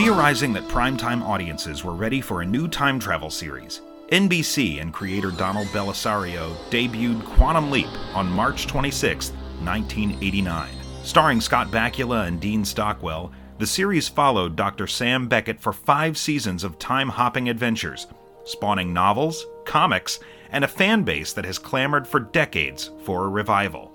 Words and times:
Theorizing 0.00 0.54
that 0.54 0.66
primetime 0.66 1.20
audiences 1.20 1.84
were 1.84 1.92
ready 1.92 2.22
for 2.22 2.40
a 2.40 2.46
new 2.46 2.68
time 2.68 2.98
travel 2.98 3.28
series, 3.28 3.82
NBC 4.10 4.80
and 4.80 4.94
creator 4.94 5.30
Donald 5.30 5.66
Bellisario 5.68 6.56
debuted 6.70 7.22
Quantum 7.36 7.70
Leap 7.70 7.90
on 8.14 8.32
March 8.32 8.66
26, 8.66 9.28
1989. 9.62 10.70
Starring 11.02 11.38
Scott 11.42 11.70
Bakula 11.70 12.26
and 12.26 12.40
Dean 12.40 12.64
Stockwell, 12.64 13.30
the 13.58 13.66
series 13.66 14.08
followed 14.08 14.56
Dr. 14.56 14.86
Sam 14.86 15.28
Beckett 15.28 15.60
for 15.60 15.74
five 15.74 16.16
seasons 16.16 16.64
of 16.64 16.78
time 16.78 17.10
hopping 17.10 17.50
adventures, 17.50 18.06
spawning 18.44 18.94
novels, 18.94 19.44
comics, 19.66 20.18
and 20.50 20.64
a 20.64 20.68
fan 20.68 21.02
base 21.02 21.34
that 21.34 21.44
has 21.44 21.58
clamored 21.58 22.08
for 22.08 22.20
decades 22.20 22.90
for 23.04 23.26
a 23.26 23.28
revival. 23.28 23.92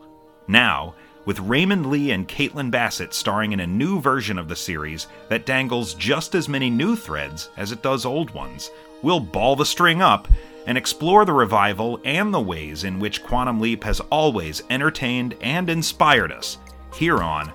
Now, 0.47 0.93
with 1.25 1.39
Raymond 1.39 1.87
Lee 1.87 2.11
and 2.11 2.27
Caitlin 2.27 2.71
Bassett 2.71 3.13
starring 3.13 3.51
in 3.51 3.59
a 3.59 3.67
new 3.67 3.99
version 3.99 4.37
of 4.37 4.47
the 4.47 4.55
series 4.55 5.07
that 5.29 5.45
dangles 5.45 5.93
just 5.95 6.35
as 6.35 6.47
many 6.47 6.69
new 6.69 6.95
threads 6.95 7.49
as 7.57 7.71
it 7.71 7.81
does 7.81 8.05
old 8.05 8.31
ones, 8.31 8.71
we'll 9.01 9.19
ball 9.19 9.55
the 9.55 9.65
string 9.65 10.01
up 10.01 10.27
and 10.67 10.77
explore 10.77 11.25
the 11.25 11.33
revival 11.33 11.99
and 12.05 12.33
the 12.33 12.41
ways 12.41 12.83
in 12.83 12.99
which 12.99 13.23
Quantum 13.23 13.59
Leap 13.59 13.83
has 13.83 13.99
always 13.99 14.63
entertained 14.69 15.35
and 15.41 15.69
inspired 15.69 16.31
us 16.31 16.57
here 16.93 17.21
on. 17.21 17.51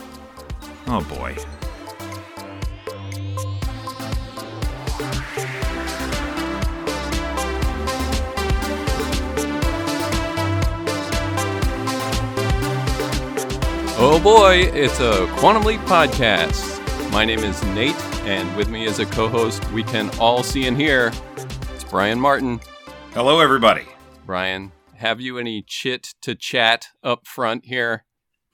Oh 0.87 1.05
boy. 1.09 1.37
Oh 14.03 14.19
boy, 14.23 14.71
it's 14.75 14.99
a 15.01 15.27
Quantum 15.39 15.63
Leap 15.65 15.81
podcast. 15.83 16.79
My 17.13 17.25
name 17.25 17.41
is 17.41 17.63
Nate, 17.65 17.95
and 18.25 18.55
with 18.57 18.69
me 18.71 18.87
as 18.87 18.99
a 18.99 19.07
co 19.07 19.29
host, 19.29 19.69
we 19.73 19.83
can 19.83 20.11
all 20.19 20.43
see 20.43 20.67
and 20.67 20.77
hear. 20.77 21.13
It's 21.75 21.85
Brian 21.85 22.19
Martin. 22.19 22.61
Hello, 23.13 23.41
everybody. 23.41 23.85
Brian, 24.25 24.73
have 24.95 25.21
you 25.21 25.39
any 25.39 25.63
chit 25.67 26.15
to 26.23 26.35
chat 26.35 26.89
up 27.03 27.27
front 27.27 27.67
here? 27.67 28.05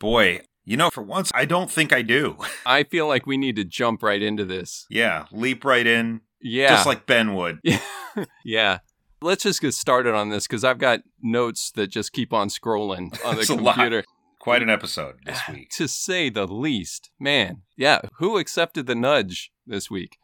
Boy, 0.00 0.40
you 0.64 0.76
know, 0.76 0.90
for 0.90 1.02
once, 1.02 1.30
I 1.34 1.44
don't 1.44 1.70
think 1.70 1.92
I 1.92 2.02
do. 2.02 2.36
I 2.66 2.82
feel 2.82 3.06
like 3.06 3.26
we 3.26 3.36
need 3.36 3.56
to 3.56 3.64
jump 3.64 4.02
right 4.02 4.20
into 4.22 4.44
this. 4.44 4.86
yeah, 4.90 5.26
leap 5.30 5.64
right 5.64 5.86
in, 5.86 6.22
Yeah. 6.40 6.68
just 6.70 6.86
like 6.86 7.06
Ben 7.06 7.34
would. 7.34 7.60
yeah. 8.44 8.78
Let's 9.22 9.44
just 9.44 9.62
get 9.62 9.72
started 9.72 10.14
on 10.14 10.28
this 10.28 10.46
because 10.46 10.62
I've 10.62 10.76
got 10.78 11.00
notes 11.22 11.70
that 11.72 11.86
just 11.88 12.12
keep 12.12 12.32
on 12.34 12.48
scrolling 12.48 13.16
on 13.24 13.36
the 13.36 13.40
It's 13.42 13.48
a 13.50 13.54
lot. 13.54 13.74
computer. 13.76 14.04
Quite 14.46 14.62
an 14.62 14.70
episode 14.70 15.16
this 15.24 15.40
ah, 15.48 15.52
week. 15.54 15.70
To 15.70 15.88
say 15.88 16.30
the 16.30 16.46
least. 16.46 17.10
Man, 17.18 17.62
yeah. 17.76 18.02
Who 18.18 18.38
accepted 18.38 18.86
the 18.86 18.94
nudge 18.94 19.50
this 19.66 19.90
week? 19.90 20.18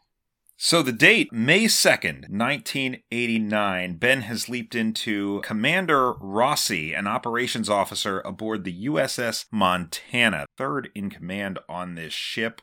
So 0.56 0.80
the 0.80 0.92
date, 0.92 1.32
May 1.32 1.64
2nd, 1.64 2.30
1989, 2.30 3.96
Ben 3.96 4.20
has 4.20 4.48
leaped 4.48 4.76
into 4.76 5.40
Commander 5.40 6.12
Rossi, 6.12 6.94
an 6.94 7.08
operations 7.08 7.68
officer 7.68 8.20
aboard 8.20 8.62
the 8.62 8.86
USS 8.86 9.46
Montana, 9.50 10.46
third 10.56 10.90
in 10.94 11.10
command 11.10 11.58
on 11.68 11.96
this 11.96 12.12
ship. 12.12 12.62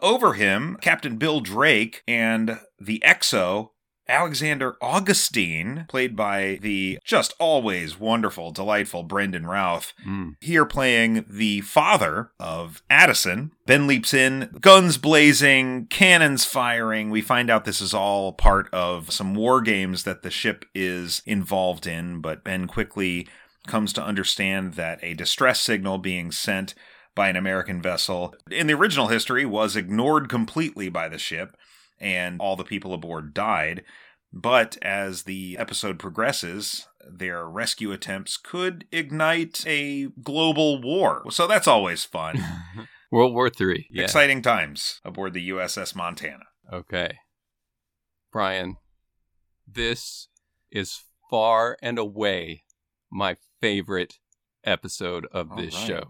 Over 0.00 0.32
him, 0.32 0.78
Captain 0.80 1.18
Bill 1.18 1.40
Drake 1.40 2.02
and 2.08 2.60
the 2.80 3.02
XO, 3.04 3.72
Alexander 4.08 4.76
Augustine, 4.80 5.86
played 5.88 6.14
by 6.14 6.58
the 6.60 6.98
just 7.04 7.32
always 7.38 7.98
wonderful, 7.98 8.50
delightful 8.50 9.02
Brandon 9.02 9.46
Routh, 9.46 9.92
Mm. 10.06 10.34
here 10.40 10.66
playing 10.66 11.24
the 11.28 11.60
father 11.62 12.30
of 12.38 12.82
Addison. 12.90 13.52
Ben 13.66 13.86
leaps 13.86 14.12
in, 14.12 14.50
guns 14.60 14.98
blazing, 14.98 15.86
cannons 15.86 16.44
firing. 16.44 17.10
We 17.10 17.22
find 17.22 17.48
out 17.50 17.64
this 17.64 17.80
is 17.80 17.94
all 17.94 18.32
part 18.32 18.68
of 18.72 19.10
some 19.12 19.34
war 19.34 19.60
games 19.60 20.02
that 20.04 20.22
the 20.22 20.30
ship 20.30 20.64
is 20.74 21.22
involved 21.24 21.86
in, 21.86 22.20
but 22.20 22.44
Ben 22.44 22.66
quickly 22.66 23.26
comes 23.66 23.92
to 23.94 24.04
understand 24.04 24.74
that 24.74 24.98
a 25.02 25.14
distress 25.14 25.60
signal 25.60 25.96
being 25.98 26.30
sent 26.30 26.74
by 27.14 27.28
an 27.28 27.36
American 27.36 27.80
vessel 27.80 28.34
in 28.50 28.66
the 28.66 28.74
original 28.74 29.06
history 29.06 29.46
was 29.46 29.76
ignored 29.76 30.28
completely 30.28 30.88
by 30.88 31.08
the 31.08 31.16
ship, 31.16 31.56
and 31.98 32.40
all 32.40 32.56
the 32.56 32.64
people 32.64 32.92
aboard 32.94 33.34
died. 33.34 33.84
But 34.32 34.76
as 34.82 35.22
the 35.22 35.56
episode 35.58 35.98
progresses, 35.98 36.88
their 37.08 37.48
rescue 37.48 37.92
attempts 37.92 38.36
could 38.36 38.84
ignite 38.90 39.64
a 39.66 40.08
global 40.22 40.80
war. 40.82 41.24
So 41.30 41.46
that's 41.46 41.68
always 41.68 42.04
fun. 42.04 42.42
World 43.12 43.32
War 43.32 43.48
Three. 43.48 43.86
Yeah. 43.90 44.02
Exciting 44.04 44.42
times 44.42 45.00
aboard 45.04 45.34
the 45.34 45.48
USS 45.50 45.94
Montana. 45.94 46.44
Okay. 46.72 47.18
Brian, 48.32 48.76
this 49.68 50.26
is 50.72 51.04
far 51.30 51.76
and 51.80 51.96
away 51.98 52.64
my 53.12 53.36
favorite 53.60 54.14
episode 54.64 55.26
of 55.30 55.52
All 55.52 55.56
this 55.56 55.74
right. 55.74 55.86
show. 55.86 56.04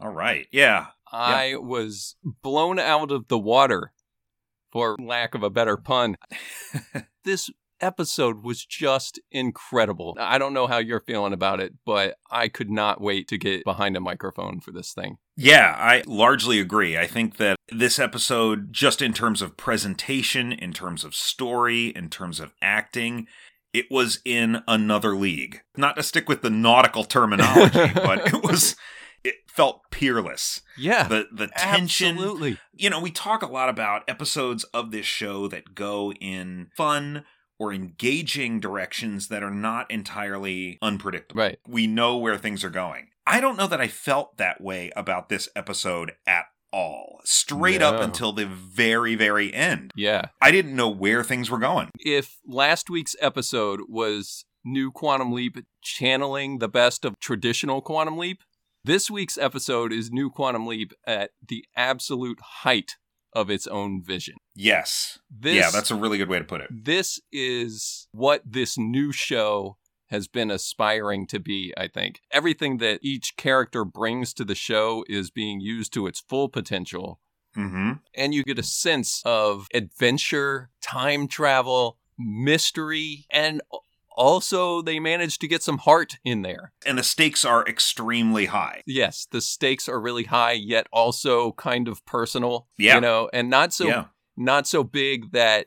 All 0.00 0.10
right. 0.10 0.46
Yeah. 0.50 0.86
I 1.12 1.54
was 1.56 2.16
blown 2.42 2.80
out 2.80 3.12
of 3.12 3.28
the 3.28 3.38
water, 3.38 3.92
for 4.76 4.94
lack 4.98 5.34
of 5.34 5.42
a 5.42 5.48
better 5.48 5.78
pun. 5.78 6.18
this 7.24 7.48
episode 7.80 8.44
was 8.44 8.62
just 8.62 9.18
incredible. 9.30 10.14
I 10.20 10.36
don't 10.36 10.52
know 10.52 10.66
how 10.66 10.76
you're 10.76 11.00
feeling 11.00 11.32
about 11.32 11.60
it, 11.60 11.72
but 11.86 12.16
I 12.30 12.48
could 12.48 12.70
not 12.70 13.00
wait 13.00 13.26
to 13.28 13.38
get 13.38 13.64
behind 13.64 13.96
a 13.96 14.00
microphone 14.00 14.60
for 14.60 14.72
this 14.72 14.92
thing. 14.92 15.16
Yeah, 15.34 15.74
I 15.78 16.02
largely 16.06 16.60
agree. 16.60 16.98
I 16.98 17.06
think 17.06 17.38
that 17.38 17.56
this 17.70 17.98
episode, 17.98 18.70
just 18.70 19.00
in 19.00 19.14
terms 19.14 19.40
of 19.40 19.56
presentation, 19.56 20.52
in 20.52 20.74
terms 20.74 21.04
of 21.04 21.14
story, 21.14 21.86
in 21.88 22.10
terms 22.10 22.38
of 22.38 22.52
acting, 22.60 23.26
it 23.72 23.86
was 23.90 24.20
in 24.26 24.62
another 24.68 25.16
league. 25.16 25.62
Not 25.74 25.96
to 25.96 26.02
stick 26.02 26.28
with 26.28 26.42
the 26.42 26.50
nautical 26.50 27.04
terminology, 27.04 27.92
but 27.94 28.26
it 28.26 28.42
was. 28.42 28.76
It 29.26 29.34
felt 29.48 29.82
peerless. 29.90 30.60
Yeah. 30.78 31.08
The 31.08 31.26
the 31.32 31.48
tension. 31.48 32.16
Absolutely. 32.16 32.58
You 32.72 32.90
know, 32.90 33.00
we 33.00 33.10
talk 33.10 33.42
a 33.42 33.46
lot 33.46 33.68
about 33.68 34.04
episodes 34.08 34.64
of 34.64 34.90
this 34.90 35.06
show 35.06 35.48
that 35.48 35.74
go 35.74 36.12
in 36.12 36.68
fun 36.76 37.24
or 37.58 37.72
engaging 37.72 38.60
directions 38.60 39.28
that 39.28 39.42
are 39.42 39.50
not 39.50 39.90
entirely 39.90 40.78
unpredictable. 40.82 41.40
Right. 41.40 41.58
We 41.66 41.86
know 41.86 42.18
where 42.18 42.36
things 42.36 42.62
are 42.64 42.70
going. 42.70 43.08
I 43.26 43.40
don't 43.40 43.56
know 43.56 43.66
that 43.66 43.80
I 43.80 43.88
felt 43.88 44.36
that 44.36 44.60
way 44.60 44.92
about 44.94 45.28
this 45.28 45.48
episode 45.56 46.12
at 46.26 46.44
all. 46.72 47.20
Straight 47.24 47.82
up 47.82 48.00
until 48.00 48.32
the 48.32 48.46
very, 48.46 49.14
very 49.14 49.52
end. 49.52 49.92
Yeah. 49.96 50.26
I 50.40 50.50
didn't 50.50 50.76
know 50.76 50.88
where 50.88 51.24
things 51.24 51.50
were 51.50 51.58
going. 51.58 51.90
if 51.98 52.38
last 52.46 52.90
week's 52.90 53.16
episode 53.20 53.80
was 53.88 54.44
New 54.64 54.90
Quantum 54.90 55.32
Leap 55.32 55.58
channeling 55.80 56.58
the 56.58 56.68
best 56.68 57.04
of 57.04 57.18
traditional 57.20 57.80
Quantum 57.80 58.18
Leap, 58.18 58.42
this 58.86 59.10
week's 59.10 59.36
episode 59.36 59.92
is 59.92 60.12
New 60.12 60.30
Quantum 60.30 60.66
Leap 60.66 60.92
at 61.04 61.30
the 61.46 61.64
absolute 61.76 62.38
height 62.62 62.96
of 63.32 63.50
its 63.50 63.66
own 63.66 64.00
vision. 64.02 64.36
Yes. 64.54 65.18
This, 65.28 65.56
yeah, 65.56 65.70
that's 65.70 65.90
a 65.90 65.96
really 65.96 66.18
good 66.18 66.28
way 66.28 66.38
to 66.38 66.44
put 66.44 66.60
it. 66.60 66.68
this 66.70 67.20
is 67.32 68.06
what 68.12 68.42
this 68.46 68.78
new 68.78 69.10
show 69.12 69.76
has 70.06 70.28
been 70.28 70.52
aspiring 70.52 71.26
to 71.26 71.40
be, 71.40 71.74
I 71.76 71.88
think. 71.88 72.20
Everything 72.30 72.78
that 72.78 73.00
each 73.02 73.36
character 73.36 73.84
brings 73.84 74.32
to 74.34 74.44
the 74.44 74.54
show 74.54 75.04
is 75.08 75.32
being 75.32 75.60
used 75.60 75.92
to 75.94 76.06
its 76.06 76.20
full 76.20 76.48
potential 76.48 77.20
hmm 77.54 77.92
and 78.14 78.34
you 78.34 78.44
get 78.44 78.58
a 78.58 78.62
sense 78.62 79.22
of 79.24 79.66
adventure, 79.72 80.68
time 80.82 81.26
travel, 81.26 81.96
mystery, 82.18 83.26
and 83.30 83.62
also 84.16 84.82
they 84.82 84.98
managed 84.98 85.40
to 85.42 85.48
get 85.48 85.62
some 85.62 85.78
heart 85.78 86.18
in 86.24 86.42
there. 86.42 86.72
And 86.84 86.98
the 86.98 87.02
stakes 87.02 87.44
are 87.44 87.64
extremely 87.66 88.46
high. 88.46 88.82
Yes, 88.86 89.26
the 89.30 89.40
stakes 89.40 89.88
are 89.88 90.00
really 90.00 90.24
high, 90.24 90.52
yet 90.52 90.86
also 90.92 91.52
kind 91.52 91.88
of 91.88 92.04
personal. 92.06 92.68
Yeah. 92.78 92.96
You 92.96 93.00
know, 93.00 93.30
and 93.32 93.50
not 93.50 93.72
so 93.72 93.86
yeah. 93.86 94.04
not 94.36 94.66
so 94.66 94.82
big 94.82 95.32
that 95.32 95.66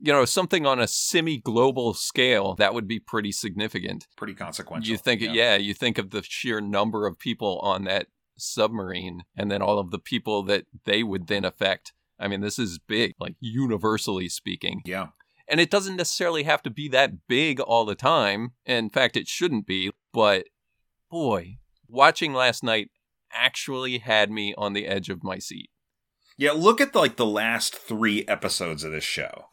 you 0.00 0.12
know, 0.12 0.24
something 0.24 0.66
on 0.66 0.80
a 0.80 0.86
semi-global 0.86 1.94
scale 1.94 2.54
that 2.56 2.74
would 2.74 2.86
be 2.86 2.98
pretty 2.98 3.32
significant. 3.32 4.06
Pretty 4.16 4.34
consequential. 4.34 4.90
You 4.90 4.98
think, 4.98 5.22
yeah. 5.22 5.56
you 5.56 5.72
think 5.72 5.96
of 5.96 6.10
the 6.10 6.22
sheer 6.22 6.60
number 6.60 7.06
of 7.06 7.18
people 7.18 7.58
on 7.60 7.84
that 7.84 8.08
submarine, 8.36 9.22
and 9.36 9.50
then 9.50 9.62
all 9.62 9.78
of 9.78 9.90
the 9.90 9.98
people 9.98 10.42
that 10.44 10.66
they 10.84 11.02
would 11.02 11.28
then 11.28 11.44
affect. 11.44 11.92
I 12.18 12.28
mean, 12.28 12.40
this 12.40 12.58
is 12.58 12.78
big, 12.78 13.14
like 13.18 13.36
universally 13.40 14.28
speaking. 14.28 14.82
Yeah. 14.84 15.08
And 15.48 15.60
it 15.60 15.70
doesn't 15.70 15.96
necessarily 15.96 16.44
have 16.44 16.62
to 16.62 16.70
be 16.70 16.88
that 16.88 17.26
big 17.28 17.60
all 17.60 17.84
the 17.84 17.94
time. 17.94 18.52
In 18.64 18.90
fact, 18.90 19.16
it 19.16 19.28
shouldn't 19.28 19.66
be. 19.66 19.90
But 20.12 20.46
boy, 21.10 21.58
watching 21.88 22.32
last 22.32 22.62
night 22.62 22.90
actually 23.32 23.98
had 23.98 24.30
me 24.30 24.54
on 24.56 24.72
the 24.72 24.86
edge 24.86 25.10
of 25.10 25.22
my 25.22 25.38
seat. 25.38 25.70
Yeah, 26.36 26.52
look 26.52 26.80
at 26.80 26.94
like 26.94 27.16
the 27.16 27.26
last 27.26 27.76
three 27.76 28.24
episodes 28.26 28.84
of 28.84 28.92
this 28.92 29.04
show. 29.04 29.46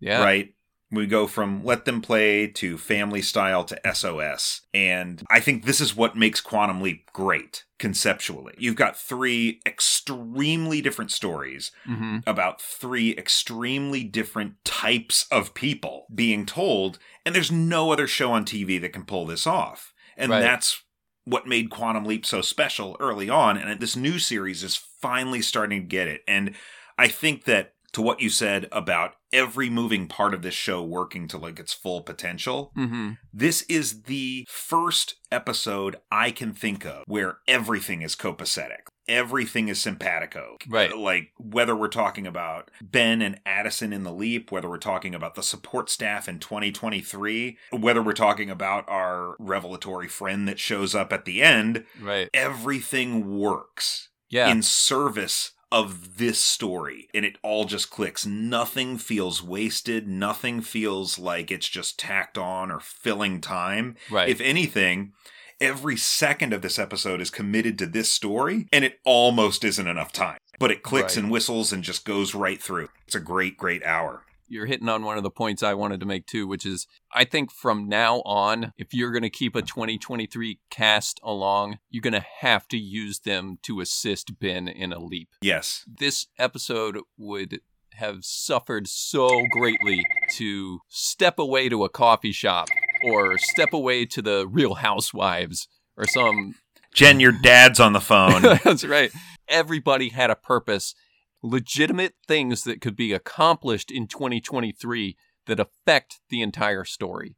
Yeah. 0.00 0.22
Right? 0.22 0.54
We 0.92 1.06
go 1.06 1.26
from 1.26 1.64
let 1.64 1.84
them 1.84 2.00
play 2.00 2.48
to 2.48 2.76
family 2.76 3.22
style 3.22 3.64
to 3.64 3.80
SOS. 3.94 4.62
And 4.74 5.22
I 5.30 5.40
think 5.40 5.64
this 5.64 5.80
is 5.80 5.96
what 5.96 6.16
makes 6.16 6.40
Quantum 6.40 6.80
Leap 6.80 7.12
great 7.12 7.64
conceptually. 7.78 8.54
You've 8.58 8.76
got 8.76 8.96
three 8.96 9.60
extremely 9.66 10.80
different 10.80 11.10
stories 11.10 11.72
hmm 11.84 12.18
about 12.26 12.60
three 12.60 13.16
extremely 13.16 14.04
different 14.04 14.62
types 14.64 15.26
of 15.30 15.54
people 15.54 16.06
being 16.14 16.44
told, 16.44 16.98
and 17.24 17.34
there's 17.34 17.50
no 17.50 17.92
other 17.92 18.06
show 18.06 18.32
on 18.32 18.44
TV 18.44 18.80
that 18.80 18.92
can 18.92 19.04
pull 19.04 19.24
this 19.26 19.46
off. 19.46 19.94
And 20.16 20.30
Right. 20.30 20.40
that's 20.40 20.82
what 21.24 21.46
made 21.46 21.70
Quantum 21.70 22.04
Leap 22.04 22.26
so 22.26 22.42
special 22.42 22.96
early 23.00 23.30
on. 23.30 23.56
And 23.56 23.80
this 23.80 23.96
new 23.96 24.18
series 24.18 24.62
is 24.62 24.76
finally 24.76 25.40
starting 25.40 25.82
to 25.82 25.86
get 25.86 26.08
it. 26.08 26.22
And 26.26 26.54
I 26.98 27.08
think 27.08 27.44
that 27.44 27.74
to 27.92 28.02
what 28.02 28.20
you 28.20 28.28
said 28.28 28.68
about 28.72 29.14
every 29.32 29.70
moving 29.70 30.06
part 30.08 30.34
of 30.34 30.42
this 30.42 30.54
show 30.54 30.82
working 30.82 31.28
to 31.28 31.38
like 31.38 31.58
its 31.58 31.72
full 31.72 32.00
potential, 32.02 32.72
hmm 32.74 33.12
this 33.32 33.62
is 33.62 34.02
the 34.02 34.46
first 34.50 35.14
episode 35.30 35.96
I 36.10 36.30
can 36.30 36.52
think 36.52 36.84
of 36.84 37.04
where 37.06 37.38
everything 37.46 38.02
is 38.02 38.16
copacetic. 38.16 38.88
Everything 39.08 39.68
is 39.68 39.80
simpatico. 39.80 40.56
Right. 40.68 40.96
Like 40.96 41.30
whether 41.38 41.74
we're 41.74 41.88
talking 41.88 42.26
about 42.26 42.70
Ben 42.80 43.22
and 43.22 43.40
Addison 43.46 43.92
in 43.92 44.02
the 44.04 44.12
leap, 44.12 44.52
whether 44.52 44.68
we're 44.68 44.78
talking 44.78 45.14
about 45.14 45.34
the 45.34 45.42
support 45.42 45.90
staff 45.90 46.28
in 46.28 46.38
2023, 46.38 47.58
whether 47.72 48.02
we're 48.02 48.12
talking 48.12 48.50
about 48.50 48.84
our 48.88 49.34
revelatory 49.38 50.08
friend 50.08 50.46
that 50.48 50.58
shows 50.60 50.94
up 50.94 51.12
at 51.12 51.24
the 51.24 51.42
end, 51.42 51.84
Right. 52.00 52.28
everything 52.34 53.36
works 53.38 54.10
Yeah. 54.28 54.48
in 54.48 54.62
service 54.62 55.52
of 55.72 56.16
this 56.18 56.40
story 56.40 57.08
and 57.14 57.24
it 57.24 57.36
all 57.42 57.64
just 57.64 57.90
clicks. 57.90 58.26
Nothing 58.26 58.98
feels 58.98 59.42
wasted. 59.42 60.08
Nothing 60.08 60.60
feels 60.60 61.18
like 61.18 61.50
it's 61.50 61.68
just 61.68 61.98
tacked 61.98 62.36
on 62.36 62.70
or 62.70 62.80
filling 62.80 63.40
time. 63.40 63.96
Right. 64.10 64.28
if 64.28 64.40
anything 64.40 65.12
every 65.60 65.96
second 65.96 66.52
of 66.54 66.62
this 66.62 66.78
episode 66.78 67.20
is 67.20 67.28
committed 67.30 67.78
to 67.78 67.86
this 67.86 68.10
story 68.10 68.66
and 68.72 68.82
it 68.84 68.98
almost 69.04 69.62
isn't 69.62 69.86
enough 69.86 70.10
time. 70.12 70.38
But 70.58 70.70
it 70.70 70.82
clicks 70.82 71.16
Right. 71.16 71.22
and 71.24 71.30
whistles 71.32 71.72
and 71.72 71.82
just 71.84 72.04
goes 72.04 72.34
right 72.34 72.60
through. 72.60 72.88
It's 73.06 73.14
a 73.14 73.20
great 73.20 73.56
great 73.56 73.84
hour 73.84 74.22
you're 74.50 74.66
hitting 74.66 74.88
on 74.88 75.04
one 75.04 75.16
of 75.16 75.22
the 75.22 75.30
points 75.30 75.62
I 75.62 75.74
wanted 75.74 76.00
to 76.00 76.06
make 76.06 76.26
too, 76.26 76.46
which 76.46 76.66
is 76.66 76.86
I 77.14 77.24
think 77.24 77.52
from 77.52 77.88
now 77.88 78.16
on, 78.22 78.72
if 78.76 78.92
you're 78.92 79.12
going 79.12 79.22
to 79.22 79.30
keep 79.30 79.54
a 79.54 79.62
2023 79.62 80.58
cast 80.70 81.20
along, 81.22 81.78
you're 81.88 82.02
going 82.02 82.12
to 82.12 82.26
have 82.40 82.66
to 82.68 82.78
use 82.78 83.20
them 83.20 83.58
to 83.62 83.80
assist 83.80 84.38
Ben 84.40 84.68
in 84.68 84.92
a 84.92 84.98
leap. 84.98 85.30
yes 85.40 85.84
This 85.86 86.26
episode 86.38 86.98
would 87.16 87.60
have 87.94 88.24
suffered 88.24 88.88
so 88.88 89.44
greatly 89.50 90.04
to 90.32 90.80
step 90.88 91.38
away 91.38 91.68
to 91.68 91.84
a 91.84 91.88
coffee 91.88 92.32
shop 92.32 92.68
or 93.04 93.38
step 93.38 93.72
away 93.72 94.04
to 94.06 94.22
the 94.22 94.46
Real 94.48 94.74
Housewives 94.74 95.68
or 95.96 96.06
some 96.06 96.54
jen 96.94 97.20
your 97.20 97.32
dad's 97.32 97.78
on 97.78 97.92
the 97.92 98.00
phone 98.00 98.42
That's 98.64 98.84
right. 98.84 99.12
Everybody 99.48 100.10
had 100.10 100.30
a 100.30 100.36
purpose. 100.36 100.94
Legitimate 101.42 102.14
things 102.26 102.64
that 102.64 102.80
could 102.80 102.96
be 102.96 103.12
accomplished 103.12 103.90
in 103.90 104.06
2023 104.06 105.16
that 105.46 105.60
affect 105.60 106.20
the 106.28 106.42
entire 106.42 106.84
story. 106.84 107.36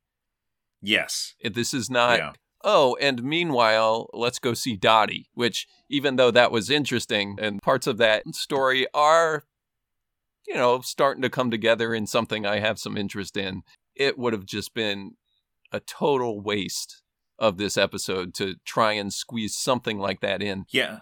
yes 0.80 1.34
This 1.42 1.72
is 1.72 1.88
not, 1.88 2.18
yeah 2.18 2.32
oh, 2.64 2.96
and 3.00 3.22
meanwhile, 3.22 4.08
let's 4.12 4.38
go 4.38 4.54
see 4.54 4.76
Dottie, 4.76 5.28
which, 5.34 5.66
even 5.88 6.16
though 6.16 6.30
that 6.30 6.52
was 6.52 6.70
interesting 6.70 7.36
and 7.40 7.60
parts 7.62 7.86
of 7.86 7.98
that 7.98 8.22
story 8.34 8.86
are, 8.94 9.44
you 10.46 10.54
know, 10.54 10.80
starting 10.80 11.22
to 11.22 11.30
come 11.30 11.50
together 11.50 11.94
in 11.94 12.06
something 12.06 12.46
I 12.46 12.60
have 12.60 12.78
some 12.78 12.96
interest 12.96 13.36
in, 13.36 13.62
it 13.94 14.18
would 14.18 14.32
have 14.32 14.46
just 14.46 14.74
been 14.74 15.12
a 15.70 15.80
total 15.80 16.40
waste 16.40 17.02
of 17.38 17.56
this 17.56 17.76
episode 17.76 18.34
to 18.34 18.56
try 18.64 18.92
and 18.92 19.12
squeeze 19.12 19.56
something 19.56 19.98
like 19.98 20.20
that 20.20 20.42
in. 20.42 20.64
yeah 20.70 21.00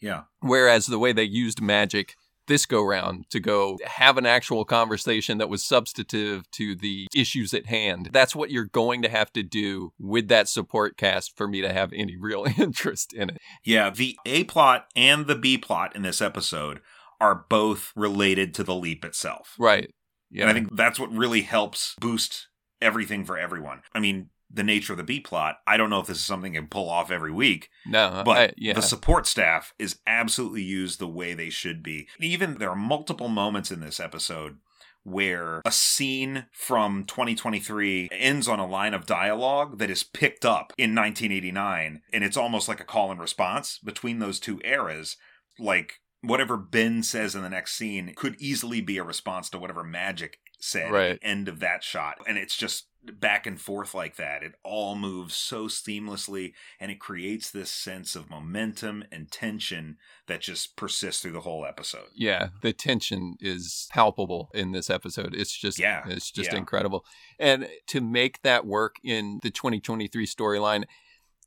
yeah 0.00 0.22
Whereas 0.40 0.86
the 0.86 0.98
way 0.98 1.12
they 1.12 1.24
used 1.24 1.60
Magic 1.60 2.14
this 2.48 2.66
go 2.66 2.82
round 2.82 3.30
to 3.30 3.40
go 3.40 3.78
have 3.86 4.18
an 4.18 4.26
actual 4.26 4.64
conversation 4.64 5.38
that 5.38 5.48
was 5.48 5.64
substantive 5.64 6.50
to 6.52 6.74
the 6.74 7.06
issues 7.14 7.54
at 7.54 7.66
hand, 7.66 8.10
that's 8.12 8.34
what 8.34 8.50
you're 8.50 8.64
going 8.64 9.02
to 9.02 9.08
have 9.08 9.32
to 9.34 9.42
do 9.42 9.92
with 9.98 10.28
that 10.28 10.48
support 10.48 10.96
cast 10.96 11.36
for 11.36 11.46
me 11.46 11.60
to 11.60 11.72
have 11.72 11.92
any 11.92 12.16
real 12.16 12.44
interest 12.58 13.12
in 13.12 13.30
it. 13.30 13.38
Yeah, 13.64 13.90
the 13.90 14.18
A 14.26 14.44
plot 14.44 14.88
and 14.96 15.26
the 15.26 15.36
B 15.36 15.56
plot 15.56 15.94
in 15.94 16.02
this 16.02 16.20
episode 16.20 16.80
are 17.20 17.44
both 17.48 17.92
related 17.96 18.54
to 18.54 18.64
the 18.64 18.74
leap 18.74 19.04
itself. 19.04 19.54
Right. 19.58 19.90
Yeah. 20.30 20.42
And 20.42 20.50
I 20.50 20.54
think 20.54 20.76
that's 20.76 21.00
what 21.00 21.12
really 21.12 21.42
helps 21.42 21.94
boost 22.00 22.48
everything 22.80 23.24
for 23.24 23.38
everyone. 23.38 23.82
I 23.94 24.00
mean, 24.00 24.30
the 24.50 24.62
nature 24.62 24.94
of 24.94 24.96
the 24.96 25.04
B 25.04 25.20
plot, 25.20 25.58
I 25.66 25.76
don't 25.76 25.90
know 25.90 26.00
if 26.00 26.06
this 26.06 26.18
is 26.18 26.24
something 26.24 26.54
you 26.54 26.60
can 26.60 26.68
pull 26.68 26.88
off 26.88 27.10
every 27.10 27.32
week, 27.32 27.68
no, 27.86 28.22
but 28.24 28.36
I- 28.38 28.52
yeah. 28.56 28.72
the 28.72 28.82
support 28.82 29.26
staff 29.26 29.74
is 29.78 29.98
absolutely 30.06 30.62
used 30.62 30.98
the 30.98 31.06
way 31.08 31.34
they 31.34 31.50
should 31.50 31.82
be. 31.82 32.08
Even 32.18 32.54
there 32.58 32.70
are 32.70 32.76
multiple 32.76 33.28
moments 33.28 33.70
in 33.70 33.80
this 33.80 34.00
episode 34.00 34.56
where 35.04 35.62
a 35.64 35.70
scene 35.72 36.46
from 36.52 37.04
2023 37.04 38.08
ends 38.12 38.46
on 38.48 38.58
a 38.58 38.66
line 38.66 38.92
of 38.94 39.06
dialogue 39.06 39.78
that 39.78 39.90
is 39.90 40.02
picked 40.02 40.44
up 40.44 40.72
in 40.76 40.94
1989 40.94 42.02
and 42.12 42.24
it's 42.24 42.36
almost 42.36 42.68
like 42.68 42.80
a 42.80 42.84
call 42.84 43.10
and 43.10 43.20
response 43.20 43.78
between 43.82 44.18
those 44.18 44.38
two 44.40 44.60
eras 44.64 45.16
like 45.58 46.00
whatever 46.20 46.56
Ben 46.56 47.02
says 47.02 47.34
in 47.34 47.42
the 47.42 47.48
next 47.48 47.74
scene 47.74 48.12
could 48.16 48.34
easily 48.40 48.80
be 48.80 48.98
a 48.98 49.04
response 49.04 49.48
to 49.50 49.58
whatever 49.58 49.84
Magic 49.84 50.38
said 50.58 50.90
Right. 50.90 51.10
at 51.12 51.20
the 51.20 51.26
end 51.26 51.48
of 51.48 51.60
that 51.60 51.82
shot 51.84 52.16
and 52.26 52.36
it's 52.36 52.56
just 52.56 52.87
back 53.04 53.46
and 53.46 53.60
forth 53.60 53.94
like 53.94 54.16
that 54.16 54.42
it 54.42 54.52
all 54.64 54.94
moves 54.94 55.34
so 55.34 55.66
seamlessly 55.66 56.52
and 56.80 56.90
it 56.90 56.98
creates 57.00 57.50
this 57.50 57.70
sense 57.70 58.14
of 58.14 58.28
momentum 58.28 59.04
and 59.10 59.30
tension 59.30 59.96
that 60.26 60.40
just 60.40 60.76
persists 60.76 61.22
through 61.22 61.32
the 61.32 61.40
whole 61.40 61.64
episode 61.64 62.08
yeah, 62.18 62.48
the 62.62 62.72
tension 62.72 63.36
is 63.40 63.86
palpable 63.90 64.50
in 64.52 64.72
this 64.72 64.90
episode. 64.90 65.34
It's 65.34 65.56
just 65.56 65.78
Yeah, 65.78 66.02
it's 66.08 66.30
just 66.30 66.52
yeah. 66.52 66.58
incredible. 66.58 67.04
And 67.38 67.68
to 67.88 68.00
make 68.00 68.42
that 68.42 68.66
work 68.66 68.96
in 69.04 69.38
the 69.42 69.50
2023 69.50 70.26
storyline, 70.26 70.84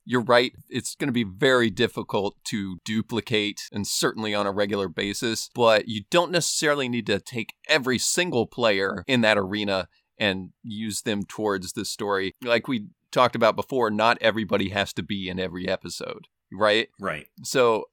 you're 0.06 0.22
right. 0.22 0.54
It's 0.70 0.96
going 0.96 1.10
to 1.10 1.14
be 1.14 1.26
very 1.26 1.70
difficult 1.70 2.36
to 2.46 2.80
duplicate 2.86 3.70
and 3.72 3.86
certainly 3.86 4.34
on 4.34 4.48
a 4.48 4.52
regular 4.52 4.88
basis, 4.88 5.50
but 5.54 5.88
you 5.88 6.04
don't 6.10 6.32
necessarily 6.32 6.90
need 6.90 7.06
to 7.08 7.20
take 7.20 7.54
every 7.68 8.00
single 8.00 8.48
player 8.48 9.04
in 9.08 9.22
that 9.22 9.38
arena 9.38 9.88
and 10.22 10.52
use 10.64 11.02
them 11.02 11.24
towards 11.24 11.74
the 11.74 11.84
story. 11.84 12.36
Like 12.44 12.68
we 12.68 12.86
talked 13.12 13.36
about 13.36 13.56
before, 13.56 13.90
not 13.90 14.20
everybody 14.22 14.70
has 14.70 14.94
to 14.94 15.04
be 15.04 15.28
in 15.28 15.40
every 15.40 15.68
episode, 15.68 16.28
right? 16.54 16.90
right 17.00 17.26
So 17.44 17.86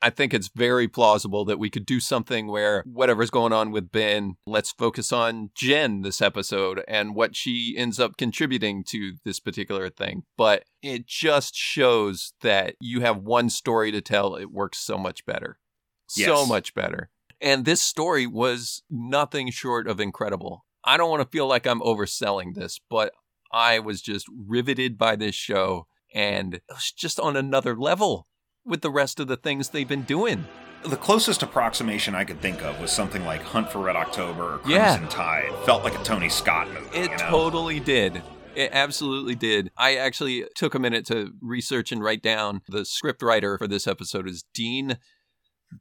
I 0.00 0.10
think 0.10 0.32
it's 0.32 0.48
very 0.54 0.86
plausible 0.86 1.44
that 1.46 1.58
we 1.58 1.68
could 1.68 1.84
do 1.84 1.98
something 1.98 2.46
where 2.46 2.84
whatever's 2.86 3.30
going 3.30 3.52
on 3.52 3.72
with 3.72 3.90
Ben, 3.90 4.36
let's 4.46 4.70
focus 4.70 5.12
on 5.12 5.50
Jen 5.56 6.02
this 6.02 6.22
episode 6.22 6.84
and 6.86 7.16
what 7.16 7.34
she 7.34 7.74
ends 7.76 7.98
up 7.98 8.16
contributing 8.16 8.84
to 8.84 9.14
this 9.24 9.40
particular 9.40 9.90
thing. 9.90 10.22
But 10.36 10.64
it 10.82 11.08
just 11.08 11.56
shows 11.56 12.32
that 12.42 12.76
you 12.80 13.00
have 13.00 13.18
one 13.18 13.50
story 13.50 13.90
to 13.90 14.00
tell, 14.00 14.36
it 14.36 14.52
works 14.52 14.78
so 14.78 14.96
much 14.96 15.26
better. 15.26 15.58
So 16.06 16.46
much 16.46 16.74
better. 16.74 17.10
And 17.40 17.64
this 17.64 17.82
story 17.82 18.26
was 18.26 18.82
nothing 18.88 19.50
short 19.50 19.88
of 19.88 19.98
incredible. 19.98 20.65
I 20.86 20.96
don't 20.96 21.10
want 21.10 21.22
to 21.22 21.28
feel 21.36 21.46
like 21.46 21.66
I'm 21.66 21.80
overselling 21.80 22.54
this, 22.54 22.80
but 22.88 23.12
I 23.52 23.78
was 23.80 24.00
just 24.00 24.26
riveted 24.46 24.96
by 24.96 25.16
this 25.16 25.34
show 25.34 25.86
and 26.14 26.54
it 26.54 26.62
was 26.68 26.92
just 26.92 27.18
on 27.20 27.36
another 27.36 27.76
level 27.76 28.26
with 28.64 28.80
the 28.82 28.90
rest 28.90 29.20
of 29.20 29.26
the 29.28 29.36
things 29.36 29.68
they've 29.70 29.86
been 29.88 30.02
doing. 30.02 30.46
the 30.84 30.96
closest 30.96 31.42
approximation 31.42 32.14
I 32.14 32.22
could 32.24 32.40
think 32.40 32.62
of 32.62 32.80
was 32.80 32.92
something 32.92 33.24
like 33.24 33.42
Hunt 33.42 33.70
for 33.70 33.80
Red 33.80 33.96
October 33.96 34.54
or 34.56 34.60
Yeah. 34.70 34.96
Crimson 34.96 35.08
Tide. 35.18 35.52
Felt 35.64 35.82
like 35.82 35.98
a 35.98 36.04
Tony 36.04 36.28
Scott 36.28 36.68
movie. 36.68 36.96
It 36.96 37.10
you 37.10 37.16
know? 37.16 37.28
totally 37.30 37.80
did. 37.80 38.22
It 38.54 38.70
absolutely 38.72 39.34
did. 39.34 39.70
I 39.76 39.96
actually 39.96 40.44
took 40.54 40.74
a 40.74 40.78
minute 40.78 41.04
to 41.06 41.32
research 41.42 41.90
and 41.92 42.02
write 42.02 42.22
down 42.22 42.62
the 42.68 42.84
script 42.84 43.20
writer 43.22 43.58
for 43.58 43.66
this 43.66 43.86
episode 43.88 44.28
is 44.28 44.44
Dean 44.54 44.98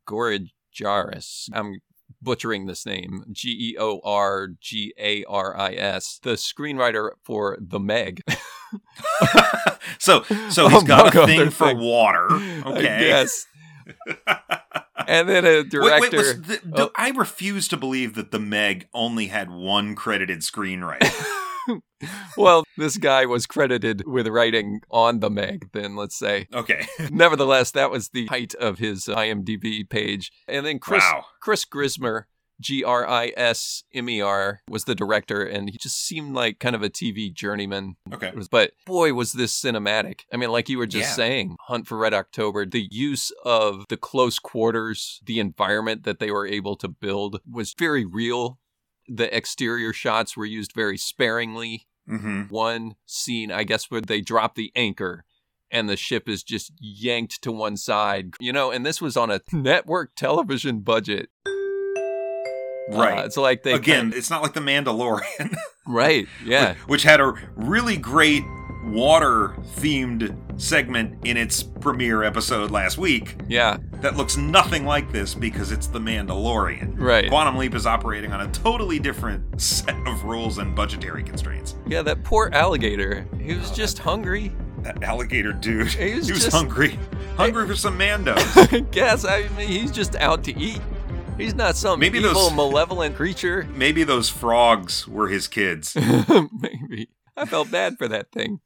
Georgaris. 0.09 1.49
I'm 1.53 1.79
butchering 2.25 2.65
this 2.65 2.85
name. 2.85 3.23
G 3.31 3.51
E 3.71 3.77
O 3.79 4.01
R 4.03 4.49
G 4.59 4.93
A 4.99 5.23
R 5.25 5.57
I 5.57 5.71
S. 5.75 6.19
The 6.23 6.31
screenwriter 6.31 7.11
for 7.23 7.57
The 7.61 7.79
Meg. 7.79 8.21
so 9.99 10.23
so 10.49 10.67
he's 10.67 10.83
got 10.83 11.15
a 11.15 11.25
thing 11.25 11.49
for 11.51 11.67
things. 11.67 11.79
water. 11.81 12.27
Okay. 12.65 12.81
guess. 12.81 13.45
And 15.07 15.29
then 15.29 15.45
a 15.45 15.63
director. 15.69 16.01
wait, 16.01 16.13
was 16.13 16.41
the, 16.41 16.59
the- 16.63 16.85
Oh. 16.87 16.91
I 16.95 17.09
refuse 17.11 17.67
to 17.69 17.77
believe 17.77 18.15
that 18.15 18.31
the 18.31 18.39
Meg 18.39 18.87
only 18.93 19.27
had 19.27 19.49
one 19.51 19.95
credited 19.95 20.39
screenwriter. 20.39 21.13
well, 22.37 22.63
this 22.77 22.97
guy 22.97 23.25
was 23.25 23.45
credited 23.45 24.03
with 24.05 24.27
writing 24.27 24.81
on 24.89 25.19
the 25.19 25.29
Meg, 25.29 25.69
then 25.73 25.95
let's 25.95 26.17
say. 26.17 26.47
Okay. 26.53 26.87
Nevertheless, 27.11 27.71
that 27.71 27.91
was 27.91 28.09
the 28.09 28.27
height 28.27 28.53
of 28.55 28.79
his 28.79 29.05
IMDb 29.05 29.87
page. 29.89 30.31
And 30.47 30.65
then 30.65 30.79
Chris 30.79 31.03
wow. 31.11 31.25
Chris 31.41 31.65
Grismer 31.65 32.27
G 32.61 32.83
R 32.83 33.07
I 33.07 33.33
S 33.35 33.83
M 33.93 34.09
E 34.09 34.21
R 34.21 34.61
was 34.69 34.85
the 34.85 34.95
director, 34.95 35.43
and 35.43 35.69
he 35.69 35.77
just 35.77 35.97
seemed 35.97 36.33
like 36.33 36.59
kind 36.59 36.75
of 36.75 36.83
a 36.83 36.89
TV 36.89 37.33
journeyman. 37.33 37.95
Okay. 38.13 38.31
But 38.49 38.71
boy, 38.85 39.13
was 39.13 39.33
this 39.33 39.59
cinematic. 39.59 40.21
I 40.31 40.37
mean, 40.37 40.51
like 40.51 40.69
you 40.69 40.77
were 40.77 40.87
just 40.87 41.09
Yeah. 41.09 41.15
saying, 41.15 41.57
Hunt 41.67 41.87
for 41.87 41.97
Red 41.97 42.13
October, 42.13 42.65
the 42.65 42.87
use 42.89 43.31
of 43.43 43.85
the 43.89 43.97
close 43.97 44.39
quarters, 44.39 45.19
the 45.25 45.39
environment 45.39 46.03
that 46.03 46.19
they 46.19 46.31
were 46.31 46.47
able 46.47 46.75
to 46.77 46.87
build 46.87 47.41
was 47.49 47.73
very 47.77 48.05
real. 48.05 48.57
The 49.07 49.35
exterior 49.35 49.93
shots 49.93 50.35
were 50.35 50.45
used 50.45 50.73
very 50.73 50.97
sparingly. 50.97 51.87
Mm-hmm. 52.09 52.43
One 52.43 52.95
scene, 53.05 53.51
I 53.51 53.63
guess, 53.63 53.89
where 53.89 54.01
they 54.01 54.21
drop 54.21 54.55
the 54.55 54.71
anchor 54.75 55.25
and 55.71 55.89
the 55.89 55.97
ship 55.97 56.29
is 56.29 56.43
just 56.43 56.71
yanked 56.79 57.41
to 57.41 57.51
one 57.51 57.77
side, 57.77 58.33
you 58.39 58.53
know, 58.53 58.71
and 58.71 58.85
this 58.85 59.01
was 59.01 59.17
on 59.17 59.31
a 59.31 59.41
network 59.51 60.15
television 60.15 60.79
budget. 60.79 61.29
Right. 62.87 63.19
Uh, 63.19 63.25
it's 63.25 63.37
like 63.37 63.63
they 63.63 63.73
Again, 63.73 64.13
it's 64.15 64.29
not 64.29 64.43
like 64.43 64.53
the 64.53 64.59
Mandalorian, 64.59 65.55
right? 65.87 66.27
Yeah, 66.43 66.75
which 66.85 67.03
had 67.03 67.19
a 67.19 67.33
really 67.55 67.97
great 67.97 68.43
water 68.85 69.55
themed 69.77 70.35
segment 70.61 71.17
in 71.25 71.37
its 71.37 71.63
premiere 71.63 72.23
episode 72.23 72.71
last 72.71 72.97
week 72.97 73.35
yeah, 73.47 73.77
that 74.01 74.15
looks 74.15 74.37
nothing 74.37 74.85
like 74.85 75.11
this 75.11 75.33
because 75.35 75.71
it's 75.71 75.87
the 75.87 75.99
Mandalorian. 75.99 76.93
right. 76.97 77.27
Quantum 77.29 77.57
Leap 77.57 77.73
is 77.75 77.85
operating 77.85 78.31
on 78.31 78.41
a 78.41 78.51
totally 78.51 78.99
different 78.99 79.59
set 79.59 79.95
of 80.07 80.23
rules 80.23 80.57
and 80.59 80.75
budgetary 80.75 81.23
constraints. 81.23 81.75
Yeah, 81.87 82.01
that 82.03 82.23
poor 82.23 82.49
alligator. 82.53 83.27
He 83.41 83.53
was 83.55 83.71
oh, 83.71 83.75
just 83.75 83.99
hungry. 83.99 84.51
That 84.83 85.01
alligator 85.03 85.51
dude, 85.53 85.87
He 85.87 86.15
was 86.15 86.27
just- 86.27 86.51
hungry, 86.51 86.97
hungry 87.37 87.67
for 87.67 87.75
some 87.75 87.97
Mando. 87.97 88.35
I 88.37 88.85
guess 88.91 89.25
I 89.25 89.47
mean 89.57 89.67
he's 89.67 89.91
just 89.91 90.15
out 90.15 90.43
to 90.45 90.57
eat. 90.57 90.79
He's 91.37 91.53
not 91.55 91.75
some 91.75 91.99
Maybe 91.99 92.19
evil, 92.19 92.33
those- 92.33 92.53
malevolent 92.53 93.15
creature. 93.15 93.67
Maybe 93.75 94.03
those 94.03 94.29
frogs 94.29 95.07
were 95.07 95.27
his 95.27 95.47
kids. 95.49 95.95
Maybe 95.95 97.09
I 97.35 97.45
felt 97.45 97.69
bad 97.69 97.97
for 97.97 98.07
that 98.07 98.31
thing, 98.31 98.61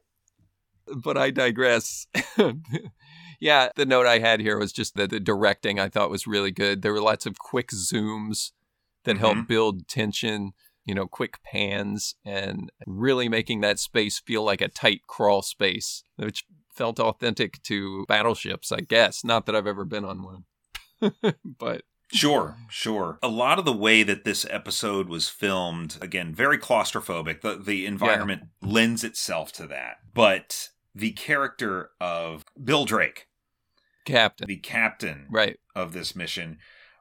but 0.96 1.17
I 1.17 1.29
digress. 1.31 2.08
yeah, 3.39 3.69
the 3.75 3.86
note 3.86 4.05
I 4.05 4.19
had 4.19 4.39
here 4.39 4.58
was 4.58 4.72
just 4.72 4.96
that 4.96 5.10
the 5.10 5.19
directing 5.19 5.79
I 5.79 5.89
thought 5.89 6.10
was 6.10 6.27
really 6.27 6.51
good. 6.51 6.81
There 6.81 6.93
were 6.93 7.01
lots 7.01 7.25
of 7.25 7.39
quick 7.39 7.69
zooms 7.69 8.51
that 9.05 9.15
Mhm. 9.17 9.19
helped 9.19 9.48
build 9.48 9.88
tension. 9.88 10.51
You 10.86 10.96
know, 10.96 11.05
quick 11.08 11.43
pans 11.43 12.15
and 12.25 12.72
really 12.88 13.29
making 13.29 13.62
that 13.62 13.77
space 13.77 14.19
feel 14.19 14.43
like 14.43 14.60
a 14.62 14.67
tight 14.67 15.01
crawl 15.05 15.43
space, 15.43 16.03
which 16.15 16.46
felt 16.74 17.00
authentic 17.00 17.62
to 17.63 18.05
battleships, 18.08 18.72
I 18.72 18.79
guess. 18.79 19.24
Not 19.24 19.46
that 19.46 19.55
I've 19.55 19.67
ever 19.67 19.86
been 19.86 20.03
on 20.05 20.24
one, 20.24 20.46
but 21.46 21.84
Sure, 22.12 22.58
sure. 22.72 23.19
A 23.22 23.27
lot 23.27 23.60
of 23.60 23.65
the 23.65 23.74
way 23.74 24.01
that 24.01 24.24
this 24.24 24.43
episode 24.50 25.10
was 25.10 25.29
filmed, 25.29 25.98
again, 26.01 26.34
very 26.34 26.58
claustrophobic. 26.58 27.41
The 27.41 27.55
the 27.58 27.86
environment 27.86 28.43
lends 28.63 29.03
itself 29.03 29.51
to 29.53 29.67
that. 29.67 29.98
But 30.15 30.69
the 30.96 31.12
character 31.12 31.91
of 32.00 32.43
Bill 32.62 32.86
Drake, 32.86 33.27
Captain, 34.05 34.48
the 34.48 34.58
captain 34.58 35.27
right? 35.29 35.60
of 35.75 35.93
this 35.93 36.15
mission, 36.15 36.58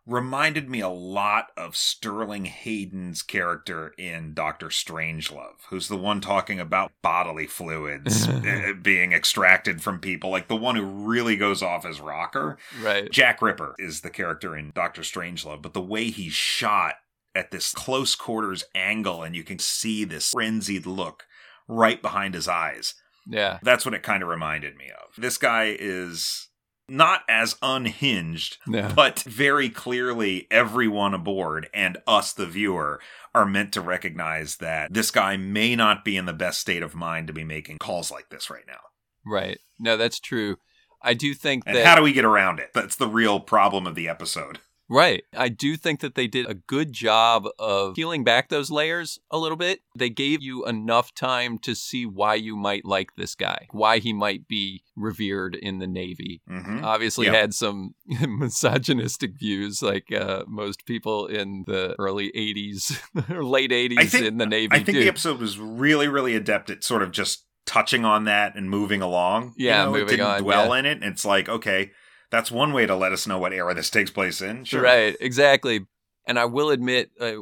reminded 0.09 0.71
me 0.71 0.80
a 0.80 0.88
lot 0.88 1.49
of 1.57 1.76
Sterling 1.76 2.47
Hayden's 2.47 3.23
character 3.23 3.92
in 3.99 4.33
Doctor 4.33 4.68
Strangelove, 4.68 5.61
who's 5.68 5.88
the 5.88 5.99
one 5.99 6.21
talking 6.21 6.59
about 6.59 6.92
bodily 7.02 7.47
fluids 7.47 8.26
eh, 8.47 8.73
being 8.73 9.12
extracted 9.12 9.83
from 9.83 10.00
people, 10.00 10.30
like 10.30 10.49
the 10.49 10.57
one 10.57 10.76
who 10.76 10.85
really 10.85 11.37
goes 11.37 11.62
off 11.62 11.85
as 11.85 12.00
rocker. 12.00 12.57
Right. 12.80 13.11
Jack 13.11 13.42
Ripper 13.42 13.75
is 13.78 14.00
the 14.00 14.11
character 14.11 14.57
in 14.57 14.73
Doctor 14.75 15.02
Strangelove, 15.02 15.61
but 15.61 15.75
the 15.75 15.83
way 15.83 16.11
he's 16.11 16.33
shot 16.33 16.95
at 17.35 17.50
this 17.50 17.73
close 17.73 18.14
quarters 18.14 18.64
angle 18.75 19.23
and 19.23 19.37
you 19.37 19.45
can 19.45 19.59
see 19.59 20.04
this 20.04 20.30
frenzied 20.30 20.87
look 20.87 21.26
right 21.68 22.00
behind 22.00 22.35
his 22.35 22.49
eyes. 22.49 22.95
Yeah. 23.28 23.58
That's 23.62 23.85
what 23.85 23.94
it 23.94 24.02
kind 24.02 24.23
of 24.23 24.28
reminded 24.28 24.76
me 24.76 24.87
of. 24.90 25.20
This 25.20 25.37
guy 25.38 25.76
is 25.78 26.49
not 26.88 27.20
as 27.28 27.56
unhinged, 27.61 28.56
Yeah. 28.66 28.92
but 28.97 29.18
very 29.20 29.68
clearly 29.68 30.47
everyone 30.50 31.12
aboard 31.14 31.68
and 31.75 31.99
us, 32.06 32.32
the 32.32 32.47
viewer, 32.47 33.00
are 33.35 33.44
meant 33.44 33.73
to 33.75 33.80
recognize 33.82 34.56
that 34.56 34.92
this 34.92 35.11
guy 35.11 35.37
may 35.37 35.76
not 35.76 36.04
be 36.04 36.16
in 36.16 36.25
the 36.25 36.32
best 36.32 36.61
state 36.61 36.82
of 36.82 36.94
mind 36.94 37.26
to 37.26 37.32
be 37.35 37.44
making 37.44 37.76
calls 37.78 38.11
like 38.11 38.30
this 38.30 38.49
right 38.49 38.64
now. 38.66 38.80
Right. 39.26 39.58
No, 39.78 39.97
that's 39.99 40.18
true. 40.18 40.56
I 41.02 41.12
do 41.14 41.35
think 41.35 41.64
And 41.66 41.76
that 41.76 41.87
how 41.87 41.94
do 41.94 42.02
we 42.02 42.12
get 42.14 42.25
around 42.25 42.58
it? 42.58 42.70
That's 42.75 42.97
the 42.97 43.06
real 43.06 43.38
problem 43.38 43.87
of 43.87 43.94
the 43.94 44.08
episode. 44.08 44.58
Right. 44.90 45.23
I 45.37 45.49
do 45.49 45.76
think 45.76 46.00
that 46.00 46.14
they 46.14 46.26
did 46.26 46.49
a 46.49 46.54
good 46.54 46.92
job 46.92 47.47
of 47.59 47.95
peeling 47.95 48.25
back 48.25 48.49
those 48.49 48.71
layers 48.71 49.18
a 49.30 49.37
little 49.38 49.57
bit. 49.57 49.80
They 49.97 50.09
gave 50.11 50.42
you 50.42 50.64
enough 50.66 51.14
time 51.14 51.59
to 51.59 51.75
see 51.75 52.07
why 52.07 52.35
you 52.37 52.57
might 52.57 52.85
like 52.85 53.14
this 53.16 53.35
guy, 53.35 53.66
why 53.71 53.99
he 53.99 54.12
might 54.12 54.49
be 54.49 54.83
revered 54.97 55.54
in 55.54 55.78
the 55.78 55.87
Navy. 55.87 56.40
hmm 56.49 56.83
Obviously, 56.85 57.26
Yeah. 57.26 57.33
had 57.35 57.54
some 57.54 57.95
misogynistic 58.07 59.38
views, 59.38 59.83
like 59.83 60.11
uh, 60.12 60.45
most 60.47 60.87
people 60.87 61.26
in 61.26 61.64
the 61.66 61.95
early 61.99 62.30
80s 62.33 62.99
or 63.30 63.45
late 63.45 63.71
80s 63.71 64.09
think- 64.11 64.25
in 64.25 64.38
the 64.38 64.47
Navy. 64.47 64.68
I 64.73 64.76
think 64.83 64.97
do. 64.97 65.00
the 65.02 65.09
episode 65.09 65.38
was 65.40 65.59
really, 65.59 66.09
really 66.09 66.35
adept 66.35 66.71
at 66.71 66.83
sort 66.85 67.02
of 67.02 67.11
just 67.11 67.45
touching 67.66 68.04
on 68.04 68.25
that 68.25 68.57
and 68.57 68.71
moving 68.71 69.02
along. 69.02 69.54
Yeah, 69.59 69.85
you 69.87 69.90
know, 69.92 69.95
it 69.99 70.09
didn't 70.09 70.26
on, 70.26 70.42
dwell 70.42 70.68
yeah. 70.68 70.78
in 70.78 70.87
it. 70.87 71.02
It's 71.02 71.25
like, 71.25 71.49
okay, 71.49 71.90
that's 72.30 72.50
one 72.50 72.73
way 72.73 72.87
to 72.87 72.94
let 72.94 73.12
us 73.12 73.26
know 73.26 73.38
what 73.38 73.52
era 73.52 73.75
this 73.75 73.90
takes 73.90 74.11
place 74.11 74.40
in. 74.40 74.64
Sure. 74.64 74.82
Right, 74.82 75.16
exactly. 75.20 75.87
And 76.26 76.38
I 76.38 76.44
will 76.44 76.70
admit, 76.70 77.11
uh, 77.20 77.32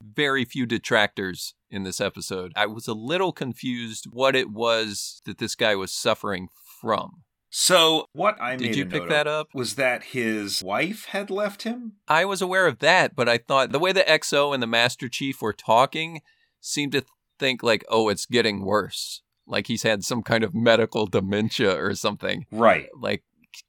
very 0.00 0.44
few 0.44 0.66
detractors 0.66 1.54
in 1.70 1.82
this 1.82 2.00
episode. 2.00 2.52
I 2.56 2.66
was 2.66 2.86
a 2.86 2.94
little 2.94 3.32
confused 3.32 4.06
what 4.10 4.36
it 4.36 4.50
was 4.50 5.20
that 5.26 5.38
this 5.38 5.54
guy 5.54 5.74
was 5.74 5.92
suffering 5.92 6.48
from. 6.80 7.24
So 7.50 8.06
what 8.12 8.40
I 8.40 8.56
Did 8.56 8.76
you 8.76 8.84
pick 8.86 9.08
that 9.08 9.26
up? 9.26 9.48
was 9.54 9.76
that 9.76 10.04
his 10.04 10.62
wife 10.62 11.06
had 11.06 11.30
left 11.30 11.62
him. 11.62 11.94
I 12.06 12.24
was 12.24 12.42
aware 12.42 12.66
of 12.66 12.78
that, 12.80 13.16
but 13.16 13.28
I 13.28 13.38
thought 13.38 13.72
the 13.72 13.78
way 13.78 13.92
the 13.92 14.02
XO 14.02 14.52
and 14.52 14.62
the 14.62 14.66
Master 14.66 15.08
Chief 15.08 15.40
were 15.40 15.54
talking 15.54 16.20
seemed 16.60 16.92
to 16.92 17.04
think 17.38 17.62
like, 17.62 17.84
oh, 17.88 18.08
it's 18.10 18.26
getting 18.26 18.64
worse. 18.64 19.22
Like 19.46 19.66
he's 19.66 19.82
had 19.82 20.04
some 20.04 20.22
kind 20.22 20.44
of 20.44 20.54
medical 20.54 21.06
dementia 21.06 21.74
or 21.82 21.94
something. 21.94 22.44
Right. 22.52 22.88
Like 22.94 23.24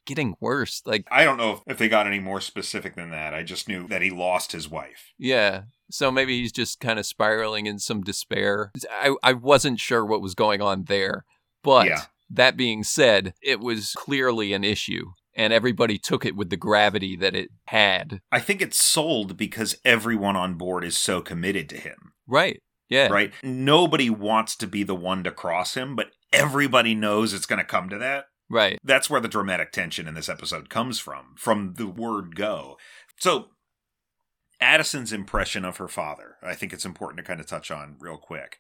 getting 0.06 0.36
worse. 0.40 0.82
Like 0.86 1.06
I 1.12 1.24
don't 1.24 1.38
know 1.38 1.54
if, 1.54 1.60
if 1.68 1.78
they 1.78 1.90
got 1.90 2.08
any 2.08 2.20
more 2.20 2.42
specific 2.42 2.96
than 2.96 3.12
that. 3.12 3.34
I 3.34 3.44
just 3.44 3.68
knew 3.68 3.88
that 3.88 4.02
he 4.02 4.10
lost 4.10 4.52
his 4.52 4.70
wife. 4.70 5.14
Yeah. 5.18 5.64
So 5.92 6.12
maybe 6.12 6.40
he's 6.40 6.52
just 6.52 6.80
kind 6.80 7.00
of 7.00 7.06
spiraling 7.06 7.66
in 7.66 7.80
some 7.80 8.02
despair. 8.02 8.72
I, 8.92 9.16
I 9.24 9.34
wasn't 9.34 9.80
sure 9.80 10.06
what 10.06 10.22
was 10.22 10.36
going 10.36 10.62
on 10.62 10.86
there. 10.86 11.26
But 11.64 11.88
Yeah. 11.88 12.04
that 12.30 12.56
being 12.58 12.84
said, 12.84 13.34
it 13.42 13.60
was 13.60 13.94
clearly 13.98 14.54
an 14.54 14.64
issue. 14.64 15.12
And 15.36 15.54
everybody 15.54 15.98
took 15.98 16.26
it 16.26 16.36
with 16.36 16.50
the 16.50 16.58
gravity 16.58 17.16
that 17.16 17.36
it 17.36 17.50
had. 17.66 18.20
I 18.32 18.40
think 18.40 18.62
it's 18.62 18.82
sold 18.84 19.38
because 19.38 19.78
everyone 19.86 20.36
on 20.36 20.56
board 20.56 20.84
is 20.84 20.98
so 20.98 21.22
committed 21.22 21.70
to 21.70 21.78
him. 21.78 22.14
Right. 22.28 22.62
Yeah. 22.90 23.08
Right. 23.08 23.32
Nobody 23.44 24.10
wants 24.10 24.56
to 24.58 24.68
be 24.68 24.84
the 24.84 24.96
one 24.96 25.24
to 25.24 25.32
cross 25.32 25.76
him, 25.76 25.96
but 25.96 26.08
everybody 26.34 26.94
knows 26.94 27.34
it's 27.34 27.46
going 27.46 27.60
to 27.60 27.66
come 27.66 27.88
to 27.90 27.98
that. 28.00 28.26
Right. 28.50 28.80
That's 28.84 29.10
where 29.10 29.22
the 29.22 29.28
dramatic 29.28 29.72
tension 29.72 30.08
in 30.08 30.16
this 30.16 30.30
episode 30.30 30.70
comes 30.70 31.00
from, 31.00 31.36
from 31.38 31.74
the 31.76 31.88
word 31.88 32.36
go. 32.36 32.78
So, 33.18 33.50
Addison's 34.62 35.14
impression 35.14 35.64
of 35.64 35.78
her 35.78 35.88
father, 35.88 36.36
I 36.44 36.54
think 36.56 36.74
it's 36.74 36.86
important 36.86 37.18
to 37.18 37.24
kind 37.24 37.40
of 37.40 37.46
touch 37.46 37.72
on 37.72 37.96
real 38.00 38.18
quick, 38.18 38.58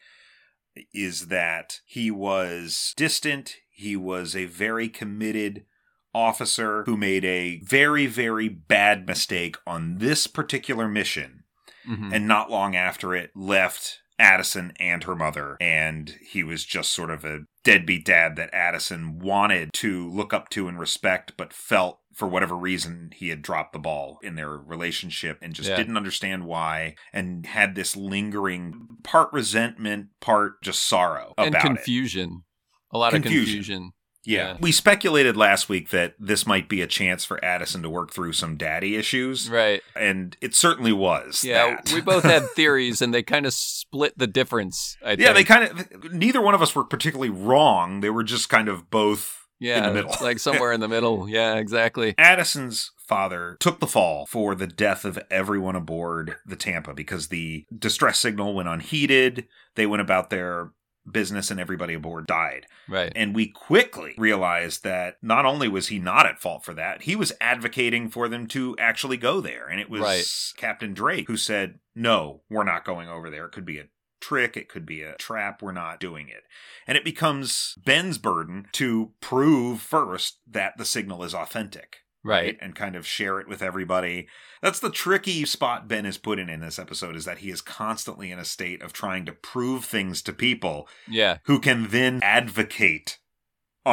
is 0.93 1.27
that 1.27 1.79
he 1.85 2.09
was 2.11 2.93
distant. 2.95 3.55
He 3.71 3.95
was 3.95 4.35
a 4.35 4.45
very 4.45 4.87
committed 4.87 5.65
officer 6.13 6.83
who 6.85 6.95
made 6.97 7.25
a 7.25 7.59
very, 7.63 8.05
very 8.05 8.47
bad 8.49 9.05
mistake 9.07 9.57
on 9.67 9.97
this 9.97 10.25
particular 10.27 10.87
mission 10.87 11.43
Mhm. 11.87 12.13
and 12.13 12.27
not 12.27 12.49
long 12.49 12.75
after 12.75 13.13
it 13.15 13.31
left 13.35 13.99
Addison 14.19 14.73
and 14.79 15.03
her 15.05 15.15
mother 15.15 15.55
and 15.61 16.15
he 16.21 16.43
was 16.43 16.65
just 16.65 16.91
sort 16.91 17.09
of 17.09 17.23
a 17.25 17.41
deadbeat 17.63 18.05
dad 18.05 18.35
that 18.35 18.53
Addison 18.53 19.19
wanted 19.19 19.71
to 19.73 20.09
look 20.09 20.33
up 20.33 20.49
to 20.49 20.67
and 20.67 20.79
respect 20.79 21.33
but 21.37 21.53
felt 21.53 21.99
for 22.13 22.27
whatever 22.27 22.55
reason 22.55 23.11
he 23.15 23.29
had 23.29 23.41
dropped 23.41 23.71
the 23.71 23.79
ball 23.79 24.19
in 24.21 24.35
their 24.35 24.49
relationship 24.57 25.37
and 25.41 25.53
just 25.53 25.69
Yeah. 25.69 25.77
didn't 25.77 25.95
understand 25.97 26.45
why 26.45 26.95
and 27.13 27.45
had 27.45 27.75
this 27.75 27.95
lingering 27.95 28.87
part 29.03 29.31
resentment 29.31 30.07
part 30.19 30.61
just 30.61 30.83
sorrow 30.83 31.33
and 31.37 31.49
about 31.55 31.63
it. 31.63 31.67
confusion. 31.67 32.43
A 32.91 32.97
lot 32.97 33.11
Confusion. 33.13 33.39
of 33.39 33.45
confusion. 33.47 33.91
Yeah. 34.25 34.37
Yeah. 34.53 34.57
We 34.59 34.71
speculated 34.71 35.37
last 35.37 35.69
week 35.69 35.89
that 35.89 36.15
this 36.19 36.45
might 36.45 36.67
be 36.69 36.81
a 36.81 36.87
chance 36.87 37.23
for 37.25 37.43
Addison 37.43 37.81
to 37.83 37.89
work 37.89 38.11
through 38.13 38.33
some 38.33 38.57
daddy 38.57 38.95
issues 38.95 39.49
Right. 39.49 39.81
and 39.95 40.35
it 40.41 40.53
certainly 40.55 40.91
was. 40.91 41.43
Yeah. 41.43 41.79
We 41.93 42.01
both 42.01 42.23
had 42.23 42.49
theories 42.55 43.01
and 43.01 43.13
they 43.13 43.23
kind 43.23 43.45
of 43.45 43.53
split 43.53 44.17
the 44.17 44.27
difference. 44.27 44.97
I 45.03 45.13
Yeah, 45.17 45.33
they 45.33 45.43
kind 45.43 45.63
of 45.63 46.13
neither 46.13 46.41
one 46.41 46.53
of 46.53 46.61
us 46.61 46.75
were 46.75 46.83
particularly 46.83 47.29
wrong. 47.31 48.01
They 48.01 48.09
were 48.09 48.23
just 48.23 48.49
kind 48.49 48.67
of 48.67 48.89
both 48.89 49.35
yeah, 49.61 49.79
in 49.79 49.83
the 49.83 49.93
middle. 49.93 50.15
like 50.21 50.39
somewhere 50.47 50.71
in 50.73 50.79
the 50.79 50.87
middle. 50.87 51.27
Yeah, 51.27 51.55
exactly. 51.55 52.15
Addison's 52.17 52.91
father 53.07 53.57
took 53.59 53.79
the 53.79 53.87
fall 53.87 54.25
for 54.27 54.53
the 54.55 54.67
death 54.67 55.03
of 55.03 55.17
everyone 55.31 55.75
aboard 55.75 56.35
the 56.45 56.55
Tampa 56.55 56.93
because 56.93 57.27
the 57.29 57.65
distress 57.77 58.19
signal 58.19 58.53
went 58.53 58.69
unheeded. 58.69 59.47
They 59.75 59.85
went 59.85 60.01
about 60.01 60.29
their 60.29 60.71
business 61.11 61.51
and 61.51 61.59
everybody 61.59 61.93
aboard 61.93 62.27
died. 62.27 62.65
Right. 62.87 63.11
And 63.15 63.35
we 63.35 63.47
quickly 63.47 64.15
realized 64.17 64.83
that 64.83 65.17
not 65.21 65.45
only 65.45 65.67
was 65.67 65.87
he 65.87 65.99
not 65.99 66.25
at 66.25 66.39
fault 66.39 66.63
for 66.63 66.73
that, 66.73 67.03
he 67.03 67.15
was 67.15 67.33
advocating 67.41 68.09
for 68.09 68.27
them 68.27 68.47
to 68.47 68.75
actually 68.77 69.17
go 69.17 69.41
there. 69.41 69.67
And 69.67 69.79
it 69.79 69.89
was 69.89 70.01
Right. 70.01 70.53
Captain 70.57 70.93
Drake 70.93 71.27
who 71.27 71.37
said, 71.37 71.79
No, 71.95 72.41
we're 72.49 72.63
not 72.63 72.85
going 72.85 73.09
over 73.09 73.29
there. 73.29 73.45
It 73.45 73.51
could 73.51 73.65
be 73.65 73.79
a 73.79 73.87
trick, 74.21 74.57
it 74.57 74.69
could 74.69 74.85
be 74.85 75.01
a 75.01 75.15
trap. 75.15 75.61
We're 75.61 75.71
not 75.71 75.99
doing 75.99 76.27
it. 76.29 76.43
And 76.87 76.97
it 76.97 77.03
becomes 77.03 77.75
Ben's 77.85 78.17
burden 78.17 78.67
to 78.73 79.13
prove 79.21 79.81
first 79.81 80.39
that 80.49 80.77
the 80.77 80.85
signal 80.85 81.23
is 81.23 81.33
authentic 81.33 81.97
right. 82.23 82.57
and 82.61 82.75
kind 82.75 82.95
of 82.95 83.05
share 83.05 83.39
it 83.39 83.47
with 83.47 83.61
everybody. 83.61 84.27
That's 84.61 84.79
the 84.79 84.89
tricky 84.89 85.45
spot 85.45 85.87
Ben 85.87 86.05
is 86.05 86.17
put 86.17 86.39
in 86.39 86.49
in 86.49 86.59
this 86.59 86.79
episode 86.79 87.15
is 87.15 87.25
that 87.25 87.37
he 87.39 87.49
is 87.51 87.61
constantly 87.61 88.31
in 88.31 88.39
a 88.39 88.45
state 88.45 88.81
of 88.81 88.91
trying 88.91 89.25
to 89.25 89.31
prove 89.31 89.85
things 89.85 90.21
to 90.23 90.33
people 90.33 90.87
Yeah. 91.07 91.37
who 91.43 91.59
can 91.59 91.87
then 91.89 92.19
advocate 92.23 93.18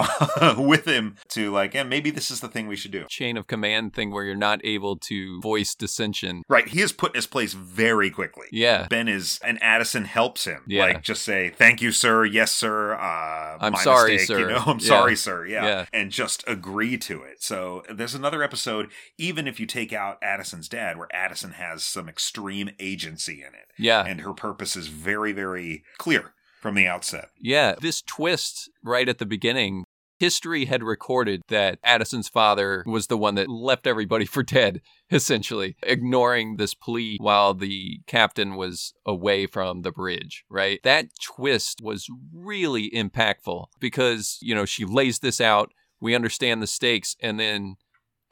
with 0.58 0.86
him 0.86 1.16
to 1.28 1.50
like, 1.50 1.74
yeah, 1.74 1.82
maybe 1.82 2.10
this 2.10 2.30
is 2.30 2.40
the 2.40 2.48
thing 2.48 2.66
we 2.66 2.76
should 2.76 2.90
do. 2.90 3.04
Chain 3.08 3.36
of 3.36 3.46
command 3.46 3.94
thing 3.94 4.10
where 4.10 4.24
you're 4.24 4.34
not 4.34 4.60
able 4.64 4.96
to 4.96 5.40
voice 5.40 5.74
dissension. 5.74 6.42
Right, 6.48 6.68
he 6.68 6.80
is 6.80 6.92
put 6.92 7.12
in 7.12 7.18
his 7.18 7.26
place 7.26 7.52
very 7.52 8.10
quickly. 8.10 8.46
Yeah. 8.52 8.86
Ben 8.88 9.08
is, 9.08 9.38
and 9.44 9.62
Addison 9.62 10.04
helps 10.04 10.44
him. 10.44 10.62
Yeah. 10.66 10.82
Like, 10.84 11.02
just 11.02 11.22
say, 11.22 11.50
thank 11.50 11.80
you, 11.82 11.92
sir. 11.92 12.24
Yes, 12.24 12.52
sir. 12.52 12.94
Uh, 12.94 13.58
I'm 13.60 13.72
my 13.72 13.82
sorry, 13.82 14.12
mistake, 14.12 14.26
sir. 14.28 14.38
You 14.40 14.46
know, 14.48 14.62
I'm 14.66 14.78
Yeah. 14.78 14.86
sorry, 14.86 15.16
sir. 15.16 15.46
Yeah. 15.46 15.64
Yeah. 15.64 15.86
And 15.92 16.10
just 16.10 16.44
agree 16.46 16.96
to 16.98 17.22
it. 17.22 17.42
So 17.42 17.82
there's 17.92 18.14
another 18.14 18.42
episode, 18.42 18.90
even 19.18 19.46
if 19.46 19.58
you 19.60 19.66
take 19.66 19.92
out 19.92 20.18
Addison's 20.22 20.68
dad, 20.68 20.96
where 20.98 21.08
Addison 21.14 21.52
has 21.52 21.84
some 21.84 22.08
extreme 22.08 22.70
agency 22.78 23.34
in 23.40 23.48
it. 23.54 23.66
Yeah. 23.78 24.04
And 24.04 24.20
her 24.22 24.32
purpose 24.32 24.76
is 24.76 24.88
very, 24.88 25.32
very 25.32 25.84
clear 25.98 26.32
from 26.66 26.74
the 26.74 26.88
outset. 26.88 27.28
Yeah, 27.38 27.76
this 27.80 28.02
twist 28.02 28.68
right 28.82 29.08
at 29.08 29.18
the 29.18 29.24
beginning, 29.24 29.84
history 30.18 30.64
had 30.64 30.82
recorded 30.82 31.42
that 31.46 31.78
Addison's 31.84 32.28
father 32.28 32.82
was 32.88 33.06
the 33.06 33.16
one 33.16 33.36
that 33.36 33.48
left 33.48 33.86
everybody 33.86 34.24
for 34.24 34.42
dead, 34.42 34.80
essentially, 35.12 35.76
ignoring 35.84 36.56
this 36.56 36.74
plea 36.74 37.18
while 37.20 37.54
the 37.54 38.00
captain 38.08 38.56
was 38.56 38.94
away 39.06 39.46
from 39.46 39.82
the 39.82 39.92
bridge, 39.92 40.44
right? 40.50 40.80
That 40.82 41.06
twist 41.22 41.80
was 41.80 42.08
really 42.34 42.90
impactful 42.90 43.66
because, 43.78 44.38
you 44.42 44.52
know, 44.52 44.64
she 44.64 44.84
lays 44.84 45.20
this 45.20 45.40
out, 45.40 45.70
we 46.00 46.16
understand 46.16 46.60
the 46.60 46.66
stakes, 46.66 47.14
and 47.22 47.38
then 47.38 47.76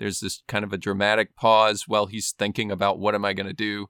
there's 0.00 0.19
this 0.19 0.43
kind 0.49 0.64
of 0.64 0.73
a 0.73 0.79
dramatic 0.79 1.37
pause 1.37 1.85
while 1.87 2.07
he's 2.07 2.33
thinking 2.33 2.73
about 2.73 2.99
what 2.99 3.14
am 3.14 3.25
I 3.25 3.33
going 3.33 3.47
to 3.47 3.53
do? 3.53 3.87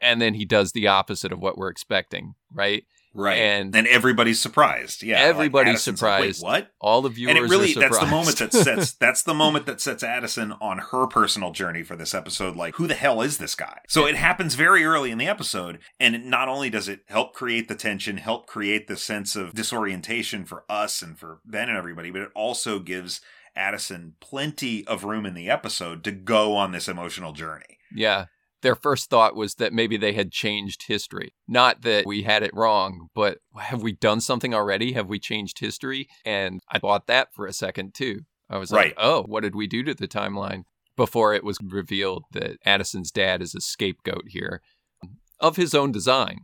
And 0.00 0.20
then 0.20 0.34
he 0.34 0.44
does 0.44 0.72
the 0.72 0.86
opposite 0.88 1.32
of 1.32 1.40
what 1.40 1.58
we're 1.58 1.70
expecting, 1.70 2.34
right? 2.52 2.84
Right. 3.14 3.38
And- 3.38 3.74
and 3.74 3.86
everybody's 3.86 4.40
surprised. 4.40 5.02
Yeah. 5.02 5.16
like 5.16 5.26
Everybody's 5.26 5.72
like, 5.74 5.80
surprised. 5.96 6.42
what? 6.42 6.70
All 6.80 7.02
the 7.02 7.08
viewers 7.08 7.34
and 7.34 7.44
it 7.44 7.48
really 7.48 7.72
that's 7.72 7.98
the 7.98 8.06
moment 8.06 8.36
that 8.38 8.52
sets 8.52 8.92
that's 9.00 9.22
the 9.22 9.34
moment 9.34 9.66
that 9.66 9.80
sets 9.80 10.02
Addison 10.02 10.52
on 10.60 10.78
her 10.78 11.06
personal 11.06 11.50
journey 11.50 11.82
for 11.82 11.96
this 11.96 12.14
episode 12.14 12.54
like 12.54 12.76
who 12.76 12.86
the 12.86 12.94
hell 12.94 13.20
is 13.22 13.38
this 13.38 13.54
guy 13.54 13.80
so 13.88 14.06
it 14.06 14.14
happens 14.14 14.54
very 14.54 14.84
early 14.84 15.10
in 15.10 15.18
the 15.18 15.26
episode 15.26 15.78
and 15.98 16.26
not 16.26 16.48
only 16.48 16.70
does 16.70 16.88
it 16.88 17.00
help 17.08 17.34
create 17.34 17.66
the 17.66 17.74
tension 17.74 18.18
help 18.18 18.46
create 18.46 18.86
the 18.86 18.96
sense 18.96 19.34
of 19.34 19.54
disorientation 19.54 20.44
for 20.44 20.64
us 20.68 21.02
and 21.02 21.18
for 21.18 21.40
Ben 21.44 21.68
and 21.68 21.78
everybody 21.78 22.10
but 22.10 22.20
it 22.22 22.30
also 22.34 22.78
gives 22.78 23.20
Addison 23.56 24.14
plenty 24.20 24.86
of 24.86 25.02
room 25.02 25.26
in 25.26 25.34
the 25.34 25.50
episode 25.50 26.04
to 26.04 26.12
go 26.12 26.54
on 26.54 26.70
this 26.72 26.88
emotional 26.88 27.32
journey 27.32 27.78
yeah. 27.92 28.26
Their 28.62 28.74
first 28.74 29.08
thought 29.08 29.36
was 29.36 29.54
that 29.56 29.72
maybe 29.72 29.96
they 29.96 30.12
had 30.12 30.32
changed 30.32 30.84
history. 30.88 31.32
Not 31.46 31.82
that 31.82 32.06
we 32.06 32.22
had 32.22 32.42
it 32.42 32.54
wrong, 32.54 33.08
but 33.14 33.38
have 33.56 33.82
we 33.82 33.92
done 33.92 34.20
something 34.20 34.52
already? 34.52 34.92
Have 34.92 35.08
we 35.08 35.18
changed 35.20 35.60
history? 35.60 36.08
And 36.24 36.60
I 36.68 36.78
bought 36.78 37.06
that 37.06 37.32
for 37.32 37.46
a 37.46 37.52
second 37.52 37.94
too. 37.94 38.22
I 38.50 38.58
was 38.58 38.72
Right. 38.72 38.88
like, 38.88 38.94
oh, 38.98 39.22
what 39.22 39.42
did 39.42 39.54
we 39.54 39.66
do 39.66 39.82
to 39.84 39.94
the 39.94 40.08
timeline? 40.08 40.64
Before 40.96 41.32
it 41.32 41.44
was 41.44 41.58
revealed 41.62 42.24
that 42.32 42.56
Addison's 42.64 43.12
dad 43.12 43.40
is 43.40 43.54
a 43.54 43.60
scapegoat 43.60 44.24
here 44.28 44.60
of 45.38 45.54
his 45.54 45.72
own 45.72 45.92
design, 45.92 46.40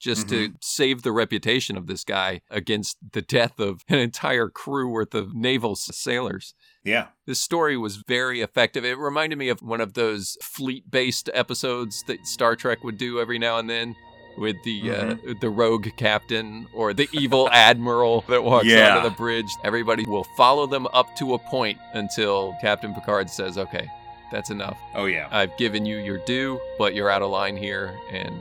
just 0.00 0.30
to 0.30 0.48
mm-hmm. 0.48 0.56
save 0.62 1.02
the 1.02 1.12
reputation 1.12 1.76
of 1.76 1.86
this 1.86 2.02
guy 2.02 2.40
against 2.50 2.96
the 3.12 3.20
death 3.20 3.60
of 3.60 3.84
an 3.88 3.98
entire 3.98 4.48
crew 4.48 4.88
worth 4.88 5.14
of 5.14 5.34
naval 5.34 5.76
sailors. 5.76 6.54
Yeah 6.84 7.06
This 7.26 7.40
story 7.40 7.76
was 7.76 7.96
very 7.96 8.40
effective. 8.40 8.84
It 8.84 8.98
reminded 8.98 9.38
me 9.38 9.48
of 9.48 9.60
one 9.62 9.80
of 9.80 9.94
those 9.94 10.36
fleet 10.42 10.90
based 10.90 11.30
episodes 11.32 12.02
that 12.08 12.26
Star 12.26 12.56
Trek 12.56 12.82
would 12.84 12.98
do 12.98 13.20
every 13.20 13.38
now 13.38 13.58
and 13.58 13.68
then 13.70 13.94
with 14.38 14.56
the 14.64 14.90
uh, 14.90 15.14
the 15.40 15.50
rogue 15.50 15.88
captain 15.96 16.66
or 16.74 16.94
the 16.94 17.08
evil 17.12 17.48
admiral 17.52 18.24
that 18.28 18.42
walks 18.42 18.66
Yeah. 18.66 18.96
onto 18.96 19.08
the 19.10 19.14
bridge. 19.14 19.50
Everybody 19.62 20.04
will 20.06 20.24
follow 20.36 20.66
them 20.66 20.86
up 20.92 21.14
to 21.16 21.34
a 21.34 21.38
point 21.38 21.78
until 21.94 22.56
Captain 22.60 22.94
Picard 22.94 23.28
says, 23.30 23.58
"Okay, 23.58 23.86
that's 24.32 24.50
enough. 24.50 24.78
oh 24.94 25.04
yeah 25.04 25.28
I've 25.30 25.54
given 25.58 25.84
you 25.86 25.98
your 25.98 26.18
due, 26.24 26.58
but 26.78 26.94
you're 26.94 27.10
out 27.10 27.20
of 27.22 27.30
line 27.30 27.56
here 27.56 27.94
and 28.10 28.34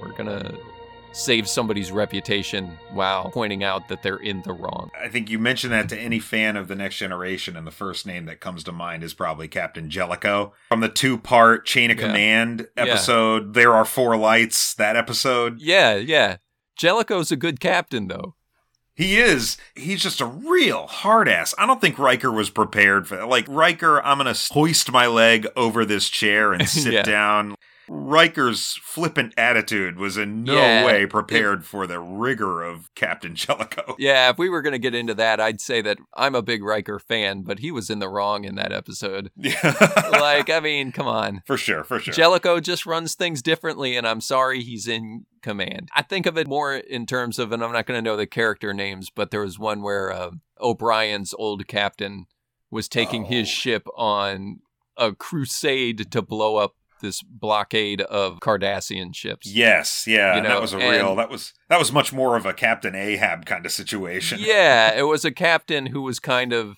we're 0.00 0.12
going 0.12 0.26
to 0.26 0.56
save 1.12 1.48
somebody's 1.48 1.90
reputation 1.92 2.78
while 2.90 3.30
pointing 3.30 3.64
out 3.64 3.88
that 3.88 4.02
they're 4.02 4.16
in 4.16 4.42
the 4.42 4.52
wrong." 4.52 4.90
I 5.00 5.08
think 5.08 5.30
you 5.30 5.38
mentioned 5.38 5.72
that 5.72 5.88
to 5.90 5.98
any 5.98 6.18
fan 6.18 6.56
of 6.56 6.68
the 6.68 6.74
Next 6.74 6.96
Generation, 6.98 7.56
and 7.56 7.66
the 7.66 7.70
first 7.72 8.06
name 8.06 8.26
that 8.26 8.40
comes 8.40 8.64
to 8.64 8.72
mind 8.72 9.02
is 9.02 9.14
probably 9.14 9.48
Captain 9.48 9.90
Jellicoe 9.90 10.52
from 10.68 10.80
the 10.80 10.88
two-part 10.88 11.66
Chain 11.66 11.90
of 11.90 11.98
Yeah. 11.98 12.06
Command 12.06 12.68
Yeah. 12.76 12.82
episode. 12.84 13.54
There 13.54 13.74
are 13.74 13.84
four 13.84 14.16
lights. 14.16 14.74
That 14.74 14.96
episode, 14.96 15.60
Yeah, 15.60 15.94
yeah. 15.96 16.36
Jellicoe's 16.76 17.32
a 17.32 17.36
good 17.36 17.58
captain 17.60 18.08
though. 18.08 18.34
he 18.94 19.16
is. 19.16 19.56
He's 19.76 20.02
just 20.02 20.20
a 20.20 20.26
real 20.26 20.86
hard 20.88 21.28
ass. 21.28 21.54
I 21.56 21.66
don't 21.66 21.80
think 21.80 21.98
Riker 22.00 22.32
was 22.32 22.50
prepared 22.50 23.06
for 23.06 23.16
that. 23.16 23.28
Like 23.28 23.44
Riker, 23.48 24.00
I'm 24.04 24.18
gonna 24.18 24.34
hoist 24.50 24.90
my 24.90 25.06
leg 25.06 25.46
over 25.54 25.84
this 25.84 26.08
chair 26.08 26.52
and 26.52 26.68
sit 26.68 26.92
Yeah. 26.92 27.02
down. 27.02 27.54
Riker's 27.88 28.78
flippant 28.82 29.34
attitude 29.36 29.98
was 29.98 30.16
in 30.16 30.44
no 30.44 30.54
Yeah, 30.54 30.84
way 30.86 31.06
prepared 31.06 31.64
for 31.64 31.86
the 31.86 31.98
rigor 32.00 32.62
of 32.62 32.92
Captain 32.94 33.34
Jellicoe. 33.34 33.96
Yeah, 33.98 34.30
if 34.30 34.38
we 34.38 34.48
were 34.48 34.62
going 34.62 34.72
to 34.72 34.78
get 34.78 34.94
into 34.94 35.14
that, 35.14 35.40
I'd 35.40 35.60
say 35.60 35.80
that 35.82 35.98
I'm 36.14 36.34
a 36.34 36.42
big 36.42 36.62
Riker 36.62 36.98
fan, 36.98 37.42
but 37.42 37.58
he 37.58 37.70
was 37.72 37.90
in 37.90 37.98
the 37.98 38.08
wrong 38.08 38.44
in 38.44 38.54
that 38.56 38.72
episode. 38.72 39.30
Yeah, 39.36 40.08
like, 40.12 40.50
I 40.50 40.60
mean, 40.60 40.92
come 40.92 41.06
on. 41.06 41.42
for 41.46 41.56
sure, 41.56 41.84
for 41.84 41.98
sure. 41.98 42.12
Jellicoe 42.14 42.60
just 42.60 42.84
runs 42.86 43.14
things 43.14 43.40
differently, 43.42 43.96
and 43.96 44.06
I'm 44.06 44.20
sorry 44.20 44.62
he's 44.62 44.86
in 44.86 45.24
command. 45.42 45.88
I 45.94 46.02
think 46.02 46.26
of 46.26 46.36
it 46.36 46.46
more 46.46 46.74
in 46.74 47.06
terms 47.06 47.38
of, 47.38 47.50
and 47.52 47.64
I'm 47.64 47.72
not 47.72 47.86
going 47.86 47.98
to 47.98 48.02
know 48.10 48.16
the 48.16 48.26
character 48.26 48.74
names, 48.74 49.08
but 49.10 49.30
there 49.30 49.40
was 49.40 49.58
one 49.58 49.82
where 49.82 50.12
uh, 50.12 50.30
O'Brien's 50.60 51.32
old 51.38 51.66
captain 51.66 52.26
was 52.70 52.88
taking 52.88 53.24
Oh. 53.24 53.28
his 53.28 53.48
ship 53.48 53.86
on 53.96 54.60
a 54.96 55.12
crusade 55.14 56.10
to 56.12 56.20
blow 56.22 56.56
up 56.56 56.74
this 57.00 57.22
blockade 57.22 58.00
of 58.02 58.38
Cardassian 58.40 59.14
ships. 59.14 59.46
Yes, 59.46 60.04
yeah, 60.06 60.36
You 60.36 60.42
know, 60.42 60.48
that 60.48 60.60
was 60.60 60.72
a 60.72 60.78
and- 60.78 60.90
real. 60.90 61.16
That 61.16 61.30
was 61.30 61.54
that 61.68 61.78
was 61.78 61.92
much 61.92 62.12
more 62.12 62.36
of 62.36 62.46
a 62.46 62.52
Captain 62.52 62.94
Ahab 62.94 63.44
kind 63.46 63.64
of 63.66 63.72
situation. 63.72 64.38
Yeah, 64.40 64.92
it 64.96 65.04
was 65.04 65.24
a 65.24 65.32
captain 65.32 65.86
who 65.86 66.02
was 66.02 66.18
kind 66.20 66.52
of 66.52 66.76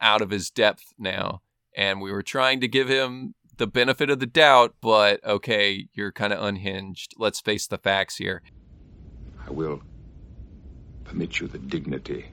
out 0.00 0.20
of 0.22 0.30
his 0.30 0.50
depth 0.50 0.92
now, 0.98 1.40
and 1.76 2.00
we 2.00 2.12
were 2.12 2.22
trying 2.22 2.60
to 2.60 2.68
give 2.68 2.88
him 2.88 3.34
the 3.56 3.66
benefit 3.66 4.10
of 4.10 4.20
the 4.20 4.26
doubt, 4.26 4.74
but 4.82 5.24
okay, 5.24 5.88
you're 5.94 6.12
kind 6.12 6.32
of 6.32 6.42
unhinged. 6.44 7.14
Let's 7.16 7.40
face 7.40 7.66
the 7.66 7.78
facts 7.78 8.16
here. 8.16 8.42
I 9.46 9.50
will 9.50 9.80
permit 11.04 11.40
you 11.40 11.46
the 11.46 11.58
dignity 11.58 12.26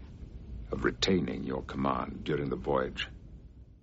of 0.72 0.84
retaining 0.84 1.44
your 1.44 1.62
command 1.62 2.24
during 2.24 2.50
the 2.50 2.56
voyage. 2.56 3.08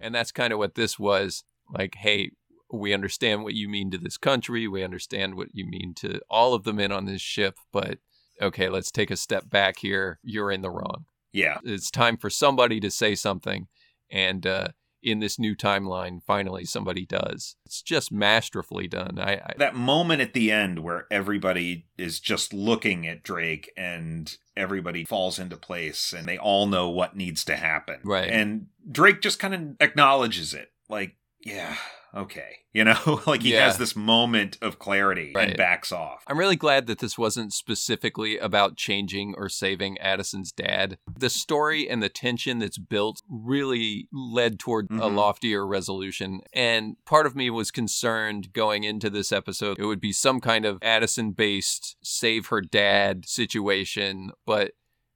And 0.00 0.14
that's 0.14 0.32
kind 0.32 0.52
of 0.52 0.58
what 0.58 0.74
this 0.74 0.98
was. 0.98 1.44
Like, 1.72 1.94
hey, 1.94 2.32
we 2.72 2.92
understand 2.94 3.42
what 3.44 3.54
you 3.54 3.68
mean 3.68 3.90
to 3.90 3.98
this 3.98 4.16
country. 4.16 4.68
We 4.68 4.83
understand 4.85 5.35
what 5.35 5.48
you 5.52 5.66
mean 5.66 5.94
to 5.96 6.20
all 6.30 6.54
of 6.54 6.64
the 6.64 6.72
men 6.72 6.92
on 6.92 7.04
this 7.06 7.20
ship, 7.20 7.59
but 7.72 7.98
okay, 8.40 8.68
let's 8.68 8.90
take 8.90 9.11
a 9.11 9.16
step 9.16 9.50
back 9.50 9.78
here. 9.78 10.18
You're 10.22 10.50
in 10.50 10.62
the 10.62 10.70
wrong. 10.70 11.04
yeah, 11.33 11.59
It's 11.64 11.90
time 11.90 12.16
for 12.16 12.30
somebody 12.30 12.80
to 12.80 12.90
say 12.90 13.14
something. 13.14 13.68
And 14.11 14.46
uh, 14.46 14.68
in 15.02 15.20
this 15.20 15.38
new 15.38 15.54
timeline, 15.54 16.22
finally 16.22 16.64
somebody 16.64 17.06
does. 17.06 17.56
It's 17.64 17.83
just 17.83 18.11
masterfully 18.12 18.88
done. 18.88 19.18
I, 19.18 19.35
I 19.35 19.52
that 19.59 19.74
moment 19.76 20.20
at 20.20 20.33
the 20.35 20.50
end 20.50 20.80
where 20.80 21.06
everybody 21.11 21.87
is 21.96 22.18
just 22.20 22.52
looking 22.52 23.06
at 23.06 23.22
Drake 23.22 23.70
and 23.76 24.37
everybody 24.56 25.04
falls 25.04 25.38
into 25.38 25.56
place 25.56 26.12
and 26.12 26.26
they 26.26 26.38
all 26.38 26.66
know 26.66 26.88
what 26.88 27.16
needs 27.16 27.44
to 27.44 27.56
happen. 27.56 28.00
Right. 28.04 28.28
And 28.28 28.66
Drake 28.90 29.20
just 29.20 29.38
kind 29.38 29.54
of 29.54 29.61
acknowledges 29.80 30.52
it, 30.54 30.72
like, 30.88 31.16
yeah, 31.44 31.76
okay. 32.14 32.56
You 32.72 32.84
know, 32.84 33.20
like 33.26 33.42
he 33.42 33.52
Yeah. 33.52 33.64
has 33.66 33.78
this 33.78 33.96
moment 33.96 34.56
of 34.62 34.78
clarity 34.78 35.32
Right. 35.34 35.48
and 35.48 35.56
backs 35.56 35.90
off. 35.90 36.22
I'm 36.28 36.38
really 36.38 36.54
glad 36.54 36.86
that 36.86 37.00
this 37.00 37.18
wasn't 37.18 37.52
specifically 37.52 38.38
about 38.38 38.76
changing 38.76 39.34
or 39.36 39.48
saving 39.48 39.98
Addison's 39.98 40.52
dad. 40.52 40.96
The 41.18 41.30
story 41.30 41.90
and 41.90 42.00
the 42.00 42.08
tension 42.08 42.60
that's 42.60 42.78
built 42.78 43.22
really 43.28 44.06
led 44.12 44.60
toward 44.60 44.84
a 44.88 44.94
Mhm. 44.94 45.16
loftier 45.16 45.66
resolution. 45.66 46.42
And 46.52 46.94
part 47.04 47.26
of 47.26 47.34
me 47.34 47.50
was 47.50 47.72
concerned 47.72 48.52
going 48.52 48.84
into 48.84 49.10
this 49.10 49.32
episode 49.32 49.76
it 49.80 49.86
would 49.86 50.00
be 50.00 50.12
some 50.12 50.38
kind 50.40 50.64
of 50.64 50.78
Addison 50.80 51.32
based 51.32 51.96
save 52.04 52.46
her 52.46 52.60
dad 52.60 53.26
situation, 53.26 54.30
but 54.46 54.74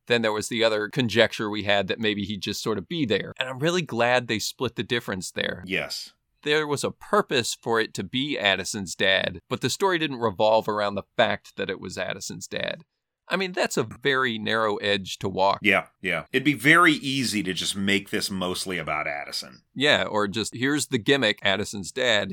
then 0.08 0.22
there 0.22 0.32
was 0.32 0.48
the 0.48 0.64
other 0.64 0.88
conjecture 0.88 1.48
we 1.48 1.62
had 1.62 1.86
that 1.86 2.00
maybe 2.00 2.24
he'd 2.24 2.42
just 2.42 2.62
sort 2.64 2.78
of 2.78 2.88
be 2.88 3.06
there. 3.06 3.32
And 3.38 3.48
I'm 3.48 3.60
really 3.60 3.80
glad 3.80 4.26
they 4.26 4.40
split 4.40 4.74
the 4.74 4.82
difference 4.82 5.30
there 5.30 5.62
Yes. 5.68 6.12
There 6.44 6.66
was 6.66 6.84
a 6.84 6.90
purpose 6.90 7.56
for 7.60 7.80
it 7.80 7.92
to 7.94 8.04
be 8.04 8.38
Addison's 8.38 8.94
dad, 8.94 9.40
but 9.48 9.60
the 9.60 9.70
story 9.70 9.98
didn't 9.98 10.20
revolve 10.20 10.68
around 10.68 10.94
the 10.94 11.02
fact 11.16 11.56
that 11.56 11.70
it 11.70 11.80
was 11.80 11.98
Addison's 11.98 12.46
dad. 12.46 12.84
I 13.28 13.36
mean, 13.36 13.52
that's 13.52 13.76
a 13.76 13.82
very 13.82 14.38
narrow 14.38 14.76
edge 14.76 15.18
to 15.18 15.28
walk. 15.28 15.60
Yeah, 15.62 15.86
yeah. 16.02 16.24
It'd 16.32 16.44
be 16.44 16.52
very 16.52 16.92
easy 16.92 17.42
to 17.42 17.54
just 17.54 17.74
make 17.74 18.10
this 18.10 18.30
mostly 18.30 18.78
about 18.78 19.06
Addison. 19.06 19.62
Yeah, 19.74 20.04
or 20.04 20.28
just 20.28 20.54
here's 20.54 20.88
the 20.88 20.98
gimmick 20.98 21.38
Addison's 21.42 21.90
dad. 21.90 22.32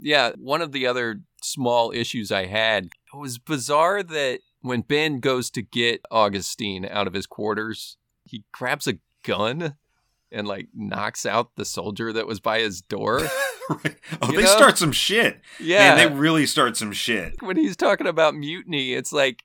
Yeah, 0.00 0.32
one 0.38 0.62
of 0.62 0.70
the 0.70 0.86
other 0.86 1.22
small 1.42 1.90
issues 1.90 2.30
I 2.30 2.46
had 2.46 2.86
it 2.86 3.16
was 3.16 3.38
bizarre 3.38 4.02
that 4.04 4.40
when 4.60 4.82
Ben 4.82 5.18
goes 5.18 5.50
to 5.50 5.62
get 5.62 6.00
Augustine 6.10 6.86
out 6.88 7.06
of 7.06 7.14
his 7.14 7.26
quarters, 7.26 7.96
he 8.24 8.44
grabs 8.52 8.86
a 8.86 8.98
gun 9.24 9.76
and 10.32 10.46
like 10.46 10.68
knocks 10.74 11.24
out 11.26 11.56
the 11.56 11.64
soldier 11.64 12.12
that 12.12 12.26
was 12.26 12.40
by 12.40 12.60
his 12.60 12.80
door. 12.82 13.22
Right. 13.70 13.96
Oh, 14.22 14.30
You 14.30 14.36
they 14.38 14.44
know? 14.44 14.48
start 14.56 14.78
some 14.78 14.92
shit. 14.92 15.42
Yeah. 15.60 15.94
Man, 15.94 15.98
they 15.98 16.16
really 16.18 16.46
start 16.46 16.74
some 16.78 16.90
shit. 16.90 17.34
when 17.42 17.58
he's 17.58 17.76
talking 17.76 18.06
about 18.06 18.34
mutiny, 18.34 18.94
it's 18.94 19.12
like 19.12 19.44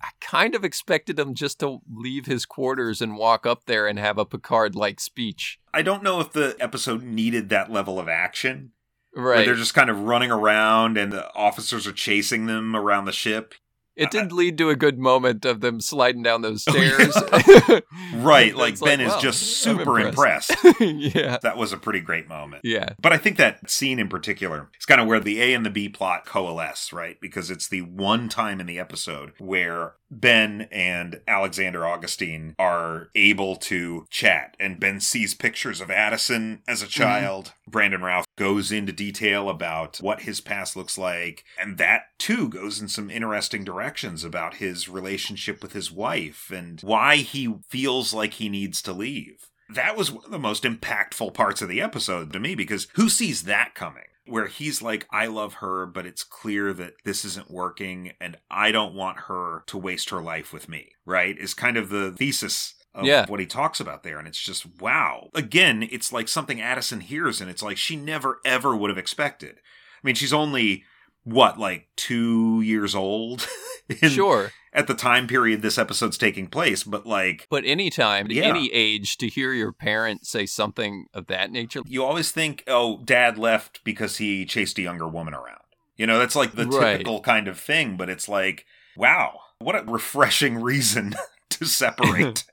I 0.00 0.08
kind 0.22 0.54
of 0.54 0.64
expected 0.64 1.18
him 1.18 1.34
just 1.34 1.60
to 1.60 1.80
leave 1.94 2.24
his 2.24 2.46
quarters 2.46 3.02
and 3.02 3.18
walk 3.18 3.44
up 3.44 3.66
there 3.66 3.86
and 3.86 3.98
have 3.98 4.16
a 4.16 4.24
Picard 4.24 4.74
like 4.74 5.00
speech. 5.00 5.58
I 5.74 5.82
don't 5.82 6.02
know 6.02 6.18
if 6.18 6.32
the 6.32 6.56
episode 6.58 7.02
needed 7.02 7.50
that 7.50 7.70
level 7.70 8.00
of 8.00 8.08
action. 8.08 8.72
Right. 9.14 9.44
they're 9.44 9.54
just 9.54 9.74
kind 9.74 9.90
of 9.90 10.00
running 10.00 10.30
around 10.30 10.96
and 10.96 11.12
the 11.12 11.30
officers 11.34 11.86
are 11.86 11.92
chasing 11.92 12.46
them 12.46 12.74
around 12.74 13.04
the 13.04 13.12
ship. 13.12 13.52
It 13.98 14.10
did 14.10 14.32
lead 14.32 14.56
to 14.58 14.70
a 14.70 14.76
good 14.76 14.98
moment 14.98 15.44
of 15.44 15.60
them 15.60 15.80
sliding 15.80 16.22
down 16.22 16.42
those 16.42 16.64
Oh, 16.68 16.72
stairs. 16.72 17.82
Right, 18.14 18.54
like 18.56 18.80
Ben 18.80 19.00
is 19.00 19.12
wow, 19.12 19.20
just 19.20 19.66
I'm 19.66 19.76
super 19.76 20.00
impressed. 20.00 20.54
yeah. 20.80 21.38
that 21.42 21.56
was 21.56 21.72
a 21.72 21.76
pretty 21.76 22.00
great 22.00 22.28
moment. 22.28 22.62
Yeah. 22.64 22.90
But 23.00 23.12
I 23.12 23.18
think 23.18 23.36
that 23.36 23.68
scene 23.70 23.98
in 23.98 24.08
particular 24.08 24.70
is 24.78 24.86
kind 24.86 25.00
of 25.00 25.06
where 25.06 25.20
the 25.20 25.40
A 25.42 25.52
and 25.54 25.64
the 25.64 25.70
B 25.70 25.88
plot 25.88 26.24
coalesce, 26.24 26.92
right? 26.92 27.20
Because 27.20 27.50
it's 27.50 27.68
the 27.68 27.82
one 27.82 28.28
time 28.28 28.60
in 28.60 28.66
the 28.66 28.78
episode 28.78 29.32
where 29.38 29.92
Ben 30.10 30.68
and 30.72 31.20
Alexander 31.26 31.86
Augustine 31.86 32.54
are 32.58 33.08
able 33.14 33.56
to 33.56 34.06
chat, 34.10 34.56
and 34.58 34.80
Ben 34.80 35.00
sees 35.00 35.34
pictures 35.34 35.80
of 35.80 35.90
Addison 35.90 36.62
as 36.66 36.82
a 36.82 36.86
mm-hmm. 36.86 37.02
child. 37.02 37.52
Brandon 37.66 38.02
Routh 38.02 38.26
goes 38.36 38.72
into 38.72 38.92
detail 38.92 39.48
about 39.48 39.98
what 39.98 40.22
his 40.22 40.40
past 40.40 40.76
looks 40.76 40.96
like, 40.96 41.44
and 41.60 41.78
that 41.78 42.04
too 42.18 42.48
goes 42.48 42.80
in 42.80 42.88
some 42.88 43.10
interesting 43.10 43.64
directions 43.64 44.24
about 44.24 44.54
his 44.54 44.88
relationship 44.88 45.62
with 45.62 45.72
his 45.72 45.92
wife 45.92 46.50
and 46.50 46.80
why 46.80 47.16
he 47.16 47.54
feels 47.68 48.14
like 48.14 48.34
he 48.34 48.48
needs 48.48 48.80
to 48.82 48.92
leave 48.92 49.48
that 49.68 49.96
was 49.96 50.10
one 50.10 50.24
of 50.24 50.30
the 50.30 50.38
most 50.38 50.62
impactful 50.62 51.34
parts 51.34 51.60
of 51.60 51.68
the 51.68 51.80
episode 51.80 52.32
to 52.32 52.40
me 52.40 52.54
because 52.54 52.88
who 52.94 53.08
sees 53.08 53.42
that 53.42 53.74
coming? 53.74 54.04
Where 54.28 54.46
he's 54.46 54.82
like, 54.82 55.06
I 55.10 55.26
love 55.26 55.54
her, 55.54 55.86
but 55.86 56.06
it's 56.06 56.24
clear 56.24 56.72
that 56.74 56.94
this 57.04 57.24
isn't 57.24 57.50
working 57.50 58.12
and 58.20 58.36
I 58.50 58.70
don't 58.72 58.94
want 58.94 59.18
her 59.28 59.62
to 59.66 59.78
waste 59.78 60.10
her 60.10 60.20
life 60.20 60.52
with 60.52 60.68
me, 60.68 60.92
right? 61.06 61.36
Is 61.38 61.54
kind 61.54 61.76
of 61.76 61.88
the 61.88 62.12
thesis 62.12 62.74
of 62.94 63.04
Yeah. 63.04 63.26
what 63.26 63.40
he 63.40 63.46
talks 63.46 63.80
about 63.80 64.02
there. 64.02 64.18
And 64.18 64.26
it's 64.26 64.40
just, 64.42 64.66
wow. 64.80 65.28
Again, 65.34 65.86
it's 65.90 66.12
like 66.12 66.28
something 66.28 66.60
Addison 66.60 67.00
hears 67.00 67.40
and 67.40 67.50
it's 67.50 67.62
like 67.62 67.76
she 67.76 67.96
never 67.96 68.40
ever 68.44 68.76
would 68.76 68.90
have 68.90 68.98
expected. 68.98 69.56
I 69.58 70.00
mean, 70.02 70.14
she's 70.14 70.32
only, 70.32 70.84
what, 71.24 71.58
like 71.58 71.88
two 71.96 72.60
years 72.62 72.94
old? 72.94 73.46
in- 74.02 74.10
Sure. 74.10 74.52
At 74.72 74.86
the 74.86 74.94
time 74.94 75.26
period 75.26 75.62
this 75.62 75.78
episode's 75.78 76.18
taking 76.18 76.46
place, 76.46 76.84
but 76.84 77.06
like, 77.06 77.46
But 77.50 77.64
anytime, 77.64 78.26
Yeah. 78.30 78.44
any 78.44 78.70
age, 78.72 79.16
to 79.16 79.26
hear 79.28 79.52
your 79.52 79.72
parent 79.72 80.26
say 80.26 80.44
something 80.46 81.06
of 81.14 81.26
that 81.28 81.50
nature, 81.50 81.80
you 81.86 82.04
always 82.04 82.30
think, 82.30 82.64
oh, 82.68 83.00
dad 83.04 83.38
left 83.38 83.82
because 83.82 84.18
he 84.18 84.44
chased 84.44 84.78
a 84.78 84.82
younger 84.82 85.08
woman 85.08 85.32
around. 85.34 85.60
You 85.96 86.06
know, 86.06 86.18
that's 86.18 86.36
like 86.36 86.52
the 86.52 86.66
Right. 86.66 86.98
typical 86.98 87.20
kind 87.22 87.48
of 87.48 87.58
thing, 87.58 87.96
but 87.96 88.08
it's 88.10 88.28
like, 88.28 88.66
wow, 88.96 89.40
what 89.58 89.74
a 89.74 89.82
refreshing 89.90 90.60
reason 90.62 91.14
to 91.50 91.64
separate 91.64 92.44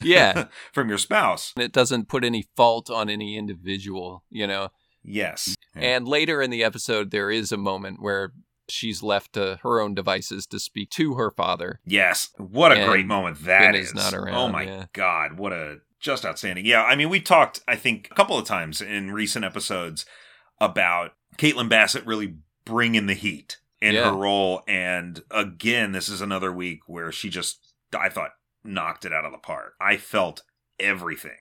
Yeah. 0.00 0.46
from 0.72 0.88
your 0.88 0.98
spouse. 0.98 1.52
it 1.58 1.70
doesn't 1.72 2.08
put 2.08 2.24
any 2.24 2.46
fault 2.56 2.88
on 2.90 3.08
any 3.10 3.36
individual, 3.36 4.24
you 4.30 4.46
know? 4.46 4.70
Yes. 5.04 5.54
And 5.74 6.08
later 6.08 6.42
in 6.42 6.50
the 6.50 6.64
episode, 6.64 7.10
there 7.12 7.30
is 7.30 7.52
a 7.52 7.56
moment 7.56 8.00
where 8.02 8.32
she's 8.68 9.02
left 9.02 9.32
to 9.34 9.58
her 9.62 9.80
own 9.80 9.94
devices 9.94 10.46
to 10.48 10.58
speak 10.58 10.90
to 10.90 11.14
her 11.14 11.30
father. 11.30 11.80
yes. 11.86 12.30
What 12.36 12.72
a 12.72 12.76
And 12.76 12.88
great 12.90 13.06
moment 13.06 13.44
that 13.44 13.74
is. 13.74 13.88
is 13.88 13.94
not 13.94 14.14
oh 14.14 14.18
around, 14.18 14.34
oh 14.36 14.48
my 14.48 14.62
yeah. 14.62 14.84
God. 14.92 15.38
What 15.38 15.52
a 15.52 15.78
just 16.00 16.24
outstanding. 16.24 16.64
Yeah. 16.66 16.84
I 16.84 16.94
mean, 16.94 17.08
we 17.08 17.20
talked, 17.20 17.60
I 17.66 17.74
think, 17.76 18.08
a 18.10 18.14
couple 18.14 18.38
of 18.38 18.44
times 18.46 18.80
in 18.80 19.10
recent 19.10 19.44
episodes 19.44 20.06
about 20.60 21.12
Caitlin 21.38 21.68
Bassett 21.68 22.06
really 22.06 22.36
bringing 22.64 23.06
the 23.06 23.14
heat 23.14 23.58
in 23.80 23.94
Yeah. 23.94 24.10
her 24.10 24.16
role. 24.16 24.62
And 24.68 25.22
again, 25.30 25.92
this 25.92 26.08
is 26.08 26.20
another 26.20 26.52
week 26.52 26.80
where 26.86 27.10
she 27.10 27.28
just, 27.30 27.72
I 27.98 28.08
thought, 28.10 28.30
knocked 28.64 29.04
it 29.04 29.12
out 29.12 29.24
of 29.24 29.32
the 29.32 29.38
park. 29.38 29.74
I 29.80 29.96
felt 29.96 30.42
everything 30.78 31.38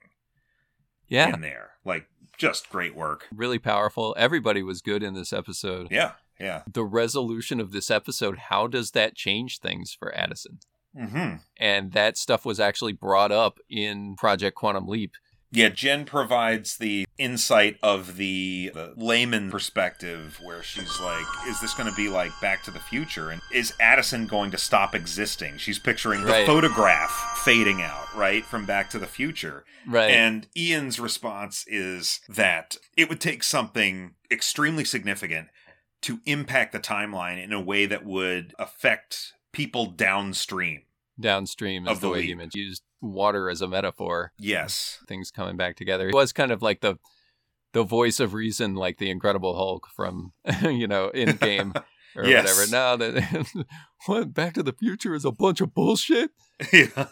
Yeah. 1.07 1.33
in 1.33 1.41
there. 1.41 1.71
Like, 1.85 2.07
just 2.37 2.69
great 2.69 2.95
work. 2.95 3.27
Really 3.35 3.59
powerful. 3.59 4.15
Everybody 4.17 4.61
was 4.63 4.81
good 4.81 5.01
in 5.03 5.13
this 5.13 5.33
episode. 5.33 5.87
Yeah. 5.91 6.11
Yeah. 6.39 6.63
The 6.71 6.85
resolution 6.85 7.59
of 7.59 7.71
this 7.71 7.89
episode, 7.91 8.37
how 8.49 8.67
does 8.67 8.91
that 8.91 9.15
change 9.15 9.59
things 9.59 9.95
for 9.97 10.13
Addison? 10.15 10.59
hmm 10.97 11.35
And 11.57 11.91
that 11.93 12.17
stuff 12.17 12.45
was 12.45 12.59
actually 12.59 12.93
brought 12.93 13.31
up 13.31 13.59
in 13.69 14.15
Project 14.15 14.55
Quantum 14.55 14.87
Leap. 14.87 15.11
Yeah, 15.49 15.69
Jen 15.69 16.03
provides 16.03 16.75
the 16.75 17.07
insight 17.17 17.77
of 17.81 18.17
the, 18.17 18.69
the 18.73 18.93
layman 18.97 19.49
perspective 19.49 20.37
where 20.43 20.61
she's 20.61 20.99
like, 20.99 21.23
is 21.47 21.61
this 21.61 21.73
going 21.73 21.89
to 21.89 21.95
be 21.95 22.09
like 22.09 22.31
Back 22.41 22.63
to 22.63 22.71
the 22.71 22.81
Future? 22.81 23.29
And 23.29 23.41
is 23.53 23.73
Addison 23.79 24.27
going 24.27 24.51
to 24.51 24.57
stop 24.57 24.93
existing? 24.93 25.57
She's 25.57 25.79
picturing 25.79 26.23
the 26.23 26.31
Right. 26.33 26.45
photograph 26.45 27.11
fading 27.45 27.81
out, 27.81 28.13
right, 28.13 28.43
from 28.43 28.65
Back 28.65 28.89
to 28.89 28.99
the 28.99 29.07
Future. 29.07 29.63
Right. 29.87 30.11
And 30.11 30.47
Ian's 30.57 30.99
response 30.99 31.63
is 31.65 32.19
that 32.27 32.75
it 32.97 33.07
would 33.07 33.21
take 33.21 33.41
something 33.41 34.15
extremely 34.29 34.83
significant 34.83 35.47
to 36.03 36.19
impact 36.25 36.71
the 36.73 36.79
timeline 36.79 37.43
in 37.43 37.51
a 37.53 37.61
way 37.61 37.85
that 37.85 38.05
would 38.05 38.53
affect 38.59 39.33
people 39.51 39.85
downstream. 39.87 40.83
Downstream 41.19 41.87
is 41.87 41.93
of 41.93 42.01
the 42.01 42.07
the 42.07 42.13
way 42.13 42.33
meant 42.35 42.53
used 42.55 42.83
water 43.01 43.49
as 43.49 43.61
a 43.61 43.67
metaphor. 43.67 44.31
Yes. 44.37 44.99
Things 45.07 45.31
coming 45.31 45.57
back 45.57 45.75
together. 45.75 46.09
It 46.09 46.13
was 46.13 46.31
kind 46.33 46.51
of 46.51 46.61
like 46.61 46.81
the 46.81 46.97
the 47.73 47.83
voice 47.83 48.19
of 48.19 48.33
reason, 48.33 48.75
like 48.75 48.97
the 48.97 49.09
Incredible 49.09 49.55
Hulk 49.55 49.87
from 49.95 50.33
you 50.63 50.87
know 50.87 51.09
in 51.09 51.35
game 51.37 51.73
or 52.15 52.25
Yes. 52.25 52.43
whatever. 52.43 52.71
Now 52.71 52.95
that 52.97 53.65
what 54.05 54.33
Back 54.33 54.53
to 54.55 54.63
the 54.63 54.73
Future 54.73 55.15
is 55.15 55.25
a 55.25 55.31
bunch 55.31 55.59
of 55.61 55.73
bullshit. 55.73 56.31
Yeah. 56.71 57.05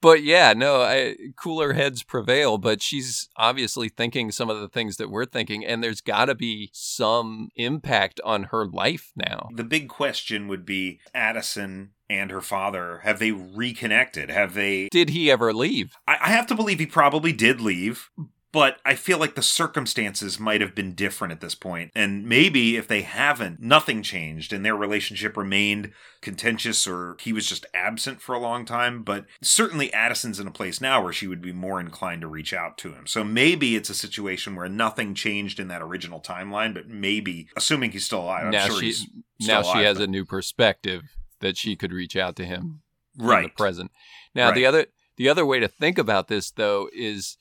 But 0.00 0.22
yeah, 0.22 0.52
no, 0.52 0.82
I, 0.82 1.16
cooler 1.36 1.72
heads 1.72 2.02
prevail. 2.02 2.58
But 2.58 2.82
she's 2.82 3.28
obviously 3.36 3.88
thinking 3.88 4.30
some 4.30 4.50
of 4.50 4.60
the 4.60 4.68
things 4.68 4.96
that 4.96 5.10
we're 5.10 5.24
thinking, 5.24 5.64
and 5.64 5.82
there's 5.82 6.00
got 6.00 6.26
to 6.26 6.34
be 6.34 6.70
some 6.72 7.48
impact 7.56 8.20
on 8.24 8.44
her 8.44 8.66
life 8.66 9.12
now. 9.16 9.48
the 9.54 9.64
big 9.64 9.88
question 9.88 10.48
would 10.48 10.64
be 10.64 11.00
Addison 11.14 11.90
and 12.10 12.30
her 12.30 12.40
father 12.40 13.00
have 13.04 13.18
they 13.18 13.32
reconnected? 13.32 14.30
Have 14.30 14.54
they 14.54 14.88
Did 14.90 15.10
he 15.10 15.30
ever 15.30 15.52
leave? 15.52 15.96
I, 16.06 16.18
I 16.22 16.28
have 16.28 16.46
to 16.48 16.54
believe 16.54 16.78
he 16.78 16.86
probably 16.86 17.32
did 17.32 17.60
leave, 17.60 18.10
but 18.50 18.78
I 18.84 18.94
feel 18.94 19.18
like 19.18 19.34
the 19.34 19.42
circumstances 19.42 20.40
might 20.40 20.62
have 20.62 20.74
been 20.74 20.94
different 20.94 21.32
at 21.32 21.40
this 21.40 21.54
point. 21.54 21.90
And 21.94 22.26
maybe 22.26 22.76
if 22.76 22.88
they 22.88 23.02
haven't, 23.02 23.60
nothing 23.60 24.02
changed 24.02 24.52
and 24.52 24.64
their 24.64 24.76
relationship 24.76 25.36
remained 25.36 25.92
contentious 26.22 26.86
or 26.86 27.16
he 27.20 27.32
was 27.32 27.46
just 27.46 27.66
absent 27.74 28.22
for 28.22 28.34
a 28.34 28.38
long 28.38 28.64
time. 28.64 29.02
But 29.02 29.26
certainly 29.42 29.92
Addison's 29.92 30.40
in 30.40 30.46
a 30.46 30.52
place 30.52 30.80
now 30.80 31.02
where 31.02 31.12
she 31.12 31.26
would 31.26 31.42
be 31.42 31.52
more 31.52 31.78
inclined 31.78 32.22
to 32.22 32.26
reach 32.26 32.54
out 32.54 32.78
to 32.78 32.94
him. 32.94 33.06
So 33.06 33.22
maybe 33.22 33.76
it's 33.76 33.90
a 33.90 33.94
situation 33.94 34.56
where 34.56 34.68
nothing 34.68 35.14
changed 35.14 35.60
in 35.60 35.68
that 35.68 35.82
original 35.82 36.20
timeline, 36.20 36.72
but 36.72 36.88
maybe, 36.88 37.48
assuming 37.54 37.92
he's 37.92 38.06
still 38.06 38.22
alive, 38.22 38.46
I'm 38.46 38.50
now 38.50 38.66
sure 38.66 38.80
she 38.80 38.86
he's 38.86 39.06
now 39.40 39.62
still 39.62 39.74
she 39.74 39.82
has 39.82 39.98
but- 39.98 40.04
a 40.04 40.10
new 40.10 40.24
perspective 40.24 41.02
that 41.40 41.56
she 41.56 41.76
could 41.76 41.92
reach 41.92 42.16
out 42.16 42.34
to 42.36 42.44
him 42.44 42.80
in 43.18 43.26
the 43.26 43.30
right. 43.30 43.56
present. 43.56 43.90
Now 44.34 44.52
the 44.52 44.64
other 44.66 44.86
the 45.16 45.28
other 45.28 45.44
way 45.44 45.60
to 45.60 45.68
think 45.68 45.98
about 45.98 46.28
this 46.28 46.50
though 46.50 46.88
is 46.92 47.36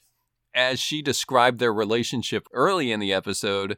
as 0.58 0.80
she 0.80 1.02
described 1.02 1.60
their 1.60 1.72
relationship 1.74 2.48
early 2.52 2.92
in 2.92 3.00
the 3.00 3.14
episode, 3.14 3.78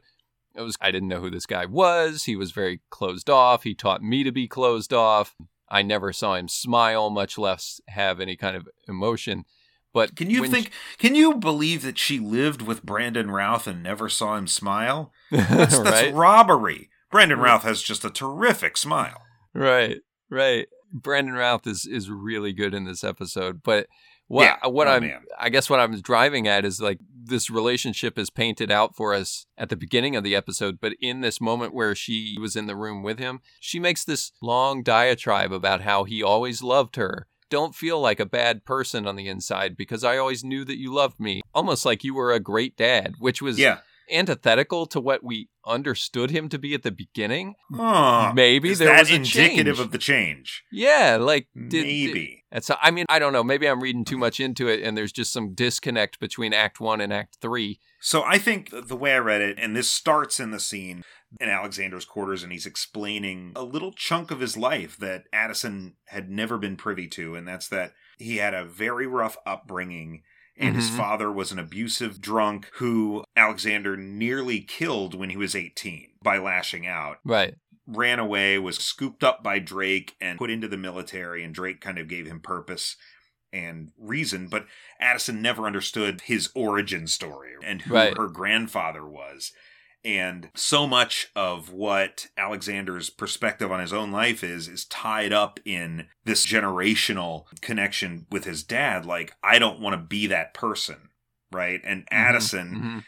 it 0.56 0.62
was 0.62 0.76
I 0.80 0.90
didn't 0.90 1.08
know 1.10 1.20
who 1.20 1.30
this 1.30 1.46
guy 1.46 1.66
was. 1.66 2.24
He 2.24 2.34
was 2.34 2.50
very 2.50 2.80
closed 2.90 3.28
off. 3.30 3.62
He 3.62 3.74
taught 3.74 4.02
me 4.02 4.24
to 4.24 4.32
be 4.32 4.48
closed 4.48 4.92
off. 4.92 5.36
I 5.68 5.82
never 5.82 6.12
saw 6.12 6.34
him 6.34 6.48
smile, 6.48 7.10
much 7.10 7.38
less 7.38 7.80
have 7.88 8.18
any 8.18 8.34
kind 8.34 8.56
of 8.56 8.68
emotion. 8.88 9.44
But 9.92 10.16
can 10.16 10.30
you 10.30 10.46
think? 10.46 10.70
Can 10.98 11.14
you 11.14 11.34
believe 11.34 11.82
that 11.82 11.98
she 11.98 12.18
lived 12.18 12.62
with 12.62 12.82
Brandon 12.82 13.30
Routh 13.30 13.66
and 13.66 13.82
never 13.82 14.08
saw 14.08 14.36
him 14.36 14.46
smile? 14.46 15.12
That's, 15.30 15.76
she- 15.76 15.82
that's 15.82 16.02
right? 16.06 16.14
robbery. 16.14 16.88
Brandon 17.10 17.38
Right. 17.40 17.50
Routh 17.50 17.64
has 17.64 17.82
just 17.82 18.04
a 18.04 18.10
terrific 18.10 18.76
smile. 18.76 19.22
Right, 19.52 19.98
right. 20.30 20.68
Brandon 20.92 21.34
Routh 21.34 21.66
is 21.66 21.86
is 21.86 22.08
really 22.08 22.52
good 22.52 22.72
in 22.72 22.84
this 22.84 23.02
episode, 23.04 23.62
but 23.64 23.88
what 24.30 24.44
Yeah. 24.44 24.66
what 24.68 24.86
Oh, 24.86 24.92
I'm 24.92 25.02
man. 25.02 25.22
I 25.38 25.48
guess 25.50 25.68
what 25.68 25.80
I'm 25.80 26.00
driving 26.00 26.46
at 26.46 26.64
is 26.64 26.80
like 26.80 26.98
this 27.22 27.50
relationship 27.50 28.18
is 28.18 28.30
painted 28.30 28.70
out 28.70 28.94
for 28.96 29.12
us 29.14 29.46
at 29.58 29.68
the 29.68 29.76
beginning 29.76 30.14
of 30.16 30.24
the 30.24 30.34
episode, 30.36 30.78
but 30.80 30.92
in 31.00 31.20
this 31.20 31.40
moment 31.40 31.74
where 31.74 31.94
she 31.94 32.36
was 32.40 32.54
in 32.56 32.66
the 32.66 32.76
room 32.76 33.02
with 33.02 33.18
him, 33.18 33.40
she 33.60 33.78
makes 33.78 34.04
this 34.04 34.32
long 34.40 34.82
diatribe 34.82 35.52
about 35.52 35.82
how 35.82 36.04
he 36.04 36.22
always 36.22 36.62
loved 36.62 36.96
her. 36.96 37.26
Don't 37.50 37.74
feel 37.74 38.00
like 38.00 38.20
a 38.20 38.26
bad 38.26 38.64
person 38.64 39.06
on 39.06 39.16
the 39.16 39.26
inside 39.28 39.76
because 39.76 40.04
I 40.04 40.16
always 40.16 40.44
knew 40.44 40.64
that 40.64 40.78
you 40.78 40.92
loved 40.94 41.18
me. 41.20 41.42
Almost 41.54 41.84
like 41.84 42.04
you 42.04 42.14
were 42.14 42.32
a 42.32 42.40
great 42.40 42.76
dad, 42.76 43.14
which 43.18 43.42
was 43.42 43.58
Yeah. 43.58 43.78
antithetical 44.10 44.86
to 44.86 45.00
what 45.00 45.22
we 45.24 45.48
understood 45.66 46.30
him 46.30 46.48
to 46.48 46.58
be 46.58 46.74
at 46.74 46.82
the 46.82 46.90
beginning. 46.90 47.54
Huh. 47.74 48.32
Maybe 48.34 48.70
Is 48.70 48.78
there 48.78 48.88
that 48.88 49.00
was 49.00 49.10
a 49.10 49.14
indicative 49.16 49.76
change. 49.76 49.78
of 49.86 49.90
the 49.92 49.98
change? 49.98 50.64
Yeah, 50.72 51.16
like 51.20 51.46
did, 51.54 51.84
Maybe. 51.86 52.39
And 52.52 52.64
so, 52.64 52.76
I 52.82 52.90
mean, 52.90 53.06
I 53.08 53.18
don't 53.18 53.32
know. 53.32 53.44
Maybe 53.44 53.68
I'm 53.68 53.80
reading 53.80 54.04
too 54.04 54.18
much 54.18 54.40
into 54.40 54.68
it, 54.68 54.82
and 54.82 54.96
there's 54.96 55.12
just 55.12 55.32
some 55.32 55.54
disconnect 55.54 56.20
between 56.20 56.52
Act 56.52 56.80
One 56.80 57.00
and 57.00 57.12
Act 57.12 57.38
Three. 57.40 57.80
So 58.00 58.22
I 58.22 58.38
think 58.38 58.70
the 58.70 58.96
way 58.96 59.14
I 59.14 59.18
read 59.18 59.40
it, 59.40 59.58
and 59.58 59.76
this 59.76 59.90
starts 59.90 60.40
in 60.40 60.50
the 60.50 60.60
scene 60.60 61.02
in 61.40 61.48
Alexander's 61.48 62.04
quarters, 62.04 62.42
and 62.42 62.50
he's 62.52 62.66
explaining 62.66 63.52
a 63.54 63.62
little 63.62 63.92
chunk 63.92 64.30
of 64.30 64.40
his 64.40 64.56
life 64.56 64.96
that 64.98 65.24
Addison 65.32 65.94
had 66.06 66.30
never 66.30 66.58
been 66.58 66.76
privy 66.76 67.06
to, 67.08 67.34
and 67.34 67.46
that's 67.46 67.68
that 67.68 67.92
he 68.18 68.38
had 68.38 68.54
a 68.54 68.64
very 68.64 69.06
rough 69.06 69.36
upbringing. 69.46 70.22
And 70.56 70.76
his 70.76 70.90
Mhm. 70.90 70.96
father 70.98 71.32
was 71.32 71.52
an 71.52 71.58
abusive 71.58 72.20
drunk 72.20 72.68
who 72.74 73.24
Alexander 73.34 73.96
nearly 73.96 74.60
killed 74.60 75.14
when 75.14 75.30
he 75.30 75.36
was 75.38 75.54
18 75.54 76.14
by 76.22 76.36
lashing 76.36 76.86
out. 76.86 77.18
Right. 77.24 77.54
Ran 77.90 78.18
away, 78.18 78.58
was 78.58 78.78
scooped 78.78 79.22
up 79.24 79.42
by 79.42 79.58
Drake 79.58 80.14
and 80.20 80.38
put 80.38 80.50
into 80.50 80.68
the 80.68 80.76
military, 80.76 81.42
and 81.44 81.54
Drake 81.54 81.80
kind 81.80 81.98
of 81.98 82.08
gave 82.08 82.26
him 82.26 82.40
purpose 82.40 82.96
and 83.52 83.90
reason. 83.98 84.46
But 84.48 84.66
Addison 85.00 85.42
never 85.42 85.66
understood 85.66 86.22
his 86.22 86.50
origin 86.54 87.06
story 87.06 87.52
and 87.64 87.82
who 87.82 87.94
Right. 87.94 88.16
her 88.16 88.28
grandfather 88.28 89.04
was. 89.06 89.52
And 90.02 90.50
so 90.54 90.86
much 90.86 91.28
of 91.36 91.70
what 91.72 92.28
Alexander's 92.38 93.10
perspective 93.10 93.70
on 93.70 93.80
his 93.80 93.92
own 93.92 94.10
life 94.10 94.42
is, 94.42 94.66
is 94.66 94.86
tied 94.86 95.32
up 95.32 95.60
in 95.66 96.08
this 96.24 96.46
generational 96.46 97.44
connection 97.60 98.26
with 98.30 98.44
his 98.44 98.62
dad. 98.62 99.04
Like, 99.04 99.34
I 99.42 99.58
don't 99.58 99.80
want 99.80 99.92
to 99.94 99.98
be 100.06 100.26
that 100.28 100.54
person. 100.54 101.10
Right. 101.52 101.80
And 101.84 102.06
Addison, 102.10 102.74
Mhm. 102.74 103.04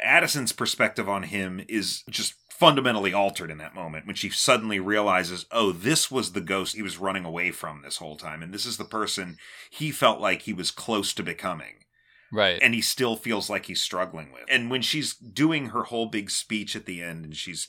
Addison's 0.00 0.52
perspective 0.52 1.08
on 1.08 1.24
him 1.24 1.64
is 1.68 2.02
just 2.08 2.34
fundamentally 2.62 3.12
altered 3.12 3.50
in 3.50 3.58
that 3.58 3.74
moment 3.74 4.06
when 4.06 4.14
she 4.14 4.30
suddenly 4.30 4.78
realizes, 4.78 5.46
oh, 5.50 5.72
this 5.72 6.12
was 6.12 6.30
the 6.30 6.40
ghost 6.40 6.76
he 6.76 6.82
was 6.82 6.96
running 6.96 7.24
away 7.24 7.50
from 7.50 7.82
this 7.82 7.96
whole 7.96 8.16
time. 8.16 8.40
And 8.40 8.54
this 8.54 8.64
is 8.64 8.76
the 8.76 8.84
person 8.84 9.36
he 9.68 9.90
felt 9.90 10.20
like 10.20 10.42
he 10.42 10.52
was 10.52 10.70
close 10.70 11.12
to 11.14 11.24
becoming. 11.24 11.86
Right. 12.30 12.60
And 12.62 12.72
he 12.72 12.80
still 12.80 13.16
feels 13.16 13.50
like 13.50 13.66
he's 13.66 13.82
struggling 13.82 14.30
with. 14.30 14.44
And 14.48 14.70
when 14.70 14.80
she's 14.80 15.12
doing 15.16 15.70
her 15.70 15.82
whole 15.82 16.06
big 16.06 16.30
speech 16.30 16.76
at 16.76 16.86
the 16.86 17.02
end 17.02 17.24
and 17.24 17.36
she's 17.36 17.66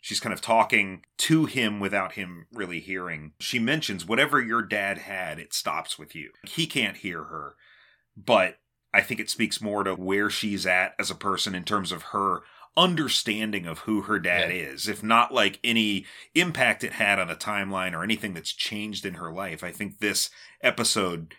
she's 0.00 0.18
kind 0.18 0.32
of 0.32 0.40
talking 0.40 1.04
to 1.18 1.46
him 1.46 1.78
without 1.78 2.14
him 2.14 2.46
really 2.52 2.80
hearing, 2.80 3.34
she 3.38 3.60
mentions 3.60 4.04
whatever 4.04 4.40
your 4.40 4.62
dad 4.62 4.98
had, 4.98 5.38
it 5.38 5.54
stops 5.54 6.00
with 6.00 6.16
you. 6.16 6.32
He 6.48 6.66
can't 6.66 6.96
hear 6.96 7.22
her, 7.22 7.54
but 8.16 8.58
I 8.92 9.02
think 9.02 9.20
it 9.20 9.30
speaks 9.30 9.60
more 9.60 9.84
to 9.84 9.94
where 9.94 10.30
she's 10.30 10.66
at 10.66 10.96
as 10.98 11.12
a 11.12 11.14
person 11.14 11.54
in 11.54 11.62
terms 11.62 11.92
of 11.92 12.02
her 12.10 12.40
understanding 12.76 13.66
of 13.66 13.80
who 13.80 14.02
her 14.02 14.18
dad 14.18 14.50
Yeah. 14.50 14.62
is, 14.70 14.88
if 14.88 15.02
not 15.02 15.32
like 15.32 15.58
any 15.62 16.06
impact 16.34 16.84
it 16.84 16.92
had 16.94 17.18
on 17.18 17.30
a 17.30 17.36
timeline 17.36 17.92
or 17.92 18.02
anything 18.02 18.34
that's 18.34 18.52
changed 18.52 19.04
in 19.06 19.14
her 19.14 19.32
life. 19.32 19.62
I 19.62 19.72
think 19.72 19.98
this 19.98 20.30
episode 20.62 21.34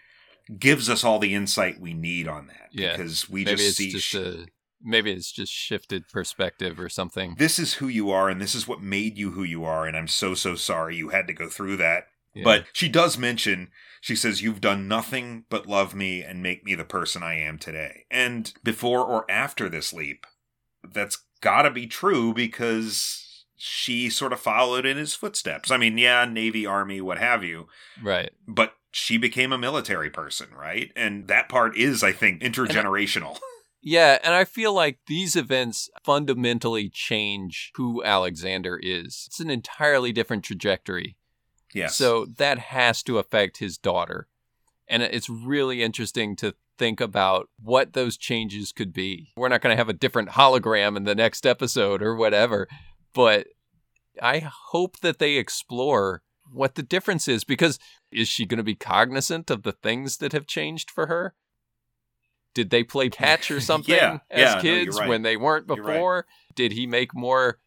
gives 0.59 0.89
us 0.89 1.03
all 1.03 1.19
the 1.19 1.33
insight 1.33 1.79
we 1.79 1.93
need 1.93 2.27
on 2.27 2.47
that 2.47 2.69
Yeah. 2.71 2.95
because 2.95 3.29
we 3.29 3.45
maybe 3.45 3.57
just 3.57 3.67
it's 3.69 3.77
see 3.77 3.91
just 3.91 4.13
a 4.13 4.47
maybe 4.85 5.11
it's 5.13 5.31
just 5.31 5.51
shifted 5.53 6.07
perspective 6.09 6.77
or 6.79 6.89
something. 6.89 7.35
this 7.39 7.57
is 7.57 7.75
who 7.75 7.87
you 7.87 8.11
are 8.11 8.29
and 8.29 8.41
this 8.41 8.53
is 8.53 8.67
what 8.67 8.81
made 8.81 9.17
you 9.17 9.31
who 9.31 9.43
you 9.43 9.63
are 9.63 9.85
and 9.87 9.95
I'm 9.95 10.09
so 10.09 10.33
so 10.33 10.55
sorry 10.55 10.95
you 10.97 11.09
had 11.09 11.25
to 11.27 11.33
go 11.33 11.47
through 11.49 11.77
that. 11.77 12.07
Yeah. 12.35 12.43
But 12.45 12.65
she 12.73 12.89
does 12.89 13.15
mention, 13.17 13.69
she 14.01 14.15
says, 14.15 14.41
You've 14.41 14.59
done 14.59 14.87
nothing 14.87 15.45
but 15.51 15.67
love 15.67 15.93
me 15.93 16.23
and 16.23 16.41
make 16.41 16.65
me 16.65 16.73
the 16.73 16.83
person 16.83 17.21
I 17.21 17.35
am 17.35 17.59
today. 17.59 18.05
And 18.09 18.51
before 18.63 19.05
or 19.05 19.29
after 19.29 19.69
this 19.69 19.93
leap, 19.93 20.25
that's 20.83 21.23
gotta 21.41 21.71
be 21.71 21.87
true 21.87 22.33
because 22.33 23.45
she 23.55 24.09
sort 24.09 24.33
of 24.33 24.39
followed 24.39 24.85
in 24.85 24.97
his 24.97 25.13
footsteps. 25.13 25.71
I 25.71 25.77
mean, 25.77 25.97
yeah, 25.97 26.25
Navy, 26.25 26.65
Army, 26.65 27.01
what 27.01 27.17
have 27.17 27.43
you, 27.43 27.67
right. 28.01 28.31
but 28.47 28.73
she 28.91 29.17
became 29.17 29.51
a 29.51 29.57
military 29.57 30.09
person, 30.09 30.47
right? 30.57 30.91
And 30.95 31.27
that 31.27 31.49
part 31.49 31.77
is, 31.77 32.03
I 32.03 32.11
think, 32.11 32.41
intergenerational. 32.41 33.39
Yeah, 33.85 34.17
and 34.23 34.33
I 34.33 34.45
feel 34.45 34.73
like 34.73 34.99
these 35.07 35.35
events 35.35 35.89
fundamentally 36.05 36.87
change 36.87 37.73
who 37.75 38.01
Alexander 38.01 38.79
is. 38.81 39.25
It's 39.27 39.41
an 39.41 39.49
entirely 39.49 40.13
different 40.13 40.45
trajectory. 40.45 41.17
yes. 41.73 41.97
So 41.97 42.25
that 42.37 42.59
has 42.59 43.03
to 43.03 43.17
affect 43.17 43.57
his 43.57 43.77
daughter. 43.77 44.29
And 44.87 45.03
it's 45.03 45.29
really 45.29 45.83
interesting 45.83 46.37
to 46.37 46.55
think 46.77 46.99
about 47.01 47.49
what 47.61 47.93
those 47.93 48.17
changes 48.17 48.71
could 48.71 48.93
be. 48.93 49.31
We're 49.37 49.49
not 49.49 49.61
going 49.61 49.73
to 49.73 49.77
have 49.79 49.89
a 49.89 49.93
different 49.93 50.29
hologram 50.29 50.97
in 50.97 51.03
the 51.03 51.15
next 51.15 51.45
episode 51.45 52.01
or 52.01 52.15
whatever, 52.15 52.67
but 53.13 53.47
I 54.21 54.39
hope 54.39 54.99
that 55.01 55.19
they 55.19 55.35
explore 55.35 56.21
what 56.51 56.75
the 56.75 56.83
difference 56.83 57.27
is 57.27 57.43
because 57.43 57.79
is 58.11 58.27
she 58.27 58.45
going 58.45 58.57
to 58.57 58.63
be 58.63 58.75
cognizant 58.75 59.49
of 59.49 59.63
the 59.63 59.71
things 59.71 60.17
that 60.17 60.33
have 60.33 60.45
changed 60.47 60.91
for 60.91 61.07
her? 61.07 61.33
Did 62.53 62.69
they 62.69 62.83
play 62.83 63.09
catch 63.09 63.49
or 63.49 63.59
something 63.71 63.95
Yeah, 63.95 64.19
as 64.29 64.55
yeah, 64.55 64.61
kids 64.61 64.85
you're 64.95 65.01
right. 65.01 65.09
when 65.09 65.21
they 65.23 65.37
weren't 65.37 65.67
You're 65.67 65.77
right. 65.83 65.93
before? 65.93 66.25
Did 66.55 66.73
he 66.73 66.85
make 66.85 67.15
more 67.15 67.59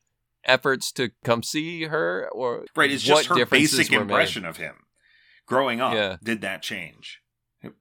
efforts 0.44 0.92
to 0.92 1.10
come 1.24 1.42
see 1.42 1.84
her 1.84 2.28
or 2.32 2.66
Right, 2.76 2.90
it's 2.92 3.02
just 3.02 3.26
her 3.26 3.44
basic 3.46 3.90
were 3.90 3.96
made? 3.98 4.02
impression 4.02 4.44
of 4.44 4.58
him 4.58 4.74
growing 5.46 5.80
up. 5.80 5.94
Yeah. 5.94 6.16
Did 6.22 6.40
that 6.42 6.62
change? 6.62 7.20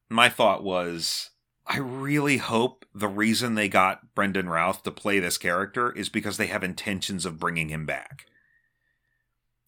My 0.09 0.29
thought 0.29 0.63
was, 0.63 1.31
I 1.67 1.77
really 1.77 2.37
hope 2.37 2.85
the 2.93 3.07
reason 3.07 3.55
they 3.55 3.67
got 3.69 4.13
Brandon 4.15 4.47
Routh 4.47 4.83
to 4.83 4.91
play 4.91 5.19
this 5.19 5.37
character 5.37 5.91
is 5.91 6.09
because 6.09 6.37
they 6.37 6.47
have 6.47 6.63
intentions 6.63 7.25
of 7.25 7.39
bringing 7.39 7.69
him 7.69 7.85
back. 7.85 8.25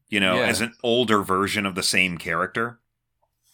You 0.10 0.20
know, 0.20 0.36
Yeah. 0.40 0.48
as 0.48 0.62
an 0.62 0.74
older 0.84 1.22
version 1.24 1.66
of 1.66 1.76
the 1.76 1.84
same 1.84 2.18
character. 2.18 2.80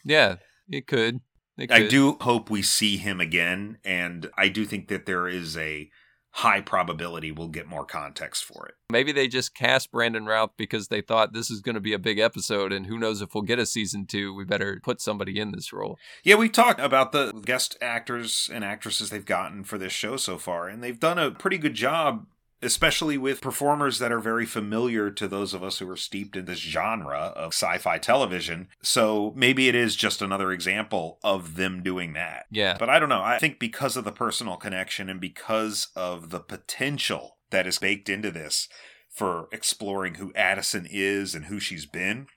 Yeah, 0.04 0.36
it 0.70 0.86
could. 0.88 1.22
It 1.58 1.72
I 1.72 1.88
do 1.88 2.18
hope 2.22 2.50
we 2.50 2.62
see 2.62 2.98
him 2.98 3.22
again, 3.22 3.78
and 3.84 4.30
I 4.38 4.50
do 4.50 4.66
think 4.66 4.88
that 4.88 5.06
there 5.06 5.28
is 5.28 5.56
a 5.56 5.90
high 6.38 6.60
probability 6.60 7.32
we'll 7.32 7.48
get 7.48 7.68
more 7.68 7.86
context 7.86 8.44
for 8.44 8.66
it. 8.66 8.74
Maybe 8.92 9.12
they 9.12 9.28
just 9.28 9.54
cast 9.54 9.92
Brandon 9.92 10.26
Routh 10.26 10.52
because 10.58 10.88
they 10.88 11.02
thought 11.02 11.32
this 11.32 11.52
is 11.52 11.62
going 11.62 11.76
to 11.76 11.82
be 11.82 11.94
a 11.94 12.00
big 12.00 12.18
episode, 12.18 12.74
and 12.74 12.88
who 12.88 12.98
knows 12.98 13.22
if 13.22 13.36
we'll 13.36 13.44
get 13.44 13.60
a 13.60 13.66
season 13.68 14.08
two. 14.08 14.34
We 14.34 14.44
better 14.44 14.80
put 14.84 15.00
somebody 15.00 15.40
in 15.40 15.52
this 15.52 15.72
role. 15.72 15.98
Yeah, 16.24 16.36
we 16.36 16.50
talked 16.50 16.80
about 16.80 17.12
the 17.12 17.32
guest 17.46 17.78
actors 17.82 18.50
and 18.52 18.64
actresses 18.64 19.12
they've 19.12 19.24
gotten 19.24 19.64
for 19.64 19.78
this 19.78 19.94
show 19.94 20.18
so 20.18 20.40
far, 20.40 20.68
and 20.68 20.84
they've 20.84 21.00
done 21.00 21.20
a 21.20 21.32
pretty 21.32 21.60
good 21.60 21.76
job, 21.76 22.26
especially 22.64 23.18
with 23.18 23.42
performers 23.42 24.00
that 24.00 24.12
are 24.12 24.20
very 24.20 24.46
familiar 24.46 25.10
to 25.12 25.28
those 25.28 25.54
of 25.54 25.64
us 25.64 25.80
who 25.80 25.90
are 25.90 25.98
steeped 25.98 26.36
in 26.36 26.46
this 26.46 26.60
genre 26.60 27.34
of 27.36 27.54
sci 27.54 27.78
fi 27.78 27.98
television. 27.98 28.68
So 28.82 29.34
maybe 29.36 29.68
it 29.68 29.76
is 29.76 29.96
just 29.96 30.22
another 30.22 30.52
example 30.52 31.20
of 31.24 31.56
them 31.56 31.84
doing 31.84 32.14
that. 32.14 32.46
Yeah. 32.52 32.78
But 32.80 32.90
I 32.90 33.00
don't 33.00 33.10
know. 33.10 33.24
I 33.24 33.40
think 33.40 33.60
because 33.60 33.98
of 33.98 34.04
the 34.04 34.12
personal 34.12 34.58
connection 34.58 35.10
and 35.10 35.20
because 35.20 35.90
of 35.96 36.30
the 36.30 36.40
potential 36.40 37.38
that 37.52 37.68
is 37.68 37.80
baked 37.80 38.10
into 38.10 38.32
this 38.32 38.68
for 39.10 39.48
exploring 39.52 40.16
who 40.16 40.34
Addison 40.36 40.88
is 40.90 41.36
and 41.36 41.46
who 41.46 41.60
she's 41.60 41.86
been, 41.86 42.28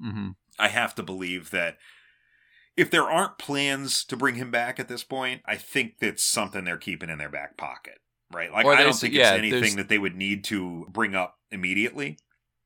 hmm 0.00 0.30
I 0.58 0.68
have 0.68 0.94
to 0.96 1.02
believe 1.02 1.50
that 1.50 1.78
if 2.76 2.90
there 2.90 3.10
aren't 3.10 3.38
plans 3.38 4.04
to 4.04 4.16
bring 4.16 4.36
him 4.36 4.50
back 4.50 4.78
at 4.78 4.88
this 4.88 5.04
point, 5.04 5.42
I 5.46 5.56
think 5.56 5.98
that's 5.98 6.22
something 6.22 6.64
they're 6.64 6.76
keeping 6.76 7.10
in 7.10 7.18
their 7.18 7.28
back 7.28 7.56
pocket, 7.56 7.98
right? 8.32 8.50
Like 8.52 8.66
I 8.66 8.82
don't 8.82 8.92
think 8.94 9.14
yeah, 9.14 9.34
it's 9.34 9.38
anything 9.38 9.76
that 9.76 9.88
they 9.88 9.98
would 9.98 10.16
need 10.16 10.44
to 10.44 10.86
bring 10.90 11.14
up 11.14 11.36
immediately, 11.50 12.18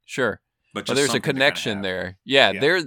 Sure. 0.04 0.40
but 0.72 0.86
Well, 0.88 0.94
there's 0.94 1.08
a 1.08 1.12
something 1.12 1.22
to 1.22 1.26
kinda 1.28 1.38
connection 1.40 1.82
there. 1.82 2.18
Yeah, 2.24 2.52
Yeah. 2.52 2.60
there. 2.60 2.80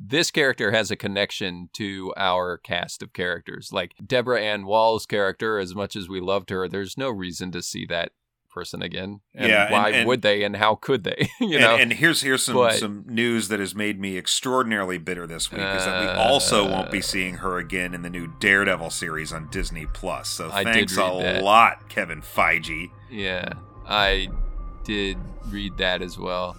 this 0.00 0.30
character 0.30 0.70
has 0.70 0.90
a 0.90 0.96
connection 0.96 1.68
to 1.74 2.14
our 2.16 2.56
cast 2.58 3.02
of 3.02 3.12
characters. 3.12 3.72
Like 3.72 3.92
Deborah 4.06 4.40
Ann 4.40 4.64
Woll's 4.64 5.04
character, 5.06 5.58
as 5.58 5.74
much 5.74 5.96
as 5.96 6.08
we 6.08 6.20
loved 6.20 6.50
her, 6.50 6.68
there's 6.68 6.96
no 6.96 7.10
reason 7.10 7.50
to 7.52 7.60
see 7.62 7.84
that 7.86 8.12
person 8.50 8.82
again. 8.82 9.20
And 9.34 9.48
Yeah, 9.50 9.70
why 9.70 9.90
and- 9.90 10.08
would 10.08 10.22
they 10.22 10.42
and 10.42 10.56
how 10.56 10.74
could 10.74 11.04
they? 11.04 11.28
you 11.40 11.58
know? 11.58 11.76
and 11.76 11.92
here's 11.92 12.20
here's 12.22 12.42
some 12.44 12.54
But- 12.56 12.74
some 12.74 13.04
news 13.06 13.48
that 13.48 13.60
has 13.60 13.74
made 13.74 14.00
me 14.00 14.16
extraordinarily 14.18 14.98
bitter 14.98 15.26
this 15.26 15.50
week 15.52 15.60
is 15.60 15.84
that 15.84 16.00
we 16.00 16.06
uh, 16.08 16.22
also 16.28 16.68
won't 16.68 16.90
be 16.90 17.00
seeing 17.00 17.34
her 17.36 17.58
again 17.58 17.94
in 17.94 18.02
the 18.02 18.10
new 18.10 18.26
Daredevil 18.40 18.90
series 18.90 19.32
on 19.32 19.48
Disney 19.50 19.86
Plus. 19.92 20.28
So 20.28 20.50
I 20.52 20.64
thanks 20.64 20.92
a 20.94 20.96
that. 20.96 21.42
lot, 21.44 21.88
Kevin 21.88 22.22
Feige. 22.22 22.90
Yeah, 23.10 23.52
I 23.86 24.28
did 24.84 25.16
read 25.48 25.76
that 25.78 26.02
as 26.02 26.18
well. 26.18 26.56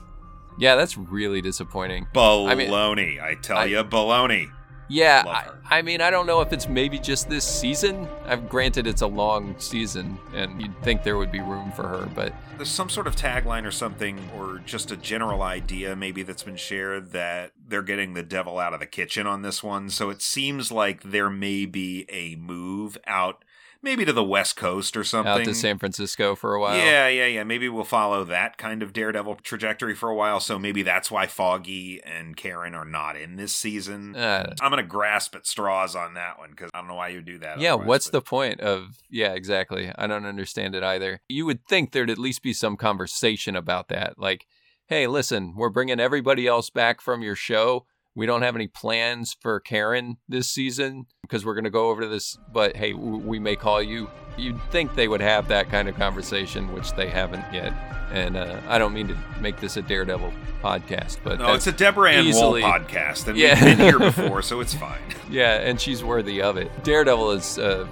Yeah, 0.58 0.76
that's 0.76 0.98
really 0.98 1.42
disappointing. 1.42 2.08
Baloney, 2.14 3.22
I, 3.22 3.36
tell 3.36 3.58
I- 3.60 3.66
you, 3.66 3.84
baloney. 3.84 4.50
Yeah, 4.90 5.24
I, 5.26 5.78
I 5.78 5.82
mean, 5.84 6.02
I 6.02 6.10
don't 6.10 6.26
know 6.26 6.42
if 6.42 6.52
it's 6.52 6.68
maybe 6.68 6.98
just 6.98 7.30
this 7.30 7.46
season. 7.46 8.08
I've 8.26 8.50
granted 8.50 8.88
it's 8.88 9.04
a 9.04 9.08
long 9.08 9.56
season, 9.60 10.18
and 10.34 10.60
you'd 10.60 10.78
think 10.82 11.04
there 11.04 11.18
would 11.18 11.32
be 11.32 11.40
room 11.40 11.72
for 11.72 11.88
her, 11.88 12.10
but 12.16 12.34
There's 12.58 12.70
some 12.72 12.90
sort 12.90 13.06
of 13.06 13.16
tagline 13.16 13.66
or 13.66 13.72
something, 13.72 14.20
or 14.36 14.62
just 14.66 14.92
a 14.92 14.98
general 14.98 15.44
idea 15.44 15.96
maybe 15.96 16.24
that's 16.24 16.44
been 16.44 16.56
shared 16.56 17.12
that 17.12 17.52
they're 17.68 17.84
getting 17.84 18.16
the 18.16 18.24
devil 18.24 18.58
out 18.58 18.74
of 18.74 18.80
the 18.80 18.88
kitchen 18.88 19.28
on 19.28 19.44
this 19.44 19.62
one. 19.64 19.90
So 19.92 20.10
it 20.10 20.24
seems 20.24 20.72
like 20.72 21.04
there 21.04 21.30
may 21.30 21.68
be 21.68 22.06
a 22.10 22.36
move 22.36 22.98
out, 23.06 23.46
maybe 23.82 24.06
to 24.06 24.14
the 24.14 24.24
West 24.24 24.56
Coast 24.56 24.98
or 24.98 25.04
something. 25.04 25.32
out 25.32 25.44
to 25.46 25.54
San 25.54 25.78
Francisco 25.78 26.36
for 26.36 26.54
a 26.54 26.62
while. 26.62 26.78
Yeah, 26.78 27.08
yeah, 27.08 27.26
yeah. 27.26 27.44
Maybe 27.44 27.70
we'll 27.70 27.84
follow 27.84 28.24
that 28.26 28.58
kind 28.58 28.84
of 28.84 28.94
Daredevil 28.94 29.36
trajectory 29.44 29.96
for 29.96 30.10
a 30.10 30.16
while. 30.16 30.40
So 30.40 30.60
maybe 30.60 30.84
that's 30.84 31.10
why 31.10 31.28
Foggy 31.28 32.02
and 32.04 32.36
Karen 32.36 32.76
are 32.76 32.86
not 32.86 33.16
in 33.16 33.36
this 33.36 33.56
season. 33.56 34.16
Uh, 34.16 34.54
I'm 34.62 34.72
gonna 34.72 34.84
grasp 34.84 35.36
at 35.36 35.48
straws 35.48 35.96
on 35.96 36.16
that 36.16 36.38
one 36.38 36.52
because 36.52 36.72
I 36.74 36.80
don't 36.80 36.88
know 36.88 36.96
why 36.96 37.10
you 37.10 37.22
do 37.22 37.40
that. 37.40 37.60
yeah, 37.60 37.74
what's 37.74 38.08
but- 38.08 38.12
the 38.12 38.22
point 38.22 38.62
of 38.62 38.98
yeah, 39.10 39.34
exactly. 39.34 39.92
I 39.96 40.08
don't 40.08 40.26
understand 40.26 40.76
it 40.76 40.84
either. 40.84 41.22
You 41.28 41.46
would 41.46 41.66
think 41.66 41.92
there'd 41.92 42.10
at 42.10 42.18
least 42.18 42.42
be 42.42 42.54
some 42.54 42.78
conversation 42.78 43.56
about 43.56 43.88
that. 43.90 44.18
Like, 44.18 44.46
hey, 44.88 45.08
listen, 45.08 45.54
we're 45.56 45.70
bringing 45.70 46.00
everybody 46.00 46.48
else 46.48 46.70
back 46.70 47.02
from 47.02 47.22
your 47.22 47.36
show. 47.36 47.86
We 48.20 48.26
don't 48.26 48.42
have 48.42 48.54
any 48.58 48.68
plans 48.68 49.38
for 49.40 49.62
Karen 49.62 50.18
this 50.28 50.50
season 50.50 51.06
because 51.22 51.46
we're 51.46 51.54
going 51.54 51.64
to 51.64 51.70
go 51.70 51.90
over 51.90 52.02
to 52.02 52.08
this, 52.10 52.38
but 52.52 52.76
hey, 52.76 52.92
we 52.92 53.40
may 53.40 53.56
call 53.56 53.82
you. 53.82 54.10
You'd 54.38 54.62
think 54.72 54.94
they 54.96 55.08
would 55.08 55.22
have 55.22 55.48
that 55.48 55.70
kind 55.70 55.88
of 55.88 55.96
conversation, 55.96 56.74
which 56.74 56.92
they 56.96 57.08
haven't 57.08 57.46
yet. 57.54 57.72
And 58.12 58.36
uh, 58.36 58.60
I 58.68 58.78
don't 58.78 58.94
mean 58.94 59.08
to 59.08 59.18
make 59.40 59.62
this 59.62 59.78
a 59.78 59.82
Daredevil 59.82 60.34
podcast, 60.62 61.20
but 61.24 61.40
No, 61.40 61.54
it's 61.54 61.68
a 61.68 61.72
Deborah 61.72 62.12
Ann 62.12 62.26
easily- 62.26 62.62
Woll 62.62 62.72
podcast, 62.74 63.26
and 63.30 63.38
Yeah. 63.38 63.54
we've 63.64 63.78
been 63.78 63.88
here 63.88 64.00
before, 64.12 64.42
so 64.42 64.60
it's 64.60 64.74
fine. 64.74 65.00
Yeah, 65.30 65.54
and 65.62 65.80
she's 65.80 66.04
worthy 66.04 66.42
of 66.42 66.58
it. 66.58 66.70
Daredevil 66.84 67.32
is 67.32 67.58
uh, 67.58 67.88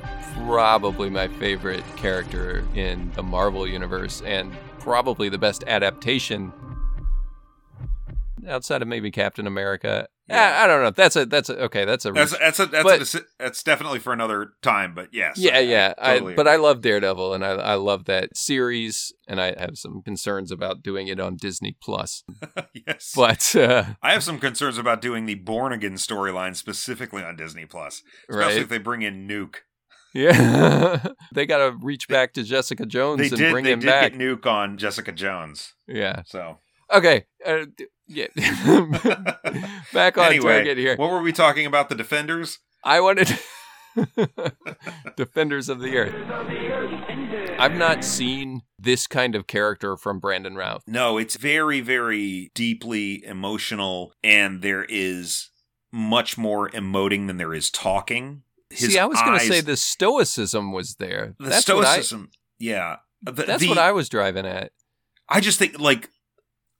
probably 0.45 1.09
my 1.09 1.29
favorite 1.29 1.85
character 1.95 2.65
in 2.75 3.13
the 3.15 3.23
Marvel 3.23 3.65
universe, 3.65 4.21
and 4.25 4.51
probably 4.79 5.29
the 5.29 5.37
best 5.37 5.63
adaptation 5.67 6.51
outside 8.45 8.81
of 8.81 8.89
maybe 8.89 9.09
Captain 9.11 9.47
America. 9.47 10.07
Yeah. 10.29 10.57
I, 10.59 10.63
I 10.63 10.67
don't 10.67 10.83
know. 10.83 10.91
That's 10.91 11.15
a 11.15 11.25
that's 11.25 11.49
a 11.49 11.57
okay. 11.63 11.85
That's 11.85 12.05
a 12.05 12.11
That's 12.11 12.37
that's 12.37 12.59
a, 12.59 12.65
that's 12.65 12.83
But- 12.83 13.13
a 13.15 13.25
that's 13.39 13.63
definitely 13.63 13.99
for 13.99 14.11
another 14.11 14.49
time. 14.61 14.93
But 14.93 15.09
yes, 15.13 15.37
yeah, 15.37 15.59
yeah. 15.59 15.93
I, 15.97 16.13
totally 16.15 16.33
but 16.35 16.47
I 16.47 16.57
love 16.57 16.81
Daredevil, 16.81 17.33
and 17.33 17.45
I 17.45 17.51
I 17.51 17.73
love 17.75 18.05
that 18.05 18.35
series, 18.35 19.13
and 19.27 19.39
I 19.39 19.55
have 19.57 19.77
some 19.77 20.01
concerns 20.01 20.51
about 20.51 20.83
doing 20.83 21.07
it 21.07 21.19
on 21.19 21.37
Disney 21.37 21.77
Plus. 21.81 22.23
yes. 22.87 23.13
But 23.15 23.55
uh, 23.55 23.85
I 24.03 24.11
have 24.13 24.23
some 24.23 24.39
concerns 24.39 24.77
about 24.77 25.01
doing 25.01 25.25
the 25.27 25.35
Born 25.35 25.71
Again 25.71 25.93
storyline 25.95 26.55
specifically 26.55 27.23
on 27.23 27.35
Disney 27.37 27.65
Plus, 27.65 28.01
especially 28.29 28.53
right, 28.55 28.61
if 28.63 28.69
they 28.69 28.79
bring 28.79 29.03
in 29.03 29.27
Nuke. 29.27 29.55
yeah, 30.13 31.07
they 31.33 31.45
got 31.45 31.57
to 31.59 31.77
reach 31.81 32.07
back 32.07 32.33
to 32.33 32.43
Jessica 32.43 32.85
Jones 32.85 33.19
They 33.19 33.27
and 33.27 33.37
did 33.37 33.51
bring 33.51 33.63
they 33.65 33.71
him 33.73 33.79
did 33.79 33.87
back. 33.87 34.11
get 34.11 34.19
Nuke 34.19 34.45
on 34.45 34.77
Jessica 34.77 35.11
Jones, 35.11 35.73
Yeah. 35.87 36.23
so 36.25 36.59
Okay. 36.93 37.25
Uh, 37.45 37.65
yeah. 38.07 38.27
Back 39.93 40.17
on 40.17 40.25
anyway, 40.27 40.53
target 40.55 40.77
here. 40.77 40.95
what 40.97 41.11
were 41.11 41.21
we 41.21 41.31
talking 41.33 41.65
about? 41.65 41.89
The 41.89 41.95
Defenders. 41.95 42.59
I 42.83 42.99
wanted 43.01 43.37
Defenders 45.15 45.69
of 45.69 45.79
the 45.79 45.97
Earth. 45.97 46.15
I've 47.59 47.75
not 47.75 48.03
seen 48.03 48.61
this 48.77 49.07
kind 49.07 49.35
of 49.35 49.47
character 49.47 49.97
from 49.97 50.19
Brandon 50.19 50.55
Routh. 50.55 50.83
No, 50.87 51.17
it's 51.17 51.35
very, 51.37 51.81
very 51.81 52.51
deeply 52.53 53.23
emotional, 53.25 54.13
and 54.23 54.61
there 54.61 54.85
is 54.87 55.49
much 55.91 56.37
more 56.37 56.69
emoting 56.69 57.27
than 57.27 57.37
there 57.37 57.53
is 57.53 57.69
talking. 57.71 58.43
His 58.69 58.93
See, 58.93 58.99
I 58.99 59.05
was 59.05 59.19
going 59.21 59.39
to 59.39 59.45
say 59.45 59.61
the 59.61 59.77
stoicism 59.77 60.71
was 60.71 60.95
there. 60.95 61.35
the 61.39 61.49
that's 61.49 61.61
stoicism. 61.61 62.29
yeah, 62.59 62.97
The- 63.23 63.31
that's 63.31 63.61
the- 63.63 63.69
what 63.69 63.77
I 63.77 63.91
was 63.91 64.09
driving 64.09 64.45
at. 64.45 64.71
I 65.29 65.41
just 65.41 65.59
think 65.59 65.79
like 65.79 66.09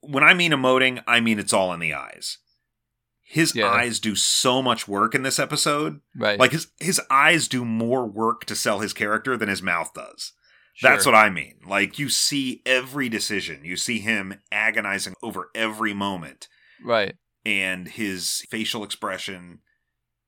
when 0.02 0.24
I 0.24 0.34
mean 0.34 0.52
emoting, 0.52 1.04
I 1.08 1.20
mean 1.20 1.40
it's 1.40 1.54
all 1.54 1.74
in 1.74 1.80
the 1.80 1.94
eyes. 1.94 2.38
His 3.24 3.54
Yeah. 3.56 3.68
eyes 3.68 4.00
do 4.00 4.16
so 4.16 4.62
much 4.62 4.88
work 4.88 5.14
in 5.14 5.24
this 5.24 5.38
episode. 5.40 6.00
Right. 6.16 6.40
Like 6.40 6.52
his 6.52 6.68
his 6.80 7.02
eyes 7.10 7.48
do 7.48 7.66
more 7.66 8.06
work 8.08 8.46
to 8.46 8.56
sell 8.56 8.80
his 8.80 8.94
character 8.94 9.36
than 9.36 9.50
his 9.50 9.62
mouth 9.62 9.94
does. 9.94 10.32
Sure. 10.76 10.92
That's 10.92 11.06
what 11.06 11.16
I 11.16 11.30
mean. 11.30 11.60
Like 11.68 12.00
you 12.00 12.08
see 12.08 12.62
every 12.66 13.10
decision. 13.10 13.66
You 13.66 13.76
see 13.76 14.00
him 14.00 14.40
agonizing 14.52 15.14
over 15.24 15.50
every 15.56 15.94
moment 15.94 16.48
Right. 16.84 17.16
and 17.44 17.88
his 17.88 18.46
facial 18.50 18.84
expression 18.84 19.60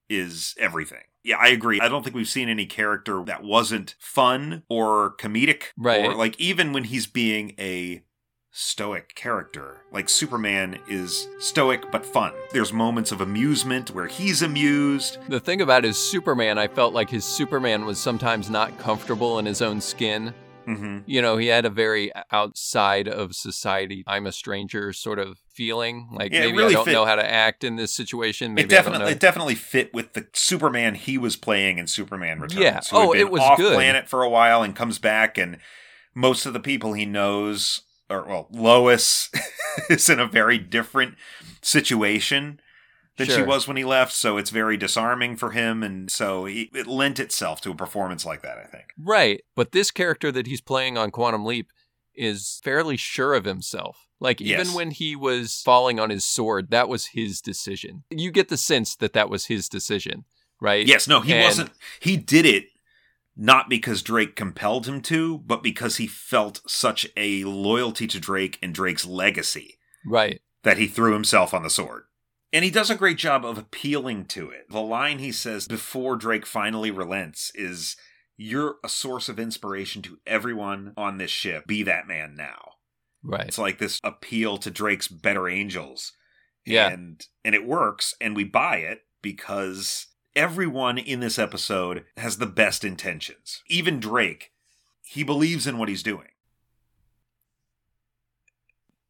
is 0.10 0.55
everything. 0.58 1.03
Yeah, 1.23 1.38
I 1.38 1.49
agree. 1.49 1.79
I 1.79 1.88
don't 1.89 2.03
think 2.03 2.15
we've 2.15 2.27
seen 2.27 2.49
any 2.49 2.65
character 2.65 3.23
that 3.25 3.43
wasn't 3.43 3.95
fun 3.99 4.63
or 4.69 5.15
comedic. 5.17 5.65
Right. 5.77 6.03
Or 6.05 6.15
like 6.15 6.39
even 6.39 6.73
when 6.73 6.86
he's 6.86 7.08
being 7.08 7.53
a 7.60 8.01
stoic 8.51 9.13
character, 9.15 9.81
like 9.91 10.09
Superman 10.09 10.79
is 10.88 11.27
stoic 11.39 11.91
but 11.91 12.05
fun. 12.05 12.33
There's 12.51 12.73
moments 12.73 13.12
of 13.12 13.21
amusement 13.21 13.91
where 13.91 14.07
he's 14.07 14.41
amused. 14.41 15.17
The 15.27 15.39
thing 15.39 15.62
about 15.62 15.83
his 15.83 15.97
Superman, 15.97 16.57
I 16.57 16.67
felt 16.67 16.93
like 16.93 17.09
his 17.09 17.25
Superman 17.25 17.85
was 17.85 17.99
sometimes 17.99 18.49
not 18.49 18.77
comfortable 18.79 19.39
in 19.39 19.45
his 19.45 19.62
own 19.62 19.81
skin. 19.81 20.33
hmm 20.65 20.99
you 21.05 21.21
know, 21.21 21.38
he 21.38 21.47
had 21.47 21.65
a 21.65 21.69
very 21.69 22.12
outside 22.31 23.07
of 23.07 23.35
society, 23.35 24.03
I'm 24.07 24.25
a 24.27 24.31
stranger 24.31 24.93
sort 24.93 25.19
of 25.19 25.38
feeling. 25.53 26.09
Like 26.12 26.31
Yeah, 26.33 26.41
maybe 26.41 26.57
really 26.57 26.69
I 26.73 26.77
don't 26.77 26.85
fit- 26.85 26.93
know 26.93 27.05
how 27.05 27.15
to 27.15 27.31
act 27.31 27.63
in 27.63 27.75
this 27.75 27.93
situation. 27.93 28.55
Maybe 28.55 28.65
It 28.65 28.69
definitely, 28.69 29.12
it 29.12 29.19
definitely 29.19 29.55
fit 29.55 29.93
with 29.93 30.13
the 30.13 30.27
Superman 30.33 30.95
he 30.95 31.17
was 31.17 31.35
playing 31.35 31.77
in 31.77 31.85
Superman 31.88 32.39
Returns. 32.39 32.62
Yeah. 32.62 32.73
had 32.75 32.88
Oh, 32.93 33.13
it 33.13 33.29
was 33.31 33.41
off 33.41 33.57
good. 33.57 33.75
planet 33.75 34.09
for 34.09 34.23
a 34.23 34.29
while 34.29 34.63
and 34.63 34.75
comes 34.75 34.97
back, 34.99 35.38
and 35.38 35.57
most 36.15 36.45
of 36.45 36.53
the 36.53 36.59
people 36.59 36.93
he 36.93 37.05
knows, 37.05 37.81
or 38.10 38.24
well, 38.26 38.48
Lois 38.52 39.30
is 39.89 40.10
in 40.10 40.19
a 40.19 40.28
very 40.28 40.58
different 40.58 41.15
situation 41.62 42.60
than 43.17 43.28
she 43.28 43.41
was 43.41 43.67
when 43.67 43.78
he 43.78 43.84
left. 43.84 44.13
So 44.13 44.38
it's 44.38 44.50
very 44.50 44.78
disarming 44.78 45.36
for 45.36 45.52
him, 45.52 45.84
and 45.84 46.10
so 46.10 46.45
he, 46.45 46.69
it 46.74 46.88
lent 46.88 47.19
itself 47.19 47.60
to 47.62 47.72
a 47.72 47.76
performance 47.76 48.26
like 48.26 48.41
that. 48.41 48.58
I 48.58 48.63
think. 48.65 48.86
Right. 48.98 49.41
But 49.56 49.72
this 49.72 49.91
character 49.91 50.32
that 50.32 50.48
he's 50.48 50.62
playing 50.62 50.98
on 50.98 51.12
Quantum 51.12 51.45
Leap 51.45 51.72
is 52.15 52.60
fairly 52.63 52.98
sure 52.98 53.34
of 53.34 53.45
himself. 53.45 54.08
Like 54.19 54.41
even 54.41 54.65
Yes. 54.67 54.76
when 54.76 54.91
he 54.91 55.15
was 55.15 55.62
falling 55.63 56.00
on 56.00 56.10
his 56.10 56.26
sword, 56.26 56.72
that 56.72 56.89
was 56.89 57.08
his 57.08 57.39
decision. 57.41 58.04
You 58.10 58.32
get 58.32 58.50
the 58.50 58.58
sense 58.58 58.95
that 58.98 59.13
that 59.13 59.30
was 59.30 59.45
his 59.45 59.69
decision, 59.69 60.26
right? 60.60 60.86
Yes, 60.86 61.08
no, 61.08 61.22
he 61.22 61.34
And- 61.34 61.43
wasn't. 61.43 61.72
He 62.02 62.17
did 62.17 62.45
it 62.45 62.65
not 63.41 63.69
because 63.69 64.04
Drake 64.04 64.36
compelled 64.36 64.86
him 64.86 65.02
to, 65.04 65.38
but 65.39 65.63
because 65.63 65.95
he 65.95 66.08
felt 66.08 66.60
such 66.67 67.08
a 67.15 67.45
loyalty 67.45 68.06
to 68.08 68.19
Drake 68.19 68.60
and 68.62 68.75
Drake's 68.75 69.06
legacy 69.06 69.80
Right. 70.06 70.41
that 70.63 70.78
he 70.78 70.88
threw 70.88 71.13
himself 71.13 71.54
on 71.54 71.63
the 71.63 71.69
sword. 71.69 72.04
And 72.52 72.65
he 72.65 72.71
does 72.71 72.89
a 72.89 72.95
great 72.95 73.17
job 73.17 73.45
of 73.45 73.58
appealing 73.58 74.25
to 74.25 74.49
it. 74.49 74.69
The 74.69 74.82
line 74.82 75.19
he 75.19 75.32
says 75.32 75.67
before 75.67 76.17
Drake 76.17 76.45
finally 76.45 76.91
relents 76.91 77.49
is 77.56 77.95
You're 78.36 78.75
a 78.84 78.89
source 78.89 79.30
of 79.30 79.39
inspiration 79.39 80.02
to 80.04 80.17
everyone 80.28 80.93
on 80.97 81.17
this 81.17 81.32
ship. 81.32 81.65
Be 81.65 81.84
that 81.84 82.08
man 82.08 82.36
now. 82.36 82.73
Right. 83.23 83.47
It's 83.47 83.58
like 83.58 83.78
this 83.78 83.99
appeal 84.04 84.58
to 84.58 84.71
Drake's 84.71 85.08
better 85.08 85.47
angels. 85.47 86.12
Yeah. 86.65 86.89
And 86.89 87.25
and 87.45 87.56
it 87.56 87.65
works 87.65 88.15
and 88.19 88.36
we 88.36 88.43
buy 88.43 88.78
it 88.78 88.99
because 89.21 90.08
everyone 90.36 90.98
in 90.98 91.20
this 91.20 91.39
episode 91.39 92.06
has 92.18 92.38
the 92.38 92.46
best 92.46 92.84
intentions. 92.84 93.63
Even 93.68 94.00
Drake, 94.00 94.52
he 95.02 95.24
believes 95.24 95.68
in 95.68 95.78
what 95.78 95.89
he's 95.89 96.04
doing. 96.04 96.28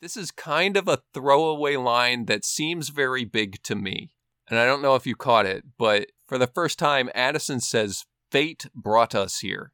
This 0.01 0.15
is 0.15 0.31
kind 0.31 0.77
of 0.77 0.87
a 0.87 1.01
throwaway 1.13 1.75
line 1.75 2.25
that 2.25 2.45
seems 2.45 2.89
very 2.89 3.25
big 3.25 3.61
to 3.63 3.75
me. 3.75 4.11
And 4.49 4.57
I 4.57 4.65
don't 4.65 4.81
know 4.81 4.95
if 4.95 5.05
you 5.05 5.15
caught 5.15 5.45
it, 5.45 5.63
but 5.77 6.07
for 6.27 6.37
the 6.37 6.47
first 6.47 6.79
time, 6.79 7.09
Addison 7.13 7.59
says, 7.59 8.05
Fate 8.31 8.67
brought 8.73 9.13
us 9.13 9.39
here. 9.39 9.73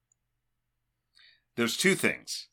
There's 1.56 1.78
two 1.78 1.96
things. 1.96 2.48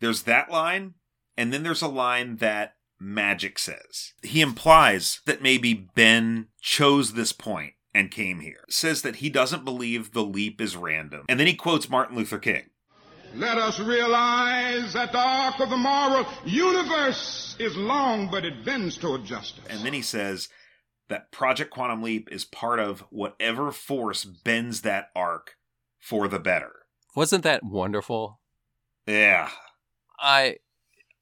There's 0.00 0.22
that 0.22 0.50
line 0.50 0.94
and 1.36 1.54
then 1.54 1.62
there's 1.62 1.80
a 1.80 1.88
line 1.88 2.36
that 2.36 2.74
Magic 2.98 3.58
says. 3.58 4.12
He 4.22 4.42
implies 4.42 5.20
that 5.24 5.40
maybe 5.40 5.72
Ben 5.72 6.48
chose 6.60 7.14
this 7.14 7.32
point 7.32 7.72
and 7.94 8.10
came 8.10 8.40
here. 8.40 8.64
Says 8.68 9.02
that 9.02 9.16
he 9.16 9.30
doesn't 9.30 9.64
believe 9.64 10.12
the 10.12 10.22
leap 10.22 10.60
is 10.60 10.76
random. 10.76 11.24
And 11.28 11.38
then 11.38 11.46
he 11.46 11.54
quotes 11.54 11.88
Martin 11.88 12.16
Luther 12.16 12.38
King. 12.38 12.64
Let 13.34 13.58
us 13.58 13.78
realize 13.78 14.92
that 14.92 15.12
the 15.12 15.18
arc 15.18 15.60
of 15.60 15.70
the 15.70 15.76
moral 15.76 16.26
universe 16.44 17.54
is 17.60 17.76
long, 17.76 18.28
but 18.30 18.44
it 18.44 18.64
bends 18.64 18.96
toward 18.96 19.24
justice. 19.24 19.64
And 19.68 19.84
then 19.84 19.92
he 19.92 20.02
says 20.02 20.48
that 21.08 21.30
Project 21.30 21.70
Quantum 21.70 22.02
Leap 22.02 22.28
is 22.32 22.44
part 22.44 22.80
of 22.80 23.04
whatever 23.10 23.70
force 23.70 24.24
bends 24.24 24.80
that 24.82 25.10
arc 25.14 25.54
for 26.00 26.26
the 26.26 26.40
better. 26.40 26.72
Wasn't 27.14 27.44
that 27.44 27.62
wonderful? 27.62 28.40
Yeah. 29.06 29.50
I, 30.18 30.56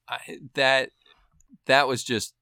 I 0.08 0.18
that 0.54 0.90
that 1.66 1.88
was 1.88 2.02
just 2.02 2.34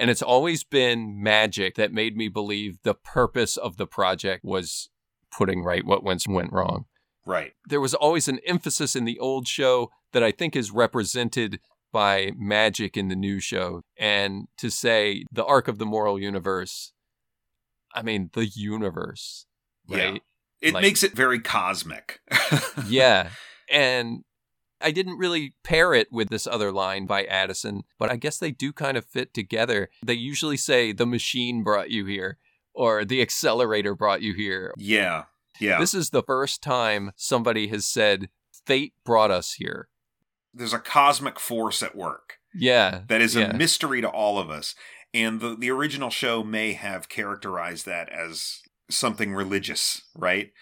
and 0.00 0.10
it's 0.10 0.22
always 0.22 0.64
been 0.64 1.22
magic 1.22 1.74
that 1.76 1.92
made 1.92 2.16
me 2.16 2.28
believe 2.28 2.78
the 2.82 2.94
purpose 2.94 3.56
of 3.58 3.76
the 3.76 3.86
project 3.86 4.42
was 4.44 4.88
putting 5.30 5.62
right 5.62 5.84
what 5.84 6.02
went 6.02 6.24
went 6.26 6.52
wrong. 6.52 6.86
Right. 7.26 7.52
There 7.68 7.80
was 7.82 7.92
always 7.94 8.26
an 8.26 8.40
emphasis 8.46 8.96
in 8.96 9.04
the 9.04 9.18
old 9.18 9.46
show 9.46 9.90
that 10.12 10.22
I 10.22 10.32
think 10.32 10.56
is 10.56 10.70
represented 10.70 11.60
by 11.92 12.32
magic 12.36 12.96
in 12.96 13.08
the 13.08 13.14
new 13.14 13.40
show. 13.40 13.82
And 13.98 14.48
to 14.56 14.70
say 14.70 15.24
the 15.30 15.44
arc 15.44 15.68
of 15.68 15.78
the 15.78 15.86
moral 15.86 16.18
universe, 16.18 16.92
I 17.94 18.02
mean, 18.02 18.30
the 18.32 18.46
universe, 18.46 19.46
right? 19.86 20.14
Yeah. 20.14 20.18
It 20.62 20.74
Like- 20.74 20.82
makes 20.82 21.02
it 21.02 21.12
very 21.12 21.40
cosmic. 21.40 22.20
yeah. 22.86 23.30
And 23.70 24.24
I 24.80 24.90
didn't 24.90 25.18
really 25.18 25.54
pair 25.62 25.92
it 25.94 26.12
with 26.12 26.28
this 26.28 26.46
other 26.46 26.72
line 26.72 27.06
by 27.06 27.24
Addison, 27.24 27.82
but 27.98 28.10
I 28.10 28.16
guess 28.16 28.38
they 28.38 28.50
do 28.50 28.72
kind 28.72 28.96
of 28.96 29.04
fit 29.04 29.34
together. 29.34 29.90
They 30.04 30.14
usually 30.14 30.56
say 30.56 30.92
the 30.92 31.06
machine 31.06 31.62
brought 31.62 31.90
you 31.90 32.06
here 32.06 32.38
or 32.74 33.04
the 33.04 33.20
accelerator 33.22 33.94
brought 33.94 34.22
you 34.22 34.34
here. 34.34 34.72
Yeah. 34.76 35.24
Yeah. 35.58 35.78
This 35.78 35.94
is 35.94 36.10
the 36.10 36.22
first 36.22 36.62
time 36.62 37.12
somebody 37.16 37.68
has 37.68 37.86
said 37.86 38.28
fate 38.66 38.94
brought 39.04 39.30
us 39.30 39.54
here. 39.54 39.88
There's 40.54 40.72
a 40.72 40.78
cosmic 40.78 41.38
force 41.38 41.82
at 41.82 41.94
work 41.94 42.38
Yeah. 42.54 43.02
that 43.08 43.20
is 43.20 43.34
yeah. 43.34 43.50
a 43.50 43.56
mystery 43.56 44.00
to 44.00 44.08
all 44.08 44.38
of 44.38 44.50
us. 44.50 44.74
And 45.12 45.40
the, 45.40 45.56
the 45.56 45.70
original 45.70 46.10
show 46.10 46.42
may 46.42 46.72
have 46.72 47.08
characterized 47.08 47.84
that 47.86 48.08
as 48.08 48.60
something 48.88 49.34
religious, 49.34 50.02
right? 50.14 50.52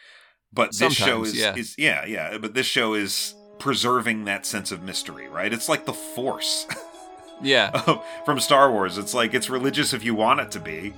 But 0.52 0.76
this 0.76 0.94
show 0.94 1.24
is 1.24 1.36
yeah. 1.38 1.54
is 1.54 1.74
yeah, 1.76 2.06
yeah. 2.06 2.38
But 2.38 2.54
this 2.54 2.66
show 2.66 2.94
is 2.94 3.34
preserving 3.58 4.24
that 4.24 4.46
sense 4.46 4.70
of 4.72 4.82
mystery, 4.82 5.28
right? 5.28 5.52
It's 5.52 5.68
like 5.68 5.84
the 5.84 5.92
force 5.92 6.66
Yeah. 7.42 7.70
from 8.24 8.40
Star 8.40 8.70
Wars. 8.72 8.98
It's 8.98 9.14
like 9.14 9.34
it's 9.34 9.48
religious 9.50 9.92
if 9.92 10.04
you 10.04 10.14
want 10.14 10.40
it 10.40 10.50
to 10.52 10.60
be, 10.60 10.92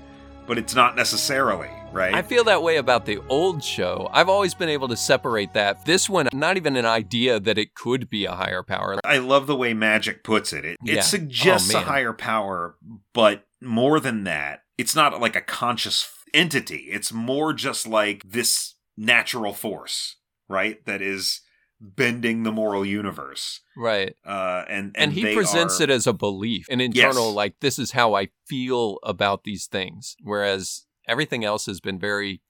but 0.47 0.57
it's 0.59 0.75
not 0.75 0.97
necessarily, 0.97 1.69
right? 1.93 2.15
I 2.15 2.23
feel 2.23 2.45
that 2.45 2.63
way 2.63 2.77
about 2.79 3.05
the 3.07 3.19
old 3.29 3.63
show. 3.63 4.09
I've 4.13 4.29
always 4.31 4.55
been 4.55 4.69
able 4.71 4.89
to 4.89 4.97
separate 4.97 5.53
that. 5.53 5.85
This 5.85 6.09
one, 6.09 6.29
not 6.33 6.57
even 6.57 6.77
an 6.77 6.87
idea 6.87 7.39
that 7.41 7.59
it 7.59 7.75
could 7.75 8.09
be 8.09 8.25
a 8.25 8.33
higher 8.33 8.63
power. 8.63 8.99
I 9.05 9.19
love 9.19 9.47
the 9.47 9.57
way 9.57 9.75
Magic 9.75 10.25
puts 10.25 10.53
it. 10.53 10.65
It, 10.65 10.77
Yeah. 10.83 11.01
it 11.01 11.05
suggests 11.05 11.75
Oh, 11.75 11.79
a 11.79 11.83
higher 11.83 12.13
power, 12.15 12.77
but 13.13 13.45
more 13.61 14.01
than 14.01 14.25
that, 14.25 14.63
it's 14.79 14.97
not 14.97 15.21
like 15.21 15.37
a 15.37 15.43
conscious 15.43 16.11
entity. 16.33 16.89
It's 16.91 17.13
more 17.13 17.53
just 17.53 17.87
like 17.87 18.23
this 18.25 18.77
natural 18.97 19.53
force, 19.53 20.17
right? 20.49 20.83
That 20.87 21.03
is 21.03 21.43
bending 21.81 22.43
the 22.43 22.53
moral 22.53 22.85
universe. 22.85 23.61
Right. 23.77 24.15
Uh, 24.25 24.65
and, 24.69 24.87
and 24.95 24.97
And, 24.97 25.13
he 25.13 25.35
presents 25.35 25.81
are- 25.81 25.85
it 25.85 25.91
as 25.91 26.07
a 26.07 26.13
belief, 26.13 26.67
an 26.69 26.81
internal, 26.81 27.29
Yes. 27.29 27.35
like, 27.35 27.61
this 27.61 27.79
is 27.79 27.93
how 27.93 28.15
I 28.15 28.29
feel 28.47 28.99
about 29.03 29.45
these 29.45 29.67
things. 29.67 30.15
Whereas 30.23 30.87
everything 31.09 31.45
else 31.45 31.67
has 31.67 31.81
been 31.81 31.99
very 31.99 32.43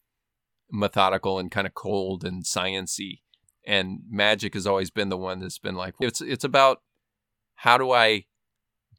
methodical 0.73 1.39
and 1.39 1.51
kind 1.51 1.67
of 1.67 1.75
cold 1.75 2.25
and 2.25 2.45
sciency. 2.45 3.21
And 3.67 4.01
magic 4.09 4.55
has 4.55 4.67
always 4.67 4.91
been 4.91 5.11
the 5.11 5.17
one 5.17 5.39
that's 5.41 5.59
been 5.59 5.75
like, 5.77 5.95
it's 6.01 6.21
it's 6.21 6.45
about 6.45 6.83
how 7.57 7.77
do 7.79 7.93
I 7.93 8.25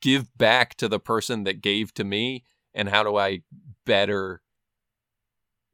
give 0.02 0.36
back 0.38 0.76
to 0.76 0.88
the 0.88 1.00
person 1.00 1.44
that 1.44 1.62
gave 1.62 1.94
to 1.96 2.04
me 2.04 2.46
and 2.74 2.88
how 2.90 3.04
do 3.04 3.18
I 3.18 3.42
better, 3.86 4.42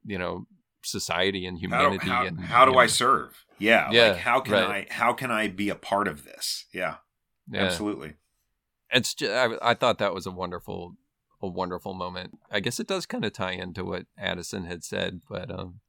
you 0.03 0.18
know, 0.18 0.47
society 0.88 1.46
and 1.46 1.60
humanity 1.60 2.08
how, 2.08 2.26
and 2.26 2.40
how 2.40 2.66
do 2.66 2.72
you 2.72 2.78
I 2.78 2.88
serve? 2.88 3.46
Yeah, 3.60 3.90
Yeah, 3.92 4.10
like 4.10 4.18
how 4.18 4.40
can 4.40 4.54
right. 4.54 4.88
I 4.90 4.94
how 4.94 5.14
can 5.14 5.32
I 5.32 5.48
be 5.48 5.70
a 5.70 5.76
part 5.76 6.08
of 6.08 6.24
this? 6.24 6.66
Yeah, 6.74 6.96
yeah. 7.50 7.64
absolutely. 7.64 8.14
it's 8.92 9.14
just, 9.14 9.32
I, 9.32 9.58
I 9.62 9.74
thought 9.74 10.00
that 10.00 10.14
was 10.14 10.26
a 10.26 10.32
wonderful 10.32 10.96
a 11.40 11.48
wonderful 11.48 11.94
moment 11.94 12.36
i 12.50 12.60
guess 12.60 12.80
it 12.80 12.88
does 12.88 13.06
kind 13.06 13.24
of 13.24 13.32
tie 13.32 13.52
into 13.52 13.86
what 13.86 14.08
addison 14.18 14.66
had 14.66 14.84
said 14.84 15.22
but 15.30 15.52
um 15.52 15.82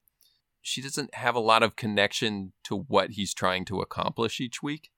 she 0.60 0.82
doesn't 0.82 1.14
have 1.14 1.34
a 1.34 1.40
lot 1.40 1.62
of 1.62 1.74
connection 1.74 2.52
to 2.64 2.76
what 2.76 3.12
he's 3.12 3.32
trying 3.32 3.64
to 3.64 3.80
accomplish 3.80 4.42
each 4.42 4.62
week 4.62 4.90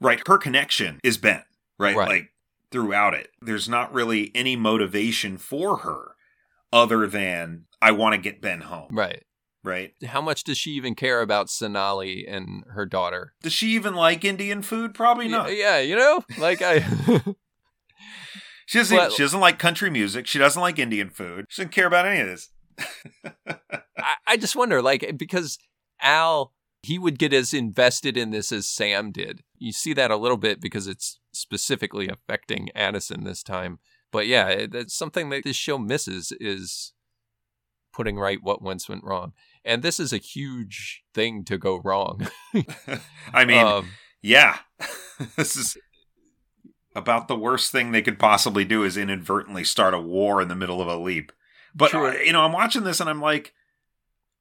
Right. 0.00 0.20
Her 0.26 0.38
connection 0.38 1.00
is 1.02 1.18
Ben, 1.18 1.44
right? 1.78 1.96
Right. 1.96 2.08
Like 2.08 2.32
throughout 2.70 3.14
it. 3.14 3.30
There's 3.40 3.68
not 3.68 3.92
really 3.92 4.30
any 4.34 4.56
motivation 4.56 5.38
for 5.38 5.78
her 5.78 6.16
other 6.72 7.06
than 7.06 7.64
I 7.80 7.92
want 7.92 8.14
to 8.14 8.20
get 8.20 8.40
Ben 8.40 8.62
home, 8.62 8.88
right 8.90 9.22
right? 9.64 9.94
how 10.06 10.20
much 10.20 10.44
does 10.44 10.56
she 10.58 10.70
even 10.72 10.94
care 10.94 11.20
about 11.22 11.50
sonali 11.50 12.26
and 12.26 12.62
her 12.70 12.86
daughter 12.86 13.32
Does 13.42 13.52
she 13.52 13.68
even 13.70 13.94
like 13.94 14.24
Indian 14.24 14.62
food? 14.62 14.94
Probably 14.94 15.26
not. 15.28 15.54
yeah 15.56 15.78
you 15.80 15.96
know 15.96 16.22
like 16.38 16.62
i 16.62 16.80
She 18.66 18.78
doesn't 18.78 18.96
But- 18.96 19.12
she 19.12 19.22
doesn't 19.22 19.40
like 19.40 19.58
country 19.58 19.90
music. 19.90 20.26
She 20.26 20.38
doesn't 20.38 20.60
like 20.60 20.78
Indian 20.78 21.10
food. 21.10 21.46
She 21.50 21.60
doesn't 21.62 21.72
care 21.72 21.86
about 21.86 22.06
any 22.06 22.20
of 22.20 22.26
this. 22.26 22.48
I, 23.46 24.14
I 24.26 24.36
just 24.38 24.56
wonder, 24.56 24.80
like, 24.80 25.16
because 25.18 25.58
Al, 26.00 26.54
he 26.82 26.98
would 26.98 27.18
get 27.18 27.34
as 27.34 27.52
invested 27.52 28.16
in 28.16 28.30
this 28.30 28.50
as 28.52 28.66
Sam 28.66 29.12
did. 29.12 29.42
You 29.58 29.72
see 29.72 29.92
that 29.92 30.10
a 30.10 30.16
little 30.16 30.38
bit 30.38 30.60
because 30.62 30.86
it's 30.86 31.20
specifically 31.32 32.08
affecting 32.08 32.70
Addison 32.74 33.24
this 33.24 33.42
time. 33.42 33.80
But 34.10 34.26
yeah, 34.26 34.48
it's 34.48 34.94
something 34.94 35.28
that 35.30 35.44
this 35.44 35.56
show 35.56 35.76
misses 35.76 36.32
is 36.40 36.94
putting 37.92 38.16
right 38.16 38.38
what 38.42 38.62
once 38.62 38.88
went 38.88 39.04
wrong. 39.04 39.32
And 39.64 39.82
this 39.82 39.98
is 39.98 40.12
a 40.12 40.18
huge 40.18 41.04
thing 41.14 41.44
to 41.44 41.58
go 41.58 41.80
wrong. 41.82 42.28
I 43.32 43.44
mean, 43.44 43.64
um, 43.64 43.90
yeah. 44.22 44.58
this 45.36 45.56
is 45.56 45.76
about 46.94 47.28
the 47.28 47.36
worst 47.36 47.72
thing 47.72 47.90
they 47.90 48.02
could 48.02 48.18
possibly 48.18 48.64
do 48.64 48.84
is 48.84 48.96
inadvertently 48.96 49.64
start 49.64 49.94
a 49.94 50.00
war 50.00 50.40
in 50.40 50.48
the 50.48 50.54
middle 50.54 50.80
of 50.80 50.88
a 50.88 50.96
leap. 50.96 51.32
But 51.74 51.94
uh, 51.94 52.12
you 52.18 52.32
know, 52.32 52.42
I'm 52.42 52.52
watching 52.52 52.84
this 52.84 53.00
and 53.00 53.10
I'm 53.10 53.20
like, 53.20 53.52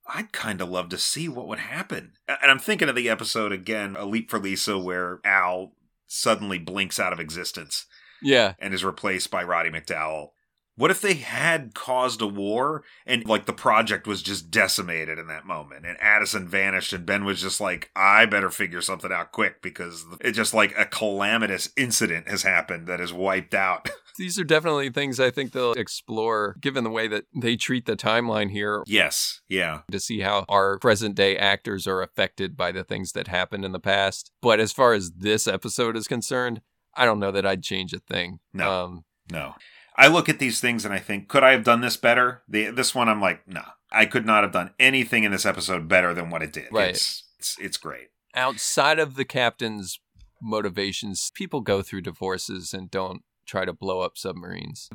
I'd 0.06 0.32
kind 0.32 0.62
of 0.62 0.70
love 0.70 0.90
to 0.90 0.98
see 0.98 1.28
what 1.30 1.48
would 1.48 1.60
happen. 1.60 2.14
And 2.28 2.52
I'm 2.52 2.60
thinking 2.60 2.90
of 2.90 2.96
the 2.96 3.10
episode 3.10 3.52
again, 3.52 3.96
A 3.98 4.06
Leap 4.06 4.30
for 4.30 4.38
Lisa, 4.38 4.78
where 4.78 5.20
Al 5.24 5.72
suddenly 6.08 6.60
blinks 6.60 7.00
out 7.00 7.14
of 7.14 7.20
existence 7.20 7.86
yeah, 8.22 8.54
and 8.60 8.74
is 8.74 8.86
replaced 8.86 9.32
by 9.32 9.44
Roddy 9.44 9.70
McDowall. 9.70 10.30
What 10.76 10.92
if 10.92 11.02
they 11.02 11.14
had 11.14 11.76
caused 11.76 12.22
a 12.22 12.28
war 12.28 12.84
and 13.06 13.26
like 13.28 13.46
the 13.46 13.54
project 13.54 14.08
was 14.08 14.24
just 14.24 14.50
decimated 14.50 15.20
in 15.20 15.28
that 15.28 15.46
moment 15.46 15.86
and 15.86 15.98
Addison 16.00 16.48
vanished 16.48 16.94
and 16.94 17.06
Ben 17.06 17.26
was 17.26 17.42
just 17.42 17.62
like, 17.62 17.92
I 17.96 18.26
better 18.26 18.50
figure 18.50 18.82
something 18.82 19.12
out 19.12 19.32
quick 19.32 19.62
because 19.62 20.04
it's 20.22 20.36
just 20.36 20.54
like 20.54 20.74
a 20.78 20.86
calamitous 20.86 21.70
incident 21.78 22.28
has 22.28 22.44
happened 22.44 22.88
that 22.88 23.00
has 23.00 23.14
wiped 23.14 23.54
out. 23.54 23.90
these 24.18 24.40
are 24.40 24.44
definitely 24.44 24.90
things 24.90 25.20
I 25.20 25.30
think 25.30 25.52
they'll 25.52 25.74
explore 25.74 26.56
given 26.60 26.84
the 26.84 26.90
way 26.90 27.08
that 27.08 27.26
they 27.36 27.56
treat 27.56 27.86
the 27.86 27.96
timeline 27.96 28.50
here 28.50 28.84
yes. 28.88 29.42
Yeah. 29.48 29.82
to 29.92 30.00
see 30.00 30.22
how 30.22 30.46
our 30.50 30.80
present 30.80 31.16
day 31.16 31.38
actors 31.38 31.86
are 31.86 32.02
affected 32.02 32.58
by 32.58 32.72
the 32.72 32.84
things 32.84 33.12
that 33.12 33.28
happened 33.28 33.64
in 33.64 33.74
the 33.74 33.80
past. 33.80 34.32
But 34.42 34.60
as 34.60 34.72
far 34.72 34.94
as 34.94 35.12
this 35.12 35.48
episode 35.48 35.96
is 35.96 36.08
concerned, 36.08 36.62
I 36.96 37.06
don't 37.06 37.20
know 37.20 37.32
that 37.32 37.46
I'd 37.46 37.64
change 37.64 37.94
a 37.94 38.00
thing. 38.00 38.40
No. 38.54 38.72
Um, 38.72 39.06
No. 39.32 39.54
I 39.96 40.08
look 40.08 40.28
at 40.30 40.40
these 40.40 40.60
things 40.60 40.86
and 40.86 40.94
I 40.94 41.00
think, 41.00 41.28
could 41.28 41.44
I 41.44 41.52
have 41.52 41.64
done 41.64 41.82
this 41.82 41.98
better? 41.98 42.42
The 42.48 42.70
this 42.72 42.94
one 42.96 43.10
I'm 43.10 43.22
like, 43.22 43.48
nah. 43.48 43.72
I 43.92 44.06
could 44.08 44.26
not 44.26 44.44
have 44.44 44.52
done 44.52 44.72
anything 44.80 45.24
in 45.24 45.32
this 45.32 45.46
episode 45.46 45.88
better 45.88 46.16
than 46.16 46.32
what 46.32 46.42
it 46.42 46.52
did. 46.52 46.70
Right. 46.72 46.90
It's 46.90 47.24
it's, 47.38 47.58
it's 47.60 47.78
great. 47.78 48.08
outside 48.36 48.98
of 48.98 49.16
the 49.16 49.26
captain's 49.26 50.00
motivations, 50.42 51.32
people 51.36 51.62
go 51.62 51.82
through 51.82 52.02
divorces 52.02 52.74
and 52.74 52.90
don't 52.90 53.22
try 53.46 53.66
to 53.66 53.74
blow 53.74 54.02
up 54.02 54.18
submarines. 54.18 54.90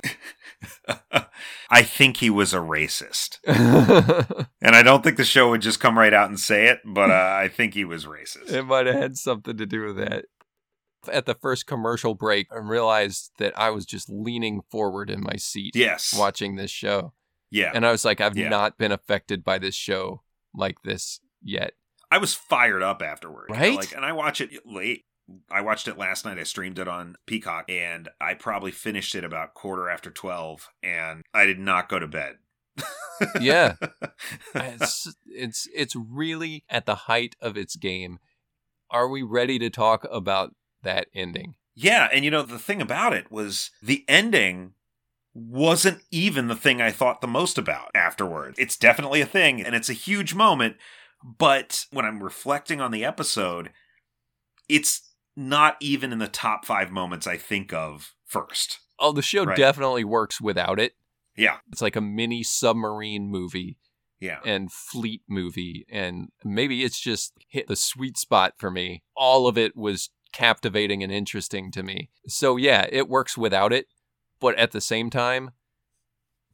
I 1.71 1.83
think 1.83 2.17
he 2.17 2.31
was 2.31 2.53
a 2.55 2.59
racist. 2.59 3.39
And 4.61 4.75
I 4.75 4.83
don't 4.83 5.05
think 5.05 5.17
the 5.17 5.25
show 5.25 5.51
would 5.51 5.63
just 5.63 5.79
come 5.81 5.97
right 5.97 6.13
out 6.13 6.29
and 6.29 6.39
say 6.39 6.67
it, 6.67 6.81
but 6.85 7.11
uh, 7.13 7.37
I 7.41 7.49
think 7.49 7.75
he 7.75 7.85
was 7.85 8.07
racist. 8.07 8.51
it 8.51 8.65
might 8.65 8.87
have 8.87 8.97
had 8.97 9.17
something 9.17 9.57
to 9.57 9.67
do 9.67 9.87
with 9.87 9.97
that. 9.97 10.25
At 11.11 11.27
the 11.27 11.35
first 11.35 11.67
commercial 11.67 12.15
break, 12.15 12.49
and 12.51 12.69
realized 12.69 13.31
that 13.39 13.57
I 13.59 13.71
was 13.71 13.87
just 13.87 14.09
leaning 14.11 14.63
forward 14.71 15.11
in 15.11 15.21
my 15.23 15.37
seat 15.37 15.73
Yes. 15.77 16.15
watching 16.19 16.57
this 16.57 16.71
show. 16.71 17.13
Yeah. 17.51 17.71
And 17.75 17.87
I 17.87 17.93
was 17.93 18.05
like, 18.05 18.21
I've 18.21 18.37
Yeah. 18.37 18.49
not 18.49 18.77
been 18.79 18.93
affected 18.93 19.45
by 19.45 19.59
this 19.59 19.75
show 19.75 20.23
like 20.55 20.83
this 20.83 21.21
yet. 21.43 21.73
I 22.11 22.19
was 22.19 22.35
fired 22.35 22.83
up 22.83 23.01
afterward. 23.03 23.47
you 23.51 23.55
know, 23.55 23.61
Right? 23.61 23.77
Like, 23.77 23.93
and 23.95 24.05
I 24.05 24.13
watch 24.13 24.41
it 24.41 24.51
late. 24.67 25.05
I 25.51 25.61
watched 25.61 25.89
it 25.89 25.99
last 25.99 26.25
night. 26.25 26.39
I 26.39 26.43
streamed 26.43 26.79
it 26.79 26.89
on 26.89 27.17
Peacock, 27.27 27.69
and 27.71 28.09
I 28.21 28.33
probably 28.35 28.71
finished 28.71 29.15
it 29.15 29.25
about 29.25 29.53
quarter 29.55 29.89
after 29.91 30.11
twelve, 30.11 30.69
and 30.83 31.23
I 31.35 31.45
did 31.45 31.59
not 31.59 31.89
go 31.91 31.99
to 31.99 32.07
bed. 32.09 32.37
yeah, 33.41 33.75
it's 34.55 35.15
it's 35.27 35.69
it's 35.75 35.95
really 35.95 36.65
at 36.71 36.87
the 36.87 36.95
height 36.95 37.37
of 37.43 37.57
its 37.59 37.77
game. 37.77 38.19
Are 38.91 39.07
we 39.09 39.23
ready 39.23 39.59
to 39.59 39.69
talk 39.69 40.07
about 40.11 40.55
that 40.89 41.09
ending? 41.14 41.55
Yeah, 41.74 42.09
and 42.12 42.24
you 42.24 42.30
know 42.30 42.43
the 42.43 42.59
thing 42.59 42.82
about 42.82 43.12
it 43.12 43.30
was 43.30 43.70
the 43.82 44.05
ending 44.09 44.72
wasn't 45.34 46.01
even 46.11 46.49
the 46.49 46.57
thing 46.57 46.80
I 46.82 46.91
thought 46.91 47.20
the 47.20 47.28
most 47.28 47.59
about 47.59 47.91
afterward. 47.95 48.55
It's 48.59 48.76
definitely 48.76 49.20
a 49.20 49.26
thing 49.26 49.62
and 49.62 49.74
it's 49.76 49.89
a 49.91 49.93
huge 49.95 50.34
moment, 50.34 50.76
but 51.22 51.86
when 51.93 52.05
I'm 52.05 52.22
reflecting 52.22 52.80
on 52.80 52.91
the 52.91 53.05
episode, 53.05 53.70
it's 54.68 55.14
not 55.36 55.76
even 55.80 56.12
in 56.12 56.18
the 56.18 56.26
top 56.28 56.64
5 56.64 56.91
moments 56.91 57.26
I 57.26 57.36
think 57.36 57.72
of 57.72 58.14
first. 58.26 58.80
Oh, 58.99 59.12
the 59.12 59.22
show 59.22 59.45
Right. 59.45 59.57
definitely 59.57 60.03
works 60.03 60.41
without 60.41 60.80
it. 60.80 60.95
Yeah. 61.36 61.59
It's 61.70 61.82
like 61.82 61.95
a 61.95 62.01
mini 62.01 62.43
submarine 62.43 63.30
movie 63.30 63.78
Yeah. 64.18 64.41
and 64.45 64.72
fleet 64.72 65.22
movie 65.28 65.86
and 65.89 66.30
maybe 66.45 66.82
it's 66.82 66.99
just 66.99 67.34
hit 67.49 67.68
the 67.68 67.76
sweet 67.76 68.18
spot 68.18 68.55
for 68.59 68.72
me. 68.72 69.05
All 69.14 69.47
of 69.47 69.57
it 69.57 69.76
was 69.76 70.11
captivating 70.33 71.03
and 71.03 71.12
interesting 71.12 71.70
to 71.72 71.83
me. 71.83 72.11
So 72.26 72.57
yeah, 72.57 72.87
it 72.91 73.09
works 73.09 73.37
without 73.37 73.72
it, 73.72 73.87
but 74.41 74.57
at 74.59 74.72
the 74.72 74.81
same 74.81 75.11
time, 75.11 75.53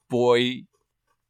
boy 0.09 0.63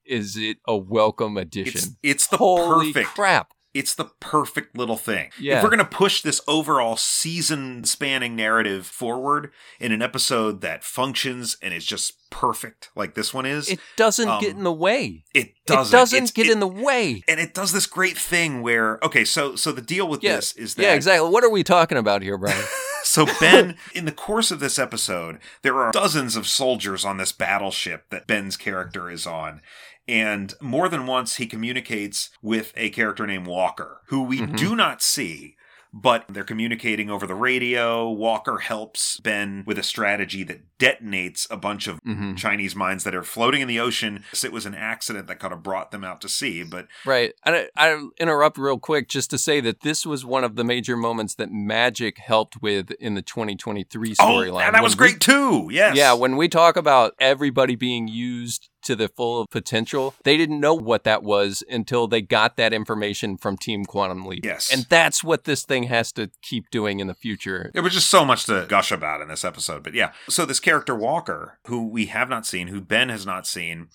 is 0.04 0.36
it 0.36 0.58
a 0.66 0.76
welcome 0.76 1.36
addition. 1.36 1.78
It's 1.78 1.96
it's 2.02 2.26
the 2.28 2.36
Holy 2.36 2.92
perfect 2.92 3.14
crap. 3.14 3.53
It's 3.74 3.94
the 3.94 4.04
perfect 4.20 4.78
little 4.78 4.96
thing. 4.96 5.30
Yeah. 5.38 5.56
If 5.58 5.62
we're 5.64 5.68
going 5.70 5.78
to 5.80 5.84
push 5.84 6.22
this 6.22 6.40
overall 6.46 6.96
season 6.96 7.84
spanning 7.84 8.36
narrative 8.36 8.86
forward 8.86 9.50
in 9.80 9.90
an 9.92 10.00
episode 10.00 10.60
that 10.60 10.84
functions 10.84 11.56
and 11.60 11.74
is 11.74 11.84
just 11.84 12.14
perfect 12.30 12.90
like 12.96 13.14
this 13.14 13.34
one 13.34 13.46
is, 13.46 13.68
It 13.68 13.80
doesn't 13.96 14.28
Um, 14.28 14.40
get 14.40 14.50
in 14.56 14.62
the 14.64 14.72
way. 14.72 15.24
it 15.34 15.54
doesn't 15.66 15.88
It 15.94 15.98
doesn't 15.98 16.16
It's- 16.16 16.30
get 16.30 16.46
it- 16.46 16.52
in 16.52 16.60
the 16.60 16.66
way. 16.68 17.22
and 17.28 17.40
it 17.40 17.52
does 17.54 17.72
this 17.72 17.86
great 17.86 18.16
thing 18.16 18.62
where 18.62 18.98
okay, 19.02 19.24
so 19.24 19.56
so 19.56 19.72
the 19.72 19.82
deal 19.82 20.06
with 20.08 20.22
Yeah. 20.22 20.36
this 20.36 20.52
is 20.52 20.74
that 20.76 20.82
Yeah, 20.82 20.94
exactly. 20.94 21.28
What 21.28 21.42
are 21.44 21.50
we 21.50 21.62
talking 21.64 21.98
about 21.98 22.22
here, 22.22 22.38
Brian? 22.38 22.64
So 23.06 23.26
Ben, 23.38 23.76
in 23.94 24.06
the 24.06 24.12
course 24.12 24.50
of 24.50 24.60
this 24.60 24.78
episode, 24.78 25.38
there 25.60 25.78
are 25.78 25.92
dozens 25.92 26.36
of 26.36 26.48
soldiers 26.48 27.04
on 27.04 27.18
this 27.18 27.32
battleship 27.32 28.08
that 28.08 28.26
Ben's 28.26 28.56
character 28.56 29.10
is 29.10 29.26
on. 29.26 29.60
And 30.06 30.52
more 30.60 30.88
than 30.88 31.06
once, 31.06 31.36
he 31.36 31.46
communicates 31.46 32.30
with 32.42 32.72
a 32.76 32.90
character 32.90 33.26
named 33.26 33.46
Walker, 33.46 34.00
who 34.08 34.22
we 34.22 34.40
Mhm. 34.40 34.56
do 34.56 34.76
not 34.76 35.02
see, 35.02 35.56
but 35.96 36.24
they're 36.28 36.42
communicating 36.42 37.08
over 37.08 37.24
the 37.24 37.36
radio. 37.36 38.10
Walker 38.10 38.58
helps 38.58 39.20
Ben 39.20 39.62
with 39.64 39.78
a 39.78 39.82
strategy 39.84 40.42
that 40.42 40.62
detonates 40.76 41.46
a 41.50 41.56
bunch 41.56 41.86
of 41.86 42.00
hmm 42.04 42.34
Chinese 42.34 42.74
mines 42.74 43.04
that 43.04 43.14
are 43.14 43.22
floating 43.22 43.60
in 43.62 43.68
the 43.68 43.78
ocean. 43.78 44.24
It 44.42 44.52
was 44.52 44.66
an 44.66 44.74
accident 44.74 45.28
that 45.28 45.38
kind 45.38 45.54
of 45.54 45.62
brought 45.62 45.92
them 45.92 46.02
out 46.02 46.20
to 46.22 46.28
sea, 46.28 46.64
but 46.64 46.88
Right. 47.06 47.32
I, 47.46 47.68
I 47.76 48.04
interrupt 48.18 48.58
real 48.58 48.78
quick 48.80 49.08
just 49.08 49.30
to 49.30 49.38
say 49.38 49.60
that 49.60 49.82
this 49.82 50.04
was 50.04 50.24
one 50.24 50.42
of 50.42 50.56
the 50.56 50.64
major 50.64 50.96
moments 50.96 51.36
that 51.36 51.52
Magic 51.52 52.18
helped 52.18 52.60
with 52.60 52.90
in 52.98 53.14
the 53.14 53.22
2023 53.22 54.14
storyline. 54.16 54.52
oh, 54.52 54.58
and 54.58 54.74
that 54.74 54.82
was 54.82 54.96
When 54.96 55.06
we- 55.06 55.10
great 55.12 55.20
too. 55.20 55.68
Yes, 55.72 55.96
Yeah, 55.96 56.12
when 56.14 56.36
we 56.36 56.48
talk 56.48 56.76
about 56.76 57.14
everybody 57.20 57.76
being 57.76 58.08
used 58.08 58.68
to 58.84 58.96
the 58.96 59.08
full 59.08 59.46
potential, 59.46 60.14
they 60.24 60.36
didn't 60.36 60.60
know 60.60 60.74
what 60.74 61.04
that 61.04 61.22
was 61.22 61.62
until 61.68 62.06
they 62.06 62.22
got 62.22 62.56
that 62.56 62.72
information 62.72 63.36
from 63.36 63.56
Team 63.56 63.84
Quantum 63.84 64.24
Leap. 64.26 64.44
Yes. 64.44 64.72
And 64.72 64.84
that's 64.88 65.22
what 65.24 65.44
this 65.44 65.64
thing 65.64 65.84
has 65.84 66.12
to 66.12 66.30
keep 66.42 66.70
doing 66.70 67.00
in 67.00 67.06
the 67.06 67.14
future. 67.14 67.70
There 67.74 67.82
was 67.82 67.94
just 67.94 68.10
so 68.10 68.24
much 68.24 68.44
to 68.46 68.66
gush 68.68 68.92
about 68.92 69.20
in 69.20 69.28
this 69.28 69.44
episode. 69.44 69.82
But 69.82 69.94
yeah, 69.94 70.12
so 70.28 70.44
this 70.46 70.60
character 70.60 70.94
Walker, 70.94 71.58
who 71.66 71.86
we 71.88 72.06
have 72.06 72.28
not 72.28 72.46
seen, 72.46 72.68
who 72.68 72.80
Ben 72.80 73.08
has 73.08 73.26
not 73.26 73.46
seen, 73.46 73.88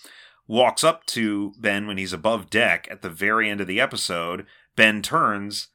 walks 0.48 0.84
up 0.84 1.06
to 1.06 1.54
Ben 1.60 1.88
when 1.88 1.98
he's 1.98 2.14
above 2.14 2.50
deck 2.50 2.88
at 2.90 3.02
the 3.02 3.10
very 3.10 3.50
end 3.50 3.62
of 3.62 3.68
the 3.68 3.80
episode. 3.80 4.46
Ben 4.76 5.02
turns 5.02 5.68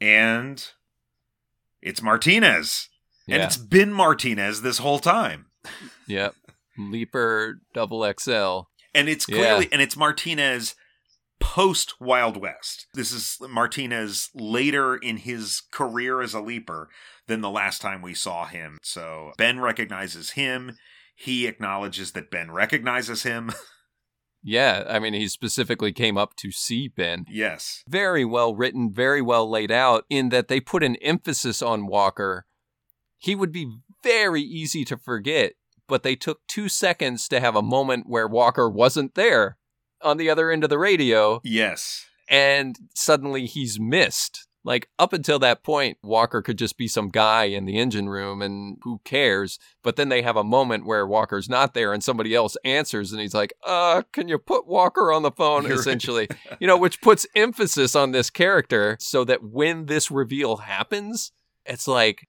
and 0.00 0.66
it's 1.82 2.02
Martinez. 2.02 2.88
And 3.28 3.38
Yeah. 3.38 3.46
it's 3.46 3.56
been 3.56 3.92
Martinez 3.92 4.62
this 4.62 4.78
whole 4.78 4.98
time. 5.00 5.46
Yep. 6.06 6.34
Leaper 6.78 7.60
double 7.74 8.04
XL. 8.04 8.68
And 8.94 9.08
it's 9.08 9.26
Yeah. 9.28 9.36
clearly, 9.36 9.68
and 9.72 9.80
it's 9.82 9.96
Martinez 9.96 10.74
post 11.38 11.94
Wild 12.00 12.36
West. 12.38 12.86
This 12.94 13.12
is 13.12 13.36
Martinez 13.40 14.30
later 14.34 14.96
in 14.96 15.18
his 15.18 15.62
career 15.70 16.22
as 16.22 16.32
a 16.34 16.40
leaper 16.40 16.88
than 17.26 17.40
the 17.42 17.50
last 17.50 17.82
time 17.82 18.00
we 18.00 18.14
saw 18.14 18.46
him. 18.46 18.78
So 18.82 19.32
Ben 19.36 19.60
recognizes 19.60 20.30
him. 20.30 20.78
He 21.14 21.46
acknowledges 21.46 22.12
that 22.12 22.30
Ben 22.30 22.50
recognizes 22.50 23.22
him. 23.22 23.52
Yeah, 24.48 24.84
I 24.88 25.00
mean, 25.00 25.12
he 25.12 25.26
specifically 25.26 25.92
came 25.92 26.16
up 26.16 26.36
to 26.36 26.52
see 26.52 26.86
Ben. 26.86 27.24
yes. 27.28 27.82
very 27.88 28.24
well 28.24 28.54
written, 28.54 28.92
very 28.92 29.20
well 29.20 29.50
laid 29.50 29.72
out, 29.72 30.04
in 30.08 30.28
that 30.28 30.46
they 30.46 30.60
put 30.60 30.84
an 30.84 30.94
emphasis 30.96 31.60
on 31.62 31.88
Walker. 31.88 32.46
He 33.18 33.34
would 33.34 33.50
be 33.50 33.78
very 34.04 34.42
easy 34.42 34.84
to 34.84 34.96
forget, 34.96 35.54
but 35.88 36.02
they 36.02 36.16
took 36.16 36.40
two 36.48 36.68
seconds 36.68 37.28
to 37.28 37.40
have 37.40 37.56
a 37.56 37.62
moment 37.62 38.08
where 38.08 38.28
Walker 38.28 38.68
wasn't 38.68 39.14
there 39.14 39.56
on 40.02 40.16
the 40.16 40.28
other 40.30 40.50
end 40.50 40.64
of 40.64 40.70
the 40.70 40.78
radio, 40.78 41.40
Yes. 41.44 42.04
and 42.28 42.76
suddenly 42.94 43.46
he's 43.46 43.78
missed. 43.80 44.42
Like, 44.64 44.88
up 44.98 45.12
until 45.12 45.38
that 45.38 45.62
point, 45.62 45.96
Walker 46.02 46.42
could 46.42 46.58
just 46.58 46.76
be 46.76 46.88
some 46.88 47.08
guy 47.08 47.44
in 47.44 47.66
the 47.66 47.78
engine 47.78 48.08
room, 48.08 48.42
and 48.42 48.78
who 48.82 49.00
cares? 49.04 49.60
But 49.84 49.94
then 49.94 50.08
they 50.08 50.22
have 50.22 50.36
a 50.36 50.42
moment 50.42 50.84
where 50.86 51.06
Walker's 51.06 51.48
not 51.48 51.72
there, 51.72 51.92
and 51.92 52.02
somebody 52.02 52.34
else 52.34 52.56
answers, 52.64 53.12
and 53.12 53.20
he's 53.20 53.32
like, 53.32 53.52
uh, 53.64 54.02
can 54.12 54.26
you 54.26 54.38
put 54.38 54.66
Walker 54.66 55.12
on 55.12 55.22
the 55.22 55.30
phone? 55.30 55.62
You're 55.62 55.72
right. 55.72 55.78
essentially 55.78 56.26
you 56.58 56.66
know, 56.66 56.76
which 56.76 57.00
puts 57.00 57.28
emphasis 57.36 57.94
on 57.94 58.10
this 58.10 58.28
character 58.28 58.96
so 58.98 59.22
that 59.24 59.44
when 59.44 59.86
this 59.86 60.10
reveal 60.10 60.56
happens, 60.56 61.30
it's 61.64 61.86
like, 61.86 62.26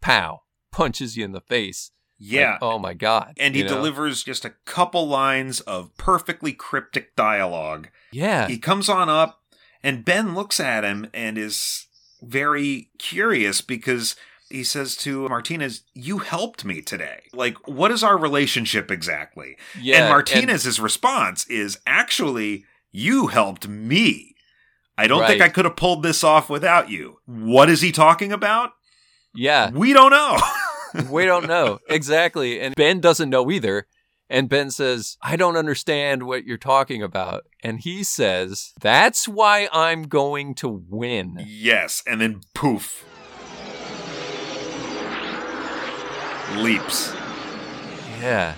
pow, 0.00 0.40
punches 0.72 1.16
you 1.16 1.24
in 1.24 1.30
the 1.32 1.40
face. 1.40 1.92
Like, 2.18 2.30
Yeah. 2.30 2.58
oh 2.62 2.78
my 2.78 2.94
God. 2.94 3.34
and 3.38 3.54
he 3.54 3.62
know? 3.62 3.68
delivers 3.68 4.22
just 4.22 4.44
a 4.44 4.54
couple 4.64 5.06
lines 5.06 5.60
of 5.60 5.96
perfectly 5.96 6.52
cryptic 6.52 7.14
dialogue. 7.16 7.88
Yeah. 8.12 8.48
He 8.48 8.58
comes 8.58 8.88
on 8.88 9.08
up, 9.08 9.42
and 9.82 10.04
Ben 10.04 10.34
looks 10.34 10.58
at 10.60 10.84
him 10.84 11.08
and 11.12 11.36
is 11.36 11.86
very 12.22 12.88
curious 12.98 13.60
because 13.60 14.16
he 14.48 14.64
says 14.64 14.96
to 14.98 15.28
Martinez, 15.28 15.82
You 15.92 16.18
helped 16.18 16.64
me 16.64 16.80
today. 16.80 17.24
Like, 17.34 17.56
what 17.68 17.90
is 17.90 18.02
our 18.02 18.16
relationship 18.16 18.90
exactly? 18.90 19.56
yeah. 19.78 20.00
and 20.02 20.08
Martinez's 20.08 20.80
response 20.80 21.46
is 21.48 21.78
actually, 21.86 22.64
You 22.92 23.26
helped 23.26 23.68
me. 23.68 24.34
I 24.96 25.06
don't 25.08 25.26
think 25.26 25.42
I 25.42 25.50
could 25.50 25.66
have 25.66 25.76
pulled 25.76 26.02
this 26.02 26.24
off 26.24 26.48
without 26.48 26.88
you. 26.88 27.18
What 27.26 27.68
is 27.68 27.82
he 27.82 27.92
talking 27.92 28.32
about? 28.32 28.70
yeah. 29.34 29.70
We 29.70 29.92
don't 29.92 30.10
know. 30.12 30.38
we 31.10 31.24
don't 31.24 31.46
know. 31.46 31.78
Exactly. 31.88 32.60
And 32.60 32.74
Ben 32.74 33.00
doesn't 33.00 33.30
know 33.30 33.50
either. 33.50 33.86
And 34.28 34.48
Ben 34.48 34.70
says, 34.70 35.16
I 35.22 35.36
don't 35.36 35.56
understand 35.56 36.24
what 36.24 36.44
you're 36.44 36.56
talking 36.58 37.02
about. 37.02 37.44
And 37.62 37.78
he 37.80 38.02
says, 38.02 38.72
That's 38.80 39.28
why 39.28 39.68
I'm 39.72 40.04
going 40.04 40.54
to 40.56 40.68
win. 40.68 41.44
yes. 41.46 42.02
And 42.06 42.20
then 42.20 42.40
poof. 42.54 43.04
Leaps. 46.56 47.12
Yeah. 48.20 48.54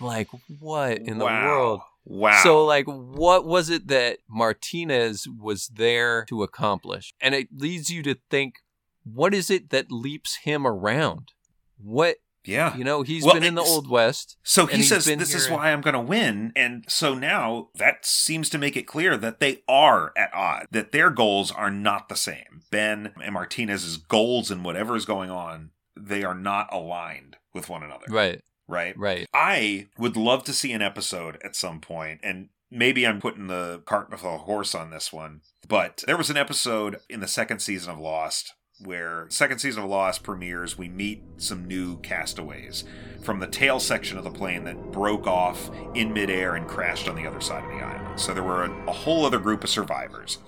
Like, 0.00 0.28
what 0.60 0.98
in 0.98 1.18
the 1.18 1.24
world? 1.26 1.80
Wow. 2.04 2.40
So, 2.42 2.64
like, 2.64 2.86
what 2.86 3.44
was 3.44 3.70
it 3.70 3.88
that 3.88 4.18
Martinez 4.28 5.28
was 5.28 5.68
there 5.68 6.24
to 6.28 6.42
accomplish? 6.42 7.12
And 7.20 7.34
it 7.34 7.48
leads 7.56 7.90
you 7.90 8.02
to 8.04 8.16
think, 8.30 8.56
what 9.04 9.34
is 9.34 9.50
it 9.50 9.70
that 9.70 9.90
leaps 9.90 10.38
him 10.44 10.66
around? 10.66 11.32
What, 11.78 12.16
yeah. 12.44 12.76
you 12.76 12.84
know, 12.84 13.02
he's 13.02 13.24
Well, 13.24 13.34
been 13.34 13.44
in 13.44 13.54
the 13.54 13.62
Old 13.62 13.88
West. 13.88 14.36
So 14.42 14.66
he 14.66 14.82
says, 14.82 15.04
This 15.04 15.34
is 15.34 15.48
why 15.50 15.72
I'm 15.72 15.80
going 15.80 15.94
to 15.94 16.00
win. 16.00 16.52
And 16.54 16.84
so 16.88 17.14
now 17.14 17.68
that 17.74 18.06
seems 18.06 18.48
to 18.50 18.58
make 18.58 18.76
it 18.76 18.86
clear 18.86 19.16
that 19.16 19.40
they 19.40 19.62
are 19.68 20.12
at 20.16 20.32
odds, 20.34 20.66
that 20.70 20.92
their 20.92 21.10
goals 21.10 21.50
are 21.50 21.70
not 21.70 22.08
the 22.08 22.16
same. 22.16 22.62
Ben 22.70 23.12
and 23.22 23.34
Martinez's 23.34 23.96
goals 23.96 24.50
and 24.50 24.64
whatever 24.64 24.96
is 24.96 25.04
going 25.04 25.30
on, 25.30 25.70
they 25.96 26.24
are 26.24 26.34
not 26.34 26.72
aligned 26.72 27.36
with 27.52 27.68
one 27.68 27.82
another. 27.82 28.06
Right, 28.08 28.40
Right. 28.68 28.96
right. 28.96 29.26
I 29.34 29.88
would 29.98 30.16
love 30.16 30.44
to 30.44 30.52
see 30.52 30.72
an 30.72 30.82
episode 30.82 31.38
at 31.44 31.54
some 31.56 31.80
point, 31.80 32.20
and 32.22 32.48
maybe 32.70 33.06
I'm 33.06 33.20
putting 33.20 33.48
the 33.48 33.82
cart 33.84 34.08
before 34.08 34.32
the 34.32 34.44
horse 34.44 34.74
on 34.74 34.90
this 34.90 35.12
one, 35.12 35.42
but 35.68 36.02
there 36.06 36.16
was 36.16 36.30
an 36.30 36.38
episode 36.38 36.98
in 37.10 37.20
the 37.20 37.28
second 37.28 37.58
season 37.60 37.92
of 37.92 37.98
Lost 37.98 38.54
where 38.84 39.26
second 39.28 39.58
season 39.58 39.84
of 39.84 39.90
Lost 39.90 40.22
premieres, 40.22 40.76
we 40.76 40.88
meet 40.88 41.22
some 41.36 41.66
new 41.66 41.98
castaways 41.98 42.84
from 43.22 43.40
the 43.40 43.46
tail 43.46 43.78
section 43.78 44.18
of 44.18 44.24
the 44.24 44.30
plane 44.30 44.64
that 44.64 44.92
broke 44.92 45.26
off 45.26 45.70
in 45.94 46.12
midair 46.12 46.54
and 46.56 46.68
crashed 46.68 47.08
on 47.08 47.16
the 47.16 47.26
other 47.26 47.40
side 47.40 47.64
of 47.64 47.70
the 47.70 47.84
island. 47.84 48.18
So 48.18 48.34
there 48.34 48.42
were 48.42 48.64
a, 48.64 48.88
a 48.88 48.92
whole 48.92 49.24
other 49.24 49.38
group 49.38 49.64
of 49.64 49.70
survivors. 49.70 50.38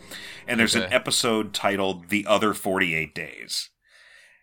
And 0.46 0.60
there's 0.60 0.74
an 0.74 0.92
episode 0.92 1.54
titled 1.54 2.08
The 2.08 2.26
Other 2.26 2.52
48 2.52 3.14
Days. 3.14 3.70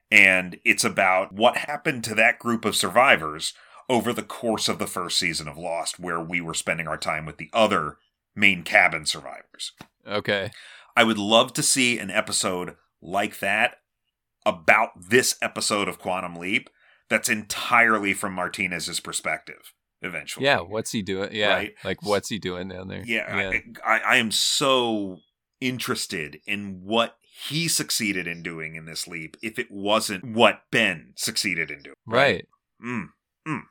And 0.09 0.59
it's 0.65 0.83
about 0.83 1.31
what 1.31 1.57
happened 1.57 2.03
to 2.05 2.15
that 2.15 2.39
group 2.39 2.65
of 2.65 2.75
survivors 2.75 3.53
over 3.87 4.13
the 4.13 4.23
course 4.23 4.67
of 4.67 4.79
the 4.79 4.87
first 4.87 5.19
season 5.19 5.47
of 5.47 5.57
Lost, 5.57 5.99
where 5.99 6.19
we 6.19 6.41
were 6.41 6.53
spending 6.53 6.87
our 6.87 6.97
time 6.97 7.25
with 7.25 7.37
the 7.37 7.49
other 7.53 7.97
main 8.35 8.63
cabin 8.63 9.05
survivors. 9.05 9.73
Okay. 10.07 10.51
I 10.95 11.03
would 11.03 11.17
love 11.17 11.53
to 11.53 11.63
see 11.63 11.99
an 11.99 12.09
episode 12.09 12.75
like 13.01 13.39
that 13.39 13.77
about 14.45 14.89
this 15.09 15.35
episode 15.41 15.87
of 15.87 15.99
Quantum 15.99 16.35
Leap 16.35 16.69
that's 17.09 17.29
entirely 17.29 18.13
from 18.13 18.33
Martinez's 18.33 18.99
perspective 18.99 19.73
eventually. 20.01 20.45
Yeah, 20.45 20.59
what's 20.61 20.91
he 20.91 21.01
doing? 21.01 21.29
Yeah, 21.33 21.53
Right. 21.53 21.73
like 21.83 22.01
what's 22.03 22.29
he 22.29 22.39
doing 22.39 22.69
down 22.69 22.87
there? 22.87 23.03
Yeah, 23.05 23.25
I, 23.27 23.63
I, 23.85 23.99
I 23.99 24.15
am 24.17 24.31
so 24.31 25.17
interested 25.59 26.39
in 26.47 26.81
what 26.83 27.17
he 27.47 27.67
succeeded 27.67 28.27
in 28.27 28.41
doing 28.43 28.75
in 28.75 28.85
this 28.85 29.07
leap 29.07 29.35
if 29.41 29.57
it 29.59 29.67
wasn't 29.71 30.23
what 30.35 30.61
Ben 30.71 31.13
succeeded 31.15 31.69
in 31.71 31.81
doing. 31.83 31.95
right. 32.07 32.47
Mm. 32.83 33.05
Mm. 33.47 33.61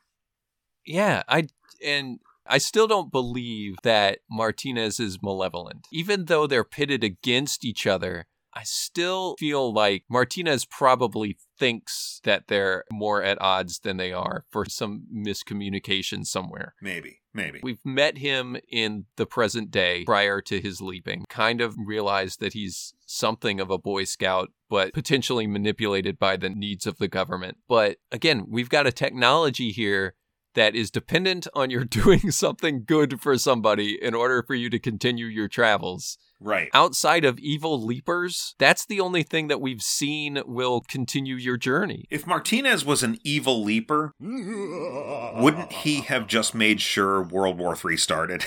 Yeah, 0.87 1.23
I 1.29 1.49
and 1.85 2.21
I 2.47 2.59
still 2.59 2.87
don't 2.87 3.13
believe 3.13 3.75
that 3.83 4.21
Martinez 4.31 4.99
is 5.01 5.19
malevolent. 5.23 5.87
Even 5.93 6.25
though 6.27 6.47
they're 6.47 6.65
pitted 6.65 7.05
against 7.05 7.65
each 7.65 7.87
other, 7.87 8.27
I 8.55 8.63
still 8.65 9.37
feel 9.39 9.73
like 9.73 10.05
Martinez 10.09 10.65
probably 10.65 11.39
thinks 11.59 12.21
that 12.25 12.49
they're 12.49 12.85
more 12.91 13.23
at 13.23 13.41
odds 13.41 13.81
than 13.81 13.97
they 13.97 14.13
are 14.13 14.45
for 14.51 14.65
some 14.65 15.05
miscommunication 15.15 16.27
somewhere. 16.27 16.75
Maybe, 16.81 17.21
maybe. 17.33 17.61
We've 17.63 17.85
met 17.85 18.19
him 18.19 18.57
in 18.69 19.07
the 19.17 19.27
present 19.27 19.71
day 19.71 20.05
prior 20.05 20.41
to 20.43 20.61
his 20.61 20.81
leaping, 20.81 21.25
kind 21.29 21.61
of 21.61 21.77
realized 21.79 22.41
that 22.41 22.55
he's 22.55 22.95
something 23.07 23.61
of 23.61 23.71
a 23.71 23.79
Boy 23.79 24.05
Scout, 24.05 24.51
but 24.69 24.93
potentially 24.93 25.47
manipulated 25.47 26.19
by 26.19 26.37
the 26.37 26.51
needs 26.51 26.87
of 26.87 26.99
the 26.99 27.09
government. 27.09 27.59
But 27.69 27.99
again, 28.11 28.47
we've 28.49 28.71
got 28.71 28.87
a 28.87 28.93
technology 28.93 29.71
here 29.71 30.15
that 30.55 30.75
is 30.75 30.91
dependent 30.91 31.47
on 31.55 31.71
your 31.71 31.85
doing 32.01 32.31
something 32.31 32.85
good 32.85 33.21
for 33.21 33.39
somebody 33.39 33.99
in 34.01 34.15
order 34.15 34.43
for 34.43 34.55
you 34.55 34.71
to 34.71 34.79
continue 34.79 35.27
your 35.27 35.49
travels. 35.49 36.19
Right. 36.41 36.71
Outside 36.73 37.25
of 37.25 37.39
evil 37.39 37.85
leapers, 37.85 38.55
that's 38.59 38.87
the 38.87 39.01
only 39.01 39.23
thing 39.23 39.49
that 39.49 39.61
we've 39.61 39.83
seen 39.83 40.43
will 40.47 40.81
continue 40.81 41.37
your 41.37 41.59
journey. 41.59 42.07
If 42.11 42.27
Martinez 42.27 42.85
was 42.85 43.03
an 43.03 43.19
evil 43.25 43.63
leaper, 43.63 44.15
wouldn't 44.19 45.73
he 45.73 46.01
have 46.03 46.27
just 46.27 46.55
made 46.55 46.81
sure 46.81 47.23
World 47.23 47.59
War 47.59 47.77
III 47.77 47.97
started? 47.99 48.45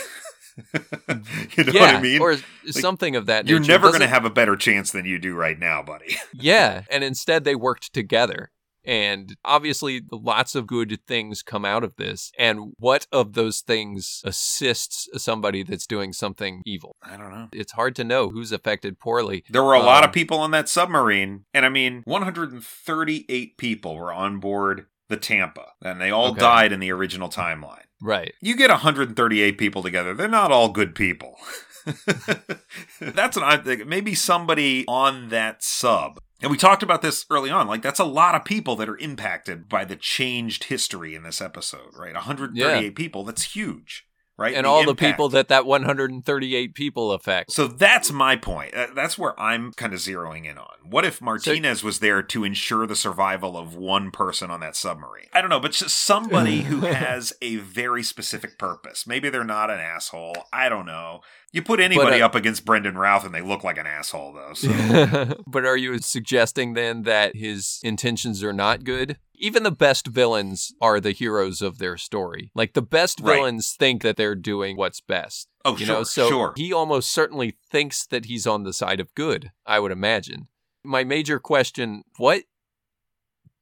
you 0.74 1.64
know 1.64 1.72
yeah, 1.72 1.82
what 1.82 1.96
I 1.96 2.02
mean? 2.02 2.22
or 2.22 2.38
something 2.68 3.16
of 3.16 3.26
that 3.28 3.46
nature. 3.46 3.56
You're 3.56 3.66
never 3.66 3.90
going 3.90 4.02
to 4.02 4.08
have 4.08 4.26
a 4.26 4.30
better 4.30 4.56
chance 4.56 4.92
than 4.92 5.06
you 5.06 5.20
do 5.20 5.36
right 5.36 5.58
now, 5.58 5.82
buddy. 5.82 6.18
Yeah, 6.34 6.84
and 6.90 7.04
instead 7.04 7.44
they 7.44 7.56
worked 7.56 7.94
together. 7.94 8.52
And 8.86 9.36
obviously, 9.46 10.02
lots 10.12 10.56
of 10.56 10.68
good 10.68 11.00
things 11.08 11.42
come 11.42 11.64
out 11.66 11.84
of 11.84 11.96
this. 11.98 12.32
And 12.38 12.74
what 12.78 13.08
of 13.12 13.34
those 13.34 13.62
things 13.62 14.22
assists 14.26 15.08
somebody 15.24 15.64
that's 15.64 15.88
doing 15.88 16.14
something 16.14 16.62
evil? 16.66 16.96
I 17.02 17.16
don't 17.18 17.32
know. 17.32 17.48
It's 17.54 17.72
hard 17.74 17.96
to 17.98 18.04
know 18.04 18.30
who's 18.30 18.52
affected 18.52 19.00
poorly. 19.00 19.44
There 19.50 19.64
were 19.64 19.74
a 19.74 19.80
lot 19.80 20.04
Um, 20.04 20.10
of 20.10 20.14
people 20.14 20.40
on 20.40 20.52
that 20.52 20.68
submarine, 20.70 21.46
and 21.54 21.66
I 21.66 21.70
mean, 21.70 22.02
138 22.06 23.58
people 23.58 23.96
were 23.96 24.12
on 24.14 24.40
board 24.40 24.88
the 25.10 25.18
Tampa, 25.18 25.74
and 25.82 26.00
they 26.02 26.10
all 26.12 26.32
Okay. 26.32 26.40
died 26.40 26.72
in 26.74 26.80
the 26.80 26.92
original 26.92 27.30
timeline. 27.30 27.84
Right. 28.02 28.34
You 28.42 28.56
get 28.56 28.70
138 28.70 29.58
people 29.58 29.84
together, 29.84 30.14
they're 30.14 30.28
not 30.28 30.52
all 30.52 30.70
good 30.70 30.96
people. 30.96 31.36
that's 33.00 33.38
what 33.38 33.46
I 33.46 33.58
think. 33.58 33.86
Maybe 33.88 34.16
somebody 34.16 34.86
on 34.88 35.30
that 35.30 35.64
sub. 35.64 36.20
And 36.42 36.52
we 36.52 36.58
talked 36.58 36.84
about 36.84 37.02
this 37.02 37.26
early 37.30 37.50
on. 37.50 37.68
Like, 37.68 37.82
that's 37.82 38.00
a 38.00 38.06
lot 38.06 38.36
of 38.36 38.44
people 38.44 38.76
that 38.76 38.90
are 38.90 38.98
impacted 38.98 39.70
by 39.70 39.86
the 39.86 39.96
changed 39.96 40.66
history 40.66 41.16
in 41.16 41.24
this 41.24 41.42
episode, 41.42 41.92
right? 41.98 42.14
138 42.14 42.96
people. 42.96 43.24
That's 43.24 43.56
huge, 43.56 44.06
right? 44.38 44.56
And 44.56 44.66
all 44.66 44.86
the 44.86 44.96
people 44.96 45.30
that 45.30 45.48
that 45.50 45.66
138 45.66 46.74
people 46.74 47.12
affect. 47.12 47.52
So 47.52 47.68
that's 47.68 48.12
my 48.12 48.36
point. 48.36 48.74
That's 48.96 49.18
where 49.18 49.40
I'm 49.40 49.72
kind 49.74 49.94
of 49.94 50.00
zeroing 50.00 50.46
in 50.46 50.58
on. 50.58 50.68
What 50.84 51.06
if 51.06 51.22
Martinez 51.22 51.84
was 51.84 52.00
there 52.00 52.22
to 52.24 52.44
ensure 52.44 52.88
the 52.88 52.96
survival 52.96 53.58
of 53.58 53.76
one 53.76 54.12
person 54.12 54.50
on 54.50 54.60
that 54.62 54.76
submarine? 54.76 55.28
I 55.34 55.42
don't 55.42 55.50
know, 55.50 55.60
but 55.60 55.72
just 55.72 55.98
somebody 55.98 56.62
who 56.62 56.80
has 56.82 57.34
a 57.42 57.58
very 57.58 58.04
specific 58.04 58.58
purpose. 58.58 59.08
Maybe 59.08 59.30
they're 59.30 59.44
not 59.44 59.70
an 59.70 59.80
asshole. 59.80 60.36
I 60.52 60.70
don't 60.70 60.86
know. 60.86 61.22
You 61.52 61.62
put 61.62 61.80
anybody 61.80 62.22
uh, 62.22 62.26
up 62.26 62.36
against 62.36 62.66
Brandon 62.66 62.98
Routh 62.98 63.26
and 63.26 63.34
they 63.34 63.42
look 63.42 63.64
like 63.64 63.78
an 63.78 63.86
asshole, 63.86 64.34
though. 64.34 64.54
So. 64.54 65.44
but 65.48 65.66
are 65.66 65.78
you 65.78 66.00
suggesting 66.00 66.74
then 66.74 67.04
that 67.04 67.36
his 67.36 67.80
intentions 67.84 68.44
are 68.44 68.54
not 68.54 68.84
good? 68.84 69.18
Even 69.36 69.64
the 69.64 69.72
best 69.72 70.08
villains 70.08 70.74
are 70.80 71.00
the 71.00 71.12
heroes 71.12 71.62
of 71.62 71.78
their 71.80 71.98
story. 71.98 72.52
Like 72.54 72.74
the 72.74 72.82
best 72.82 73.20
Right. 73.20 73.36
villains 73.38 73.74
think 73.78 74.02
that 74.04 74.16
they're 74.16 74.36
doing 74.36 74.78
what's 74.78 75.02
best. 75.02 75.50
Oh, 75.66 75.76
you 75.78 75.86
sure, 75.86 75.96
know, 75.98 76.04
so 76.04 76.30
sure. 76.30 76.54
he 76.56 76.72
almost 76.72 77.12
certainly 77.12 77.58
thinks 77.70 78.06
that 78.06 78.26
he's 78.26 78.46
on 78.46 78.64
the 78.64 78.74
side 78.74 79.00
of 79.00 79.14
good, 79.16 79.52
I 79.66 79.80
would 79.80 79.92
imagine. 79.92 80.48
My 80.84 81.04
major 81.04 81.40
question, 81.40 82.04
what 82.18 82.44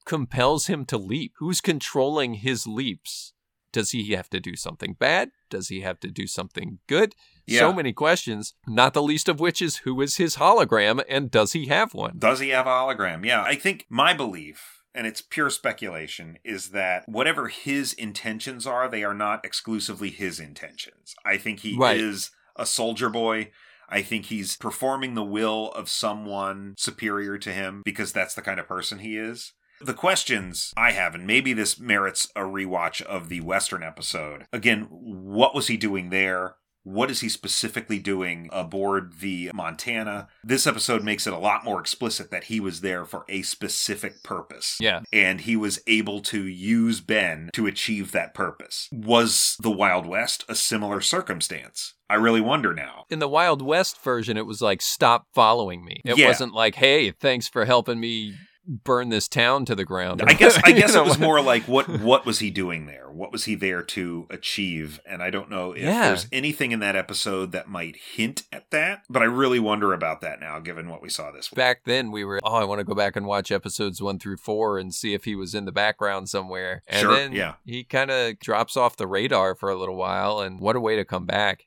compels 0.05 0.67
him 0.67 0.85
to 0.85 0.97
leap? 0.97 1.33
Who's 1.37 1.61
controlling 1.61 2.35
his 2.35 2.67
leaps? 2.67 3.33
Does 3.71 3.91
he 3.91 4.11
have 4.11 4.29
to 4.31 4.39
do 4.39 4.55
something 4.57 4.93
bad? 4.99 5.31
Does 5.49 5.69
he 5.69 5.81
have 5.81 5.99
to 6.01 6.09
do 6.09 6.27
something 6.27 6.79
good? 6.87 7.15
So 7.47 7.73
many 7.73 7.91
questions, 7.93 8.53
not 8.67 8.93
the 8.93 9.03
least 9.03 9.27
of 9.27 9.39
which 9.41 9.61
is 9.61 9.77
who 9.77 9.99
is 10.01 10.15
his 10.17 10.37
hologram 10.37 11.03
and 11.09 11.29
does 11.29 11.51
he 11.53 11.65
have 11.67 11.93
one? 11.93 12.17
Does 12.17 12.39
he 12.39 12.49
have 12.49 12.65
a 12.65 12.69
hologram? 12.69 13.25
Yeah. 13.25 13.43
I 13.43 13.55
think 13.55 13.85
my 13.89 14.13
belief, 14.13 14.80
and 14.93 15.07
it's 15.07 15.21
pure 15.21 15.49
speculation, 15.49 16.37
is 16.43 16.69
that 16.69 17.07
whatever 17.07 17.47
his 17.47 17.93
intentions 17.93 18.65
are, 18.67 18.87
they 18.89 19.03
are 19.03 19.13
not 19.13 19.45
exclusively 19.45 20.09
his 20.09 20.39
intentions. 20.39 21.15
I 21.25 21.37
think 21.37 21.61
he 21.61 21.77
Right. 21.77 21.97
is 21.97 22.31
a 22.55 22.65
soldier 22.65 23.09
boy. 23.09 23.51
I 23.89 24.01
think 24.01 24.25
he's 24.27 24.55
performing 24.57 25.15
the 25.15 25.23
will 25.23 25.71
of 25.73 25.89
someone 25.89 26.75
superior 26.77 27.37
to 27.39 27.51
him 27.51 27.81
because 27.83 28.13
that's 28.13 28.33
the 28.35 28.41
kind 28.41 28.59
of 28.59 28.67
person 28.67 28.99
he 28.99 29.17
is. 29.17 29.53
The 29.81 29.93
questions 29.95 30.73
I 30.77 30.91
have, 30.91 31.15
and 31.15 31.25
maybe 31.25 31.53
this 31.53 31.79
merits 31.79 32.27
a 32.35 32.41
rewatch 32.41 33.01
of 33.01 33.29
the 33.29 33.41
Western 33.41 33.81
episode. 33.81 34.45
Again, 34.53 34.83
what 34.91 35.55
was 35.55 35.67
he 35.67 35.75
doing 35.75 36.09
there? 36.11 36.55
What 36.83 37.11
is 37.11 37.21
he 37.21 37.29
specifically 37.29 37.99
doing 37.99 38.49
aboard 38.51 39.19
the 39.19 39.51
Montana? 39.53 40.27
This 40.43 40.65
episode 40.65 41.03
makes 41.03 41.27
it 41.27 41.33
a 41.33 41.37
lot 41.37 41.63
more 41.63 41.79
explicit 41.79 42.31
that 42.31 42.45
he 42.45 42.59
was 42.59 42.81
there 42.81 43.05
for 43.05 43.23
a 43.29 43.43
specific 43.43 44.23
purpose. 44.23 44.77
Yeah. 44.79 45.01
And 45.13 45.41
he 45.41 45.55
was 45.55 45.79
able 45.87 46.21
to 46.21 46.45
use 46.45 46.99
Ben 47.01 47.49
to 47.53 47.67
achieve 47.67 48.11
that 48.13 48.33
purpose. 48.33 48.89
Was 48.91 49.55
the 49.61 49.71
Wild 49.71 50.05
West 50.07 50.43
a 50.49 50.55
similar 50.55 51.01
circumstance? 51.01 51.93
I 52.09 52.15
really 52.15 52.41
wonder 52.41 52.73
now. 52.73 53.05
In 53.09 53.19
the 53.19 53.27
Wild 53.27 53.61
West 53.61 54.01
version, 54.03 54.35
it 54.35 54.45
was 54.45 54.61
like, 54.61 54.81
stop 54.81 55.27
following 55.33 55.85
me. 55.85 56.01
It 56.03 56.17
Yeah. 56.17 56.27
wasn't 56.27 56.53
like, 56.53 56.75
hey, 56.75 57.11
thanks 57.11 57.47
for 57.47 57.63
helping 57.65 57.99
me 57.99 58.33
burn 58.67 59.09
this 59.09 59.27
town 59.27 59.65
to 59.65 59.75
the 59.75 59.85
ground. 59.85 60.21
I 60.25 60.33
guess 60.33 60.59
I 60.63 60.71
guess 60.73 60.95
it 60.95 61.03
was 61.03 61.17
more 61.19 61.41
like 61.41 61.63
what 61.63 61.87
what 61.89 62.25
was 62.25 62.39
he 62.39 62.51
doing 62.51 62.85
there? 62.85 63.09
What 63.11 63.31
was 63.31 63.45
he 63.45 63.55
there 63.55 63.81
to 63.83 64.27
achieve? 64.29 64.99
And 65.05 65.21
I 65.21 65.29
don't 65.29 65.49
know 65.49 65.71
if 65.73 65.81
Yeah. 65.81 66.07
there's 66.09 66.27
anything 66.31 66.71
in 66.71 66.79
that 66.79 66.95
episode 66.95 67.51
that 67.51 67.67
might 67.67 67.95
hint 67.97 68.43
at 68.51 68.69
that, 68.71 69.03
but 69.09 69.21
I 69.21 69.25
really 69.25 69.59
wonder 69.59 69.93
about 69.93 70.21
that 70.21 70.39
now 70.39 70.59
given 70.59 70.89
what 70.89 71.01
we 71.01 71.09
saw 71.09 71.31
this 71.31 71.51
week. 71.51 71.57
back 71.57 71.81
then 71.85 72.11
we 72.11 72.23
were 72.23 72.39
oh 72.43 72.55
i 72.55 72.63
want 72.63 72.79
to 72.79 72.85
go 72.85 72.93
back 72.95 73.15
and 73.15 73.25
watch 73.25 73.51
episodes 73.51 74.01
one 74.01 74.19
through 74.19 74.37
four 74.37 74.77
and 74.77 74.93
see 74.93 75.13
if 75.13 75.25
he 75.25 75.35
was 75.35 75.53
in 75.55 75.65
the 75.65 75.71
background 75.71 76.29
somewhere 76.29 76.81
and 76.87 77.01
Sure, 77.01 77.13
then 77.15 77.31
yeah. 77.33 77.55
he 77.65 77.83
kind 77.83 78.11
of 78.11 78.39
drops 78.39 78.77
off 78.77 78.95
the 78.97 79.07
radar 79.07 79.55
for 79.55 79.69
a 79.69 79.75
little 79.75 79.95
while 79.95 80.39
and 80.39 80.59
what 80.59 80.75
a 80.75 80.79
way 80.79 80.95
to 80.95 81.03
come 81.05 81.25
back 81.25 81.65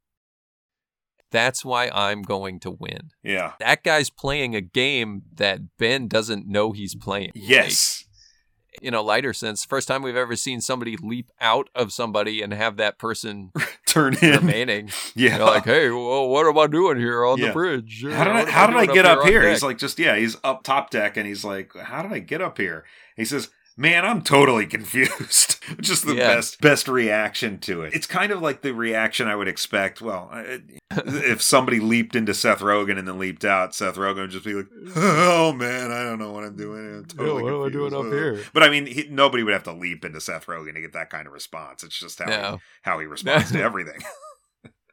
that's 1.34 1.64
why 1.64 1.90
i'm 1.92 2.22
going 2.22 2.60
to 2.60 2.70
win 2.70 3.10
Yeah. 3.24 3.52
that 3.58 3.82
guy's 3.82 4.08
playing 4.08 4.54
a 4.54 4.60
game 4.60 5.22
that 5.34 5.58
ben 5.78 6.06
doesn't 6.06 6.46
know 6.46 6.70
he's 6.72 6.94
playing 6.94 7.32
Yes. 7.34 8.04
Like, 8.06 8.82
in 8.82 8.92
a 8.94 9.02
lighter 9.02 9.32
sense 9.32 9.64
first 9.64 9.86
time 9.88 10.02
we've 10.02 10.16
ever 10.16 10.36
seen 10.36 10.60
somebody 10.60 10.96
leap 11.00 11.30
out 11.40 11.68
of 11.74 11.92
somebody 11.92 12.42
and 12.42 12.52
have 12.52 12.76
that 12.76 12.98
person 12.98 13.50
Turn 13.86 14.14
in. 14.22 14.36
remaining 14.38 14.90
Yeah. 15.14 15.36
You're 15.38 15.46
like 15.46 15.64
hey 15.64 15.90
well 15.90 16.28
what 16.28 16.46
am 16.46 16.58
i 16.58 16.66
doing 16.66 16.98
here 16.98 17.24
on 17.24 17.38
Yeah. 17.38 17.48
the 17.48 17.52
bridge 17.52 18.04
how 18.08 18.24
did 18.24 18.32
I, 18.34 18.50
how 18.50 18.66
did 18.68 18.76
I 18.76 18.86
get 18.86 19.06
up 19.06 19.24
here? 19.24 19.42
deck?" 19.42 19.50
He's 19.52 19.62
like, 19.62 19.78
just 19.78 19.98
yeah, 19.98 20.16
he's 20.16 20.36
up 20.44 20.62
top 20.64 20.90
deck, 20.90 21.16
and 21.16 21.26
he's 21.26 21.44
like, 21.44 21.74
how 21.76 22.02
did 22.02 22.12
I 22.12 22.18
get 22.20 22.40
up 22.42 22.58
here? 22.58 22.84
He 23.16 23.24
says, 23.24 23.48
man, 23.76 24.04
I'm 24.04 24.22
totally 24.22 24.66
confused. 24.76 25.62
Just 25.80 26.06
the 26.06 26.14
Yeah. 26.14 26.34
best 26.34 26.60
best 26.60 26.88
reaction 26.88 27.58
to 27.60 27.82
it. 27.82 27.94
It's 27.94 28.06
kind 28.06 28.32
of 28.32 28.42
like 28.42 28.62
the 28.62 28.72
reaction 28.74 29.28
I 29.28 29.34
would 29.36 29.48
expect. 29.48 30.00
Well, 30.00 30.28
if 30.90 31.40
somebody 31.42 31.80
leaped 31.80 32.14
into 32.14 32.34
Seth 32.34 32.60
Rogen 32.60 32.98
and 32.98 33.08
then 33.08 33.18
leaped 33.18 33.44
out, 33.44 33.74
Seth 33.74 33.96
Rogen 33.96 34.16
would 34.22 34.30
just 34.30 34.44
be 34.44 34.54
like, 34.54 34.66
oh 34.96 35.52
man, 35.52 35.90
I 35.90 36.02
don't 36.02 36.18
know 36.18 36.32
what 36.32 36.44
I'm 36.44 36.56
doing. 36.56 36.96
I'm 36.96 37.04
totally 37.06 37.42
what 37.42 37.52
am 37.54 37.62
I 37.62 37.68
doing 37.70 37.94
up 37.94 38.04
here? 38.12 38.42
But 38.52 38.62
I 38.62 38.68
mean, 38.70 38.86
he, 38.86 39.08
nobody 39.10 39.42
would 39.42 39.54
have 39.54 39.64
to 39.64 39.72
leap 39.72 40.04
into 40.04 40.20
Seth 40.20 40.46
Rogen 40.46 40.74
to 40.74 40.80
get 40.80 40.92
that 40.92 41.10
kind 41.10 41.26
of 41.26 41.32
response. 41.32 41.82
It's 41.82 41.98
just 41.98 42.18
how 42.18 42.26
No. 42.26 42.52
he, 42.56 42.58
how 42.82 42.98
he 43.00 43.06
responds 43.06 43.50
to 43.52 43.60
everything. 43.62 44.00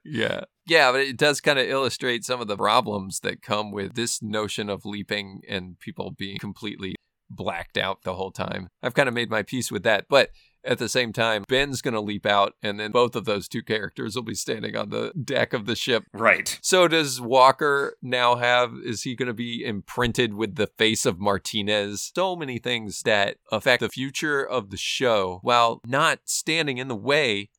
Yeah. 0.03 0.41
Yeah, 0.65 0.91
but 0.91 1.01
it 1.01 1.17
does 1.17 1.41
kind 1.41 1.59
of 1.59 1.67
illustrate 1.67 2.23
some 2.23 2.41
of 2.41 2.47
the 2.47 2.57
problems 2.57 3.19
that 3.21 3.41
come 3.41 3.71
with 3.71 3.93
this 3.95 4.21
notion 4.21 4.69
of 4.69 4.85
leaping 4.85 5.41
and 5.47 5.77
people 5.79 6.11
being 6.17 6.37
completely 6.39 6.95
blacked 7.35 7.77
out 7.77 8.03
the 8.03 8.15
whole 8.15 8.31
time. 8.31 8.67
I've 8.83 8.93
kind 8.93 9.09
of 9.09 9.15
made 9.15 9.29
my 9.29 9.43
peace 9.43 9.71
with 9.71 9.83
that. 9.83 10.05
But 10.09 10.29
at 10.63 10.77
the 10.77 10.89
same 10.89 11.11
time, 11.11 11.43
Ben's 11.47 11.81
going 11.81 11.93
to 11.93 12.01
leap 12.01 12.25
out, 12.25 12.53
and 12.61 12.79
then 12.79 12.91
both 12.91 13.15
of 13.15 13.25
those 13.25 13.47
two 13.47 13.63
characters 13.63 14.15
will 14.15 14.23
be 14.23 14.35
standing 14.35 14.75
on 14.75 14.89
the 14.89 15.11
deck 15.11 15.53
of 15.53 15.65
the 15.65 15.75
ship. 15.75 16.03
Right. 16.13 16.59
So, 16.61 16.87
does 16.87 17.19
Walker 17.19 17.97
now 18.01 18.35
have, 18.35 18.73
is 18.83 19.03
he 19.03 19.15
going 19.15 19.27
to 19.27 19.33
be 19.33 19.63
imprinted 19.65 20.33
with 20.33 20.55
the 20.55 20.67
face 20.67 21.05
of 21.05 21.19
Martinez? 21.19 22.11
So 22.15 22.35
many 22.35 22.59
things 22.59 23.01
that 23.03 23.37
affect 23.51 23.81
the 23.81 23.89
future 23.89 24.43
of 24.43 24.69
the 24.69 24.77
show 24.77 25.39
while 25.41 25.81
not 25.85 26.19
standing 26.25 26.77
in 26.77 26.87
the 26.87 26.95
way 26.95 27.49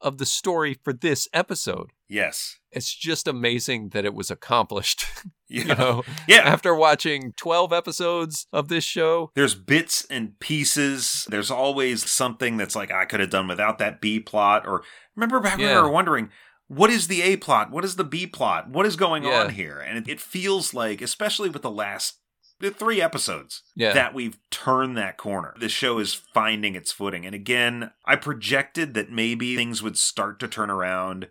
of 0.00 0.18
the 0.18 0.26
story 0.26 0.74
for 0.84 0.92
this 0.92 1.28
episode. 1.32 1.90
Yes. 2.08 2.56
It's 2.70 2.94
just 2.94 3.26
amazing 3.26 3.90
that 3.90 4.04
it 4.04 4.14
was 4.14 4.30
accomplished. 4.30 5.04
Yeah. 5.48 5.62
you 5.62 5.74
know, 5.76 6.02
Yeah. 6.26 6.38
after 6.38 6.74
watching 6.74 7.32
12 7.36 7.72
episodes 7.72 8.48
of 8.52 8.66
this 8.66 8.82
show, 8.82 9.30
There's 9.36 9.54
bits 9.54 10.04
and 10.10 10.36
pieces. 10.40 11.24
There's 11.30 11.52
always 11.52 12.10
something 12.10 12.56
that's 12.56 12.74
like 12.74 12.90
I 12.90 13.04
could 13.04 13.20
have 13.20 13.30
done 13.30 13.46
without 13.46 13.78
that 13.78 14.00
B 14.00 14.18
plot. 14.18 14.66
Or 14.66 14.82
remember 15.14 15.38
back 15.38 15.58
when 15.58 15.68
we 15.68 15.72
Yeah. 15.72 15.82
were 15.82 15.88
wondering 15.88 16.30
what 16.66 16.90
is 16.90 17.06
the 17.06 17.22
A 17.22 17.36
plot? 17.36 17.70
What 17.70 17.84
is 17.84 17.94
the 17.94 18.02
B 18.02 18.26
plot? 18.26 18.68
What 18.70 18.86
is 18.86 18.96
going 18.96 19.22
Yeah. 19.22 19.44
on 19.44 19.50
here? 19.50 19.78
And 19.78 19.98
it, 19.98 20.08
it 20.08 20.20
feels 20.20 20.74
like, 20.74 21.00
especially 21.00 21.48
with 21.48 21.62
the 21.62 21.70
last 21.70 22.18
three 22.60 23.00
episodes, 23.02 23.62
Yeah. 23.74 23.92
that 23.92 24.14
we've 24.14 24.38
turned 24.50 24.96
that 24.96 25.16
corner. 25.18 25.54
The 25.58 25.68
show 25.68 25.98
is 25.98 26.14
finding 26.14 26.74
its 26.74 26.92
footing. 26.92 27.26
And 27.26 27.34
again, 27.34 27.90
I 28.04 28.16
projected 28.16 28.94
that 28.94 29.10
maybe 29.10 29.56
things 29.56 29.82
would 29.82 29.98
start 29.98 30.38
to 30.40 30.48
turn 30.48 30.70
around 30.70 31.28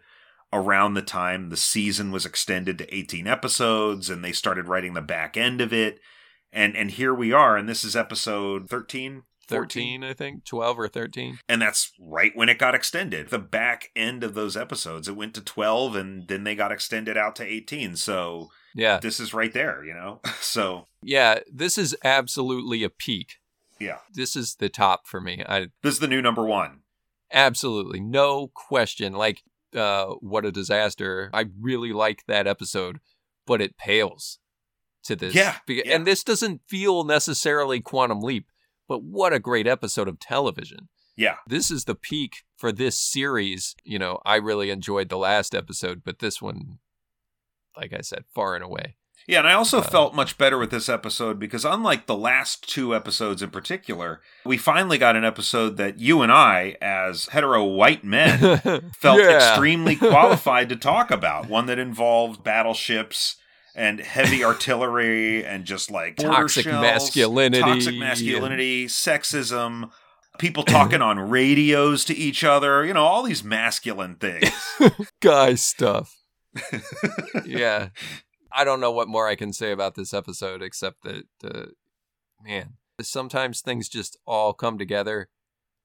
around 0.54 0.94
the 0.94 1.02
time 1.02 1.50
the 1.50 1.58
season 1.58 2.12
was 2.12 2.26
extended 2.26 2.78
to 2.78 2.96
18 2.96 3.28
episodes 3.28 4.10
and 4.10 4.24
they 4.24 4.32
started 4.32 4.68
writing 4.70 4.94
the 4.94 5.02
back 5.02 5.36
end 5.36 5.60
of 5.60 5.74
it. 5.74 6.00
And 6.54 6.78
and 6.78 6.92
here 6.92 7.14
we 7.14 7.34
are 7.34 7.58
and 7.58 7.68
this 7.68 7.84
is 7.84 7.96
episode 7.96 8.70
13 8.70 9.24
13, 9.48 10.04
I 10.04 10.14
think, 10.14 10.44
12 10.46 10.80
or 10.80 10.88
13. 10.88 11.38
and 11.48 11.62
that's 11.62 11.92
right 12.00 12.32
when 12.36 12.50
it 12.50 12.58
got 12.58 12.74
extended. 12.74 13.30
The 13.30 13.38
back 13.38 13.90
end 13.96 14.24
of 14.24 14.34
those 14.34 14.58
episodes, 14.58 15.08
it 15.08 15.16
went 15.16 15.34
to 15.36 15.42
12 15.42 15.96
and 15.96 16.28
then 16.28 16.46
they 16.46 16.56
got 16.56 16.72
extended 16.72 17.16
out 17.18 17.36
to 17.36 17.44
18. 17.46 17.96
So 17.96 18.50
Yeah. 18.76 19.00
this 19.00 19.20
is 19.20 19.34
right 19.34 19.52
there, 19.54 19.84
you 19.84 19.94
know? 19.94 20.20
So, 20.42 20.88
Yeah. 21.02 21.40
This 21.52 21.78
is 21.78 21.96
absolutely 22.04 22.84
a 22.84 22.90
peak. 22.90 23.36
yeah. 23.80 23.98
This 24.14 24.36
is 24.36 24.56
the 24.56 24.70
top 24.70 25.08
for 25.08 25.20
me. 25.22 25.44
I 25.48 25.68
This 25.82 25.96
is 25.96 26.00
the 26.00 26.08
new 26.08 26.22
number 26.22 26.44
one. 26.46 26.82
absolutely 27.32 28.00
no 28.00 28.48
question. 28.54 29.14
Like, 29.14 29.42
uh, 29.76 30.14
what 30.22 30.46
a 30.46 30.52
disaster. 30.52 31.30
I 31.34 31.46
really 31.60 31.92
like 31.92 32.24
that 32.28 32.48
episode, 32.48 33.00
but 33.48 33.62
it 33.62 33.78
pales 33.78 34.40
to 35.04 35.16
this. 35.16 35.36
Yeah, 35.36 35.56
yeah. 35.68 35.84
And 35.88 36.06
this 36.08 36.24
doesn't 36.24 36.62
feel 36.68 37.04
necessarily 37.04 37.82
Quantum 37.82 38.22
Leap, 38.22 38.48
but 38.88 39.04
what 39.04 39.34
a 39.34 39.40
great 39.40 39.68
episode 39.68 40.08
of 40.08 40.20
television. 40.20 40.88
Yeah. 41.18 41.38
This 41.48 41.72
is 41.72 41.86
the 41.86 41.96
peak 41.96 42.44
for 42.58 42.72
this 42.72 42.98
series. 43.00 43.76
You 43.84 44.00
know, 44.00 44.20
I 44.26 44.36
really 44.36 44.70
enjoyed 44.70 45.10
the 45.10 45.18
last 45.18 45.54
episode, 45.56 46.02
but 46.06 46.20
this 46.20 46.42
one, 46.42 46.80
like 47.78 47.94
I 47.94 48.02
said, 48.02 48.24
far 48.34 48.56
and 48.56 48.64
away. 48.64 48.96
Yeah, 49.28 49.40
and 49.40 49.48
I 49.48 49.54
also 49.54 49.80
Uh, 49.80 49.82
felt 49.82 50.14
much 50.14 50.38
better 50.38 50.58
with 50.60 50.70
this 50.70 50.88
episode 50.88 51.40
because 51.40 51.66
unlike 51.66 52.06
the 52.06 52.16
last 52.16 52.70
two 52.70 52.96
episodes 52.96 53.42
in 53.42 53.50
particular, 53.50 54.22
we 54.46 54.56
finally 54.56 55.00
got 55.00 55.16
an 55.16 55.26
episode 55.26 55.78
that 55.78 55.98
you 56.00 56.22
and 56.22 56.32
I, 56.32 56.76
as 56.80 57.26
hetero 57.28 57.64
white 57.64 58.04
men, 58.04 58.38
felt 58.96 59.20
Yeah. 59.20 59.38
extremely 59.50 59.96
qualified 59.96 60.70
to 60.70 60.76
talk 60.76 61.10
about. 61.10 61.50
One 61.50 61.66
that 61.66 61.80
involved 61.80 62.44
battleships 62.44 63.38
and 63.76 64.00
heavy 64.00 64.44
artillery 64.44 65.44
and 65.44 65.66
just 65.66 65.90
like 65.90 66.18
Toxic 66.18 66.66
shells, 66.66 66.82
masculinity. 66.84 67.62
toxic 67.64 67.96
masculinity, 67.96 68.86
sexism, 68.86 69.90
people 70.38 70.64
talking 70.64 71.02
on 71.10 71.18
radios 71.18 72.06
to 72.06 72.16
each 72.16 72.44
other, 72.44 72.86
you 72.86 72.94
know, 72.94 73.04
all 73.04 73.24
these 73.24 73.44
masculine 73.44 74.16
things. 74.18 74.52
guy 75.22 75.56
stuff. 75.56 76.14
yeah. 77.46 77.90
I 78.52 78.64
don't 78.64 78.80
know 78.80 78.92
what 78.92 79.08
more 79.08 79.28
I 79.28 79.36
can 79.36 79.52
say 79.54 79.72
about 79.72 79.96
this 79.96 80.14
episode 80.14 80.62
except 80.62 81.04
that, 81.04 81.24
uh, 81.44 81.66
man, 82.44 82.74
sometimes 83.02 83.62
things 83.62 83.90
just 83.90 84.18
all 84.26 84.54
come 84.54 84.78
together. 84.78 85.30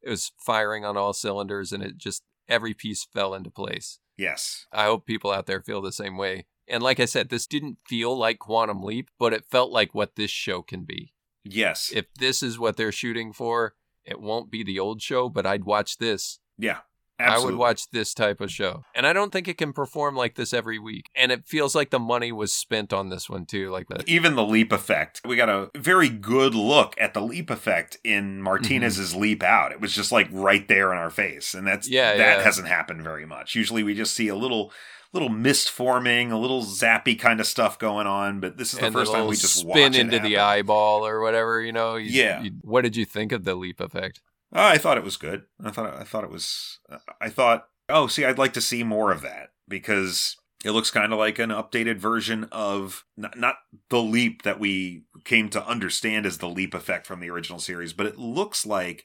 It 0.02 0.10
was 0.10 0.32
firing 0.38 0.84
on 0.84 0.96
all 0.96 1.12
cylinders 1.12 1.72
and 1.72 1.82
it 1.82 1.98
just, 1.98 2.22
every 2.48 2.74
piece 2.74 3.04
fell 3.12 3.34
into 3.34 3.50
place. 3.50 3.98
yes. 4.16 4.66
I 4.72 4.84
hope 4.84 5.06
people 5.06 5.30
out 5.32 5.46
there 5.46 5.60
feel 5.60 5.80
the 5.82 5.92
same 5.92 6.16
way. 6.16 6.46
And 6.68 6.82
like 6.82 7.00
I 7.00 7.04
said, 7.06 7.28
this 7.28 7.46
didn't 7.48 7.78
feel 7.86 8.16
like 8.16 8.38
Quantum 8.38 8.82
Leap, 8.82 9.10
but 9.18 9.32
it 9.32 9.44
felt 9.50 9.72
like 9.72 9.92
what 9.94 10.14
this 10.14 10.30
show 10.30 10.62
can 10.62 10.84
be. 10.84 11.14
Yes. 11.42 11.90
If 11.92 12.06
this 12.14 12.42
is 12.42 12.58
what 12.58 12.76
they're 12.76 12.92
shooting 12.92 13.32
for, 13.32 13.74
it 14.04 14.20
won't 14.20 14.50
be 14.50 14.62
the 14.62 14.78
old 14.78 15.02
show, 15.02 15.28
but 15.28 15.46
I'd 15.46 15.64
watch 15.64 15.98
this. 15.98 16.38
yeah. 16.56 16.78
I 17.20 17.38
would 17.38 17.54
watch 17.56 17.90
this 17.90 18.14
type 18.14 18.40
of 18.40 18.50
show. 18.50 18.84
And 18.94 19.06
I 19.06 19.12
don't 19.12 19.32
think 19.32 19.48
it 19.48 19.58
can 19.58 19.72
perform 19.72 20.16
like 20.16 20.34
this 20.34 20.52
every 20.54 20.78
week. 20.78 21.10
And 21.14 21.30
it 21.32 21.46
feels 21.46 21.74
like 21.74 21.90
the 21.90 21.98
money 21.98 22.32
was 22.32 22.52
spent 22.52 22.92
on 22.92 23.08
this 23.08 23.28
one 23.28 23.46
too. 23.46 23.70
Like 23.70 23.88
that. 23.88 24.08
even 24.08 24.34
the 24.36 24.44
leap 24.44 24.72
effect. 24.72 25.20
We 25.24 25.36
got 25.36 25.48
a 25.48 25.70
very 25.76 26.08
good 26.08 26.54
look 26.54 26.94
at 26.98 27.14
the 27.14 27.20
leap 27.20 27.50
effect 27.50 27.96
in 28.04 28.40
Martinez's 28.42 29.14
leap 29.14 29.42
out. 29.42 29.72
It 29.72 29.80
was 29.80 29.94
just 29.94 30.12
like 30.12 30.28
right 30.30 30.66
there 30.68 30.92
in 30.92 30.98
our 30.98 31.10
face, 31.10 31.54
and 31.54 31.66
that's 31.66 31.86
Mm-hmm. 31.86 31.94
Yeah, 31.94 32.16
that 32.16 32.38
yeah. 32.38 32.42
hasn't 32.42 32.68
happened 32.68 33.02
very 33.02 33.26
much. 33.26 33.54
Usually, 33.54 33.82
we 33.82 33.94
just 33.94 34.14
see 34.14 34.28
a 34.28 34.36
little 34.36 34.72
little 35.12 35.28
mist 35.28 35.70
forming, 35.70 36.30
a 36.30 36.38
little 36.38 36.62
zappy 36.62 37.18
kind 37.18 37.40
of 37.40 37.46
stuff 37.46 37.78
going 37.80 38.06
on. 38.06 38.38
But 38.38 38.56
this 38.58 38.72
is 38.72 38.78
the 38.78 38.86
and 38.86 38.94
first 38.94 39.12
time 39.12 39.26
we 39.26 39.34
just 39.34 39.64
watch 39.66 39.76
spin 39.76 39.94
into 39.96 40.20
the 40.20 40.38
eyeball 40.38 41.04
or 41.04 41.20
whatever, 41.20 41.60
you 41.60 41.72
know. 41.72 41.96
You- 41.96 42.10
Yeah. 42.10 42.42
you- 42.42 42.52
what 42.62 42.82
did 42.82 42.94
you 42.96 43.04
think 43.04 43.32
of 43.32 43.44
the 43.44 43.56
leap 43.56 43.80
effect? 43.80 44.20
Oh, 44.52 44.66
I 44.66 44.78
thought 44.78 44.98
it 44.98 45.04
was 45.04 45.16
good. 45.16 45.44
I 45.62 45.70
thought 45.70 45.94
I 45.94 46.04
thought 46.04 46.24
it 46.24 46.30
was. 46.30 46.78
I 47.20 47.28
thought. 47.28 47.68
Oh, 47.88 48.06
see, 48.06 48.24
I'd 48.24 48.38
like 48.38 48.52
to 48.54 48.60
see 48.60 48.82
more 48.82 49.10
of 49.10 49.22
that 49.22 49.50
because 49.68 50.36
it 50.64 50.72
looks 50.72 50.90
kind 50.90 51.12
of 51.12 51.18
like 51.18 51.38
an 51.38 51.50
updated 51.50 51.98
version 51.98 52.48
of 52.52 53.04
not, 53.16 53.38
not 53.38 53.56
the 53.88 54.02
leap 54.02 54.42
that 54.42 54.60
we 54.60 55.04
came 55.24 55.48
to 55.50 55.66
understand 55.66 56.26
as 56.26 56.38
the 56.38 56.48
leap 56.48 56.74
effect 56.74 57.06
from 57.06 57.20
the 57.20 57.30
original 57.30 57.58
series, 57.58 57.92
but 57.92 58.06
it 58.06 58.18
looks 58.18 58.66
like 58.66 59.04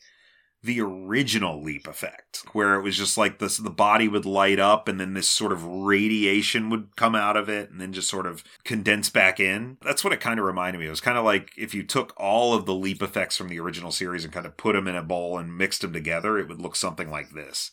the 0.65 0.81
original 0.81 1.61
leap 1.61 1.87
effect, 1.87 2.43
where 2.53 2.75
it 2.75 2.81
was 2.81 2.97
just 2.97 3.17
like 3.17 3.39
this: 3.39 3.57
the 3.57 3.69
body 3.69 4.07
would 4.07 4.25
light 4.25 4.59
up, 4.59 4.87
and 4.87 4.99
then 4.99 5.13
this 5.13 5.27
sort 5.27 5.51
of 5.51 5.65
radiation 5.65 6.69
would 6.69 6.95
come 6.95 7.15
out 7.15 7.37
of 7.37 7.49
it, 7.49 7.69
and 7.69 7.79
then 7.79 7.93
just 7.93 8.09
sort 8.09 8.25
of 8.25 8.43
condense 8.63 9.09
back 9.09 9.39
in. 9.39 9.77
That's 9.81 10.03
what 10.03 10.13
it 10.13 10.19
kind 10.19 10.39
of 10.39 10.45
reminded 10.45 10.79
me. 10.79 10.87
It 10.87 10.91
was 10.91 11.01
kind 11.01 11.17
of 11.17 11.25
like 11.25 11.51
if 11.57 11.73
you 11.73 11.83
took 11.83 12.13
all 12.17 12.53
of 12.53 12.65
the 12.65 12.75
leap 12.75 13.01
effects 13.01 13.37
from 13.37 13.49
the 13.49 13.59
original 13.59 13.91
series 13.91 14.23
and 14.23 14.33
kind 14.33 14.45
of 14.45 14.57
put 14.57 14.73
them 14.73 14.87
in 14.87 14.95
a 14.95 15.03
bowl 15.03 15.37
and 15.37 15.57
mixed 15.57 15.81
them 15.81 15.93
together, 15.93 16.37
it 16.37 16.47
would 16.47 16.61
look 16.61 16.75
something 16.75 17.09
like 17.09 17.31
this. 17.31 17.71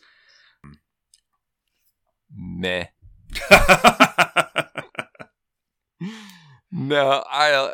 Meh. 2.34 2.86
No, 6.72 7.22
I 7.30 7.53
uh, 7.53 7.72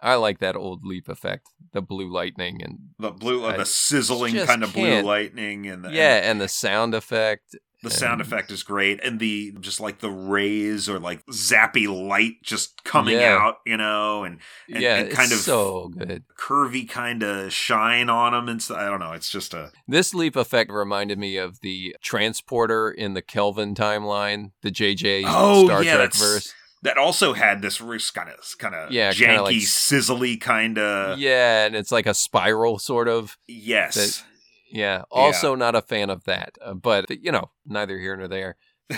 I 0.00 0.14
like 0.14 0.38
that 0.38 0.56
old 0.56 0.84
leap 0.84 1.08
effect, 1.08 1.48
the 1.72 1.82
blue 1.82 2.10
lightning 2.12 2.62
and 2.62 2.78
the 2.98 3.10
blue, 3.10 3.44
uh, 3.44 3.56
the 3.56 3.66
sizzling 3.66 4.36
kind 4.46 4.62
of 4.62 4.72
blue 4.72 5.02
lightning, 5.02 5.66
and 5.66 5.84
the, 5.84 5.90
yeah, 5.90 6.16
and 6.18 6.26
and 6.26 6.40
the 6.40 6.48
sound 6.48 6.94
effect. 6.94 7.56
the 7.82 7.90
sound 7.90 8.20
effect 8.20 8.50
is 8.50 8.62
great, 8.64 8.98
and 9.04 9.20
the 9.20 9.52
just 9.60 9.78
like 9.80 9.98
the 10.00 10.10
rays 10.10 10.88
or 10.88 10.98
like 10.98 11.24
zappy 11.26 11.86
light 11.88 12.34
just 12.42 12.82
coming 12.84 13.14
Yeah. 13.18 13.36
out, 13.40 13.56
you 13.66 13.76
know, 13.76 14.24
and 14.24 14.38
and, 14.72 14.82
yeah, 14.82 14.96
and 14.96 15.10
kind 15.12 15.26
it's 15.30 15.40
of 15.40 15.44
so 15.44 15.88
good. 15.88 16.24
curvy 16.38 16.88
kind 16.88 17.22
of 17.22 17.52
shine 17.52 18.08
on 18.10 18.32
them, 18.32 18.48
and 18.48 18.60
so, 18.62 18.74
I 18.76 18.86
don't 18.86 19.00
know. 19.00 19.12
It's 19.12 19.30
just 19.30 19.54
a 19.54 19.70
This 19.86 20.12
leap 20.14 20.34
effect 20.36 20.70
reminded 20.72 21.18
me 21.18 21.36
of 21.36 21.60
the 21.60 21.94
transporter 22.02 22.90
in 22.90 23.14
the 23.14 23.22
Kelvin 23.22 23.74
timeline, 23.74 24.50
the 24.62 24.70
JJ 24.70 25.24
Oh, 25.26 25.66
Star 25.66 25.82
yeah, 25.82 25.96
Trek 25.96 26.14
verse. 26.14 26.52
That 26.82 26.96
also 26.98 27.32
had 27.32 27.62
this 27.62 27.80
kind 28.14 28.30
of 28.30 28.58
kind 28.58 28.74
of 28.74 28.90
Yeah, 28.92 29.12
janky, 29.12 29.42
like- 29.42 29.56
sizzly 29.56 30.40
kind 30.40 30.78
of 30.78 31.18
yeah, 31.18 31.66
and 31.66 31.74
it's 31.76 31.92
like 31.92 32.06
a 32.06 32.14
spiral 32.14 32.78
sort 32.78 33.08
of. 33.08 33.36
yes. 33.46 33.94
that- 33.94 34.24
Yeah, 34.70 35.02
also 35.10 35.54
not 35.54 35.74
a 35.74 35.82
fan 35.82 36.10
of 36.10 36.24
that, 36.24 36.56
uh, 36.62 36.74
but 36.74 37.06
you 37.10 37.32
know, 37.32 37.50
neither 37.66 37.98
here 37.98 38.16
nor 38.16 38.28
there. 38.28 38.56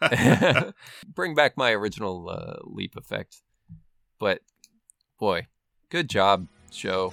Bring 1.06 1.34
back 1.34 1.56
my 1.56 1.70
original 1.72 2.28
uh, 2.28 2.56
leap 2.64 2.96
effect, 2.96 3.42
but 4.18 4.40
boy, 5.18 5.46
good 5.90 6.08
job, 6.08 6.46
show. 6.70 7.12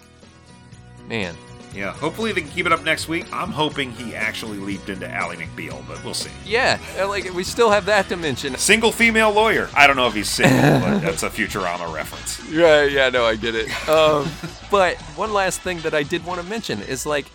Man, 1.07 1.35
yeah, 1.73 1.93
hopefully 1.93 2.31
they 2.31 2.41
can 2.41 2.49
keep 2.49 2.65
it 2.65 2.71
up 2.71 2.83
next 2.83 3.07
week. 3.07 3.25
I'm 3.33 3.51
hoping 3.51 3.91
he 3.91 4.15
actually 4.15 4.57
leaped 4.57 4.89
into 4.89 5.09
Ally 5.09 5.35
McBeal, 5.35 5.81
but 5.87 6.03
we'll 6.03 6.13
see. 6.13 6.31
yeah, 6.45 6.79
uh, 6.99 7.07
like 7.07 7.33
we 7.33 7.43
still 7.43 7.69
have 7.69 7.85
that 7.85 8.09
to 8.09 8.17
mention. 8.17 8.55
Single 8.57 8.91
female 8.91 9.31
lawyer. 9.31 9.69
I 9.75 9.87
don't 9.87 9.95
know 9.95 10.07
if 10.07 10.13
he's 10.13 10.29
single, 10.29 10.79
but 10.79 10.99
that's 10.99 11.23
a 11.23 11.29
Futurama 11.29 11.93
reference. 11.93 12.39
Yeah, 12.51 12.83
yeah, 12.83 13.07
no, 13.07 13.23
I 13.23 13.37
get 13.37 13.55
it. 13.55 13.69
Um, 13.87 14.29
but 14.71 14.97
one 15.15 15.31
last 15.31 15.61
thing 15.61 15.79
that 15.81 15.93
I 15.93 16.03
did 16.03 16.25
want 16.25 16.41
to 16.41 16.45
mention 16.47 16.81
is 16.81 17.05
like, 17.05 17.27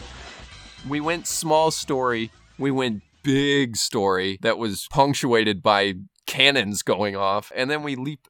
we 0.86 1.00
went 1.00 1.26
small 1.26 1.70
story, 1.70 2.30
we 2.58 2.70
went 2.70 3.02
big 3.22 3.76
story 3.76 4.38
that 4.42 4.58
was 4.58 4.86
punctuated 4.90 5.62
by 5.62 5.94
cannons 6.26 6.82
going 6.82 7.16
off, 7.16 7.50
and 7.56 7.70
then 7.70 7.82
we 7.82 7.94
leap 7.96 8.28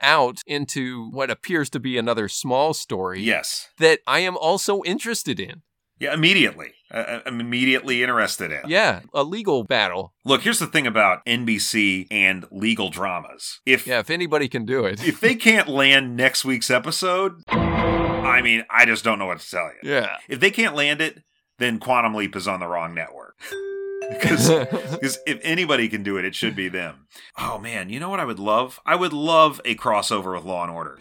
out 0.00 0.38
into 0.46 1.08
what 1.10 1.30
appears 1.30 1.70
to 1.70 1.80
be 1.80 1.96
another 1.98 2.28
small 2.28 2.74
story 2.74 3.20
Yes. 3.22 3.68
that 3.78 4.00
I 4.06 4.20
am 4.20 4.36
also 4.36 4.82
interested 4.82 5.38
in. 5.40 5.62
Yeah, 5.98 6.12
immediately. 6.12 6.74
Uh, 6.90 7.20
I'm 7.24 7.40
immediately 7.40 8.02
interested 8.02 8.50
in. 8.52 8.68
Yeah, 8.68 9.00
a 9.14 9.22
legal 9.24 9.64
battle. 9.64 10.12
Look, 10.26 10.42
here's 10.42 10.58
the 10.58 10.66
thing 10.66 10.86
about 10.86 11.24
NBC 11.24 12.06
and 12.10 12.44
legal 12.50 12.90
dramas. 12.90 13.60
If 13.64 13.86
Yeah, 13.86 14.00
if 14.00 14.10
anybody 14.10 14.46
can 14.48 14.66
do 14.66 14.84
it. 14.84 15.02
if 15.06 15.20
they 15.20 15.34
can't 15.48 15.68
land 15.68 16.14
next 16.14 16.44
week's 16.44 16.70
episode, 16.70 17.40
I 17.48 18.42
mean, 18.42 18.64
I 18.68 18.84
just 18.84 19.04
don't 19.04 19.18
know 19.18 19.26
what 19.26 19.40
to 19.40 19.50
tell 19.50 19.70
you. 19.82 19.90
Yeah. 19.90 20.18
If 20.28 20.38
they 20.40 20.50
can't 20.50 20.74
land 20.74 21.00
it, 21.00 21.22
then 21.58 21.78
Quantum 21.78 22.14
Leap 22.14 22.36
is 22.36 22.46
on 22.46 22.60
the 22.60 22.66
wrong 22.66 22.94
network. 22.94 23.36
Because 24.08 24.48
because 24.48 25.18
if 25.26 25.38
anybody 25.42 25.88
can 25.88 26.02
do 26.02 26.16
it, 26.16 26.24
it 26.24 26.34
should 26.34 26.56
be 26.56 26.68
them. 26.68 27.06
Oh 27.38 27.58
man, 27.58 27.90
you 27.90 28.00
know 28.00 28.08
what 28.08 28.20
I 28.20 28.24
would 28.24 28.38
love? 28.38 28.80
I 28.86 28.96
would 28.96 29.12
love 29.12 29.60
a 29.64 29.74
crossover 29.74 30.34
with 30.34 30.44
Law 30.44 30.62
and 30.62 30.72
Order. 30.72 30.98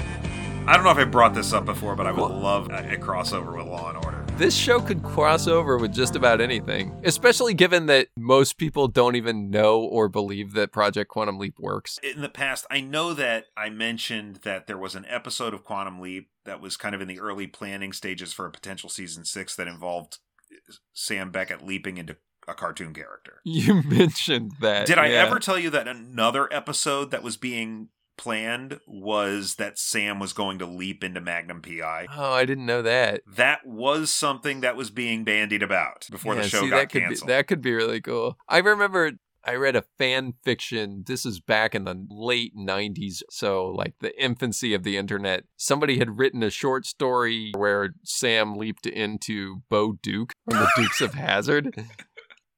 I 0.67 0.73
don't 0.75 0.83
know 0.83 0.89
if 0.89 0.97
I 0.97 1.03
brought 1.03 1.35
this 1.35 1.53
up 1.53 1.63
before, 1.65 1.95
but 1.95 2.07
I 2.07 2.11
would 2.11 2.31
love 2.31 2.71
a, 2.71 2.95
a 2.95 2.97
crossover 2.97 3.55
with 3.55 3.67
Law 3.67 3.89
and 3.89 4.03
Order. 4.03 4.25
This 4.35 4.55
show 4.55 4.81
could 4.81 5.03
cross 5.03 5.47
over 5.47 5.77
with 5.77 5.93
just 5.93 6.15
about 6.15 6.41
anything, 6.41 6.99
especially 7.03 7.53
given 7.53 7.85
that 7.85 8.07
most 8.17 8.57
people 8.57 8.87
don't 8.87 9.15
even 9.15 9.51
know 9.51 9.79
or 9.79 10.09
believe 10.09 10.53
that 10.53 10.71
Project 10.71 11.11
Quantum 11.11 11.37
Leap 11.37 11.59
works. 11.59 11.99
in 12.01 12.21
the 12.21 12.29
past, 12.29 12.65
I 12.71 12.81
know 12.81 13.13
that 13.13 13.45
I 13.55 13.69
mentioned 13.69 14.37
that 14.37 14.65
there 14.65 14.77
was 14.77 14.95
an 14.95 15.05
episode 15.07 15.53
of 15.53 15.63
Quantum 15.63 15.99
Leap 16.01 16.29
that 16.45 16.59
was 16.59 16.77
kind 16.77 16.95
of 16.95 16.99
in 16.99 17.07
the 17.07 17.19
early 17.19 17.45
planning 17.45 17.93
stages 17.93 18.33
for 18.33 18.47
a 18.47 18.51
potential 18.51 18.89
season 18.89 19.23
six 19.23 19.55
that 19.55 19.67
involved 19.67 20.17
uh, 20.51 20.73
Sam 20.93 21.29
Beckett 21.29 21.63
leaping 21.63 21.97
into 21.97 22.17
a 22.47 22.53
cartoon 22.53 22.93
character. 22.93 23.33
You 23.45 23.81
mentioned 23.83 24.53
that. 24.61 24.85
Did 24.85 24.97
I 24.97 25.09
ever 25.09 25.39
tell 25.39 25.57
you 25.57 25.69
that 25.71 25.87
another 25.87 26.51
episode 26.53 27.11
that 27.11 27.23
was 27.23 27.37
being 27.37 27.89
planned 28.17 28.79
was 28.87 29.55
that 29.55 29.77
Sam 29.77 30.19
was 30.19 30.33
going 30.33 30.59
to 30.59 30.65
leap 30.65 31.03
into 31.03 31.21
Magnum 31.21 31.61
PI? 31.61 32.07
Oh, 32.15 32.31
I 32.33 32.45
didn't 32.45 32.65
know 32.65 32.81
that. 32.81 33.21
That 33.27 33.65
was 33.65 34.09
something 34.09 34.61
that 34.61 34.75
was 34.75 34.89
being 34.89 35.23
bandied 35.23 35.63
about 35.63 36.07
before 36.11 36.35
Yeah, 36.35 36.41
the 36.41 36.49
show 36.49 36.61
see, 36.61 36.69
got 36.69 36.77
that 36.77 36.89
could 36.91 37.01
canceled. 37.03 37.27
Be, 37.27 37.33
that 37.33 37.47
could 37.47 37.61
be 37.61 37.73
really 37.73 38.01
cool. 38.01 38.37
I 38.47 38.59
remember 38.59 39.11
I 39.47 39.55
read 39.55 39.75
a 39.75 39.83
fan 39.99 40.33
fiction. 40.43 41.03
This 41.05 41.25
is 41.25 41.39
back 41.39 41.75
in 41.75 41.83
the 41.83 42.05
late 42.09 42.55
90s, 42.57 43.21
so 43.29 43.67
like 43.67 43.93
the 43.99 44.19
infancy 44.21 44.73
of 44.73 44.83
the 44.83 44.97
internet. 44.97 45.43
Somebody 45.55 45.99
had 45.99 46.17
written 46.17 46.41
a 46.41 46.49
short 46.49 46.85
story 46.85 47.51
where 47.55 47.93
Sam 48.03 48.55
leaped 48.55 48.87
into 48.87 49.61
Bo 49.69 49.93
Duke 50.01 50.33
from 50.49 50.59
the 50.59 50.71
Dukes 50.75 50.99
of 51.01 51.13
Hazzard. 51.15 51.75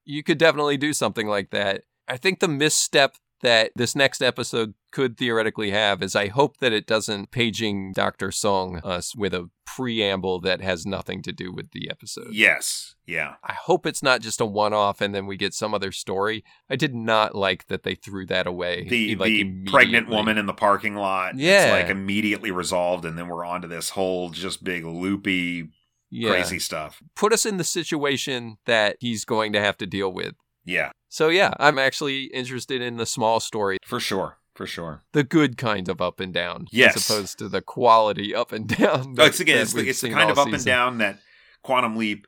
You 0.07 0.23
could 0.23 0.37
definitely 0.37 0.77
do 0.77 0.93
something 0.93 1.27
like 1.27 1.49
that. 1.51 1.83
I 2.07 2.15
think 2.15 2.39
the 2.39 2.47
misstep 2.47 3.15
that 3.41 3.71
this 3.75 3.95
next 3.95 4.21
episode 4.21 4.73
could 4.91 5.17
theoretically 5.17 5.71
have 5.71 6.01
is 6.01 6.15
I 6.15 6.27
hope 6.27 6.57
that 6.57 6.73
it 6.73 6.87
doesn't 6.87 7.29
paging 7.29 7.91
Dr. 7.93 8.31
Song 8.31 8.79
us 8.83 9.15
with 9.15 9.33
a 9.33 9.49
preamble 9.65 10.39
that 10.41 10.61
has 10.61 10.85
nothing 10.85 11.21
to 11.21 11.31
do 11.31 11.51
with 11.53 11.71
the 11.71 11.89
episode. 11.91 12.29
yes, 12.31 12.95
yeah. 13.05 13.35
I 13.43 13.53
hope 13.53 13.85
it's 13.85 14.01
not 14.01 14.21
just 14.21 14.41
a 14.41 14.45
one 14.45 14.73
off 14.73 15.01
and 15.01 15.13
then 15.13 15.27
we 15.27 15.37
get 15.37 15.53
some 15.53 15.73
other 15.73 15.91
story. 15.91 16.43
I 16.69 16.77
did 16.77 16.95
not 16.95 17.35
like 17.35 17.67
that 17.67 17.83
they 17.83 17.95
threw 17.95 18.25
that 18.27 18.47
away. 18.47 18.87
the 18.89 19.15
like, 19.15 19.27
the 19.27 19.65
pregnant 19.65 20.09
woman 20.09 20.37
in 20.37 20.45
the 20.45 20.53
parking 20.53 20.95
lot. 20.95 21.37
Yeah. 21.37 21.65
it's 21.65 21.71
like 21.83 21.91
immediately 21.91 22.49
resolved, 22.49 23.05
and 23.05 23.17
then 23.17 23.27
we're 23.27 23.45
on 23.45 23.61
to 23.61 23.67
this 23.67 23.91
whole 23.91 24.29
just 24.29 24.63
big 24.63 24.83
loopy 24.83 25.69
Yeah. 26.09 26.29
crazy 26.31 26.59
stuff. 26.59 27.01
Put 27.15 27.33
us 27.33 27.45
in 27.45 27.57
the 27.57 27.63
situation 27.63 28.57
that 28.65 28.97
he's 28.99 29.25
going 29.25 29.51
to 29.53 29.59
have 29.59 29.77
to 29.77 29.85
deal 29.85 30.11
with. 30.11 30.35
Yeah, 30.65 30.91
So, 31.09 31.29
yeah, 31.29 31.53
I'm 31.59 31.79
actually 31.79 32.25
interested 32.25 32.81
in 32.81 32.97
the 32.97 33.05
small 33.05 33.39
story, 33.39 33.77
for 33.85 33.99
sure, 34.01 34.37
for 34.53 34.67
sure. 34.67 35.03
the 35.13 35.23
good 35.23 35.55
kind 35.57 35.87
of 35.87 36.01
up 36.01 36.19
and 36.19 36.33
down, 36.33 36.67
Yes. 36.71 36.97
as 36.97 37.09
opposed 37.09 37.37
to 37.39 37.47
the 37.47 37.61
quality 37.61 38.35
up 38.35 38.51
and 38.51 38.67
down. 38.77 39.15
Oh, 39.17 39.25
it's 39.25 39.39
again, 39.39 39.55
that 39.57 39.61
it's 39.63 39.73
the, 39.73 39.87
it's 39.89 40.01
the 40.01 40.09
kind 40.09 40.29
of 40.29 40.37
up 40.37 40.47
and 40.51 40.65
down 40.65 40.97
that 40.97 41.19
Quantum 41.63 41.95
Leap 41.95 42.27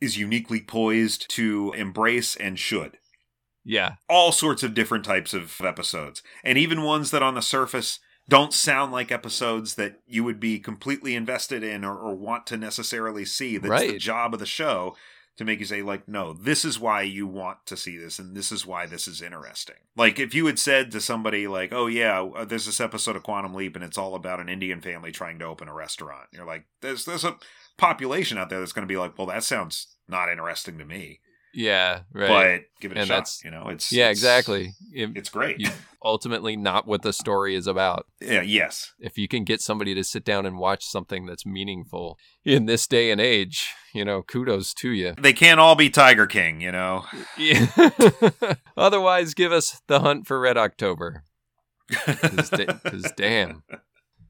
is 0.00 0.16
uniquely 0.16 0.60
poised 0.62 1.28
to 1.30 1.74
embrace 1.76 2.34
and 2.36 2.58
should. 2.58 2.96
Yeah, 3.62 3.96
All 4.08 4.32
sorts 4.32 4.62
of 4.62 4.72
different 4.72 5.04
types 5.04 5.34
of 5.34 5.60
episodes, 5.60 6.22
and 6.42 6.56
even 6.56 6.82
ones 6.82 7.10
that 7.10 7.22
on 7.22 7.34
the 7.34 7.42
surface 7.42 8.00
don't 8.30 8.54
sound 8.54 8.92
like 8.92 9.10
episodes 9.10 9.74
that 9.74 10.00
you 10.06 10.22
would 10.24 10.38
be 10.38 10.58
completely 10.58 11.14
invested 11.14 11.62
in 11.62 11.84
or, 11.84 11.98
or 11.98 12.14
want 12.14 12.46
to 12.46 12.56
necessarily 12.56 13.24
see. 13.24 13.58
That's 13.58 13.68
the 13.92 13.98
job 13.98 14.32
of 14.32 14.40
the 14.40 14.46
show 14.46 14.96
to 15.36 15.44
make 15.44 15.58
you 15.58 15.64
say, 15.64 15.82
like, 15.82 16.06
no, 16.06 16.32
this 16.32 16.64
is 16.64 16.78
why 16.78 17.02
you 17.02 17.26
want 17.26 17.64
to 17.64 17.76
see 17.76 17.96
this, 17.96 18.18
and 18.18 18.36
this 18.36 18.52
is 18.52 18.66
why 18.66 18.86
this 18.86 19.08
is 19.08 19.22
interesting. 19.22 19.76
Like, 19.96 20.18
if 20.18 20.34
you 20.34 20.46
had 20.46 20.58
said 20.58 20.90
to 20.92 21.00
somebody, 21.00 21.48
like, 21.48 21.72
oh, 21.72 21.86
yeah, 21.86 22.22
uh, 22.22 22.44
there's 22.44 22.66
this 22.66 22.80
episode 22.80 23.16
of 23.16 23.22
Quantum 23.22 23.54
Leap, 23.54 23.74
and 23.74 23.84
it's 23.84 23.96
all 23.96 24.14
about 24.14 24.40
an 24.40 24.50
Indian 24.50 24.80
family 24.80 25.12
trying 25.12 25.38
to 25.38 25.46
open 25.46 25.66
a 25.66 25.74
restaurant. 25.74 26.28
You're 26.32 26.44
like, 26.44 26.66
there's, 26.82 27.06
there's 27.06 27.24
a 27.24 27.38
population 27.78 28.38
out 28.38 28.50
there 28.50 28.60
that's 28.60 28.72
going 28.72 28.86
to 28.86 28.92
be 28.92 28.98
like, 28.98 29.16
well, 29.16 29.28
that 29.28 29.42
sounds 29.42 29.96
not 30.06 30.28
interesting 30.28 30.78
to 30.78 30.84
me. 30.84 31.20
Yeah, 31.54 32.00
right. 32.12 32.28
But 32.28 32.80
give 32.80 32.92
it 32.92 32.96
a 32.96 33.00
And 33.00 33.08
shot. 33.08 33.28
You 33.44 33.50
know, 33.50 33.68
it's 33.68 33.90
yeah, 33.92 34.04
it's- 34.04 34.16
exactly. 34.18 34.72
It- 34.92 35.16
It's 35.16 35.28
great. 35.28 35.58
you- 35.60 35.70
ultimately, 36.02 36.56
not 36.56 36.86
what 36.86 37.02
the 37.02 37.12
story 37.12 37.54
is 37.54 37.66
about. 37.66 38.06
yeah, 38.20 38.40
yes. 38.42 38.92
if 39.00 39.18
you 39.18 39.28
can 39.28 39.44
get 39.44 39.60
somebody 39.60 39.94
to 39.94 40.02
sit 40.04 40.24
down 40.24 40.46
and 40.46 40.56
watch 40.58 40.84
something 40.84 41.26
that's 41.26 41.44
meaningful 41.44 42.16
in 42.44 42.66
this 42.66 42.86
day 42.86 43.10
and 43.10 43.20
age, 43.20 43.72
you 43.94 44.04
know, 44.04 44.22
kudos 44.22 44.72
to 44.74 44.90
you. 44.90 45.14
They 45.20 45.32
can't 45.34 45.60
all 45.60 45.74
be 45.74 45.90
Tiger 45.90 46.26
King, 46.26 46.60
you 46.60 46.72
know. 46.72 47.04
Yeah. 47.36 47.66
Otherwise, 48.76 49.34
give 49.34 49.52
us 49.52 49.80
the 49.88 50.00
hunt 50.00 50.26
for 50.26 50.40
Red 50.40 50.56
October. 50.56 51.24
Because 51.88 53.12
damn. 53.16 53.62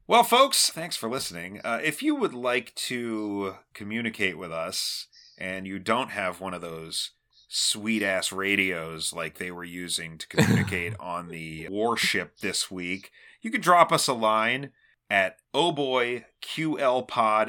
Well, 0.07 0.23
folks, 0.23 0.69
thanks 0.69 0.97
for 0.97 1.09
listening. 1.09 1.61
Uh, 1.63 1.79
if 1.81 2.01
you 2.03 2.15
would 2.15 2.33
like 2.33 2.73
to 2.87 3.55
communicate 3.73 4.37
with 4.37 4.51
us 4.51 5.07
and 5.41 5.65
you 5.65 5.79
don't 5.79 6.11
have 6.11 6.39
one 6.39 6.53
of 6.53 6.61
those 6.61 7.11
sweet 7.49 8.03
ass 8.03 8.31
radios 8.31 9.11
like 9.11 9.39
they 9.39 9.49
were 9.49 9.63
using 9.63 10.19
to 10.19 10.27
communicate 10.27 10.93
on 10.99 11.29
the 11.29 11.67
warship 11.69 12.37
this 12.37 12.69
week, 12.69 13.11
you 13.41 13.49
can 13.49 13.59
drop 13.59 13.91
us 13.91 14.07
a 14.07 14.13
line 14.13 14.69
at 15.09 15.37
ohboyqlpod 15.53 16.23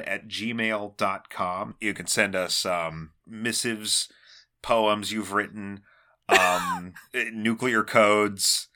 at 0.06 0.26
gmail.com. 0.26 1.74
You 1.80 1.92
can 1.92 2.06
send 2.06 2.34
us 2.34 2.64
um, 2.64 3.10
missives, 3.26 4.08
poems 4.62 5.12
you've 5.12 5.34
written, 5.34 5.82
um, 6.28 6.94
nuclear 7.32 7.84
codes. 7.84 8.68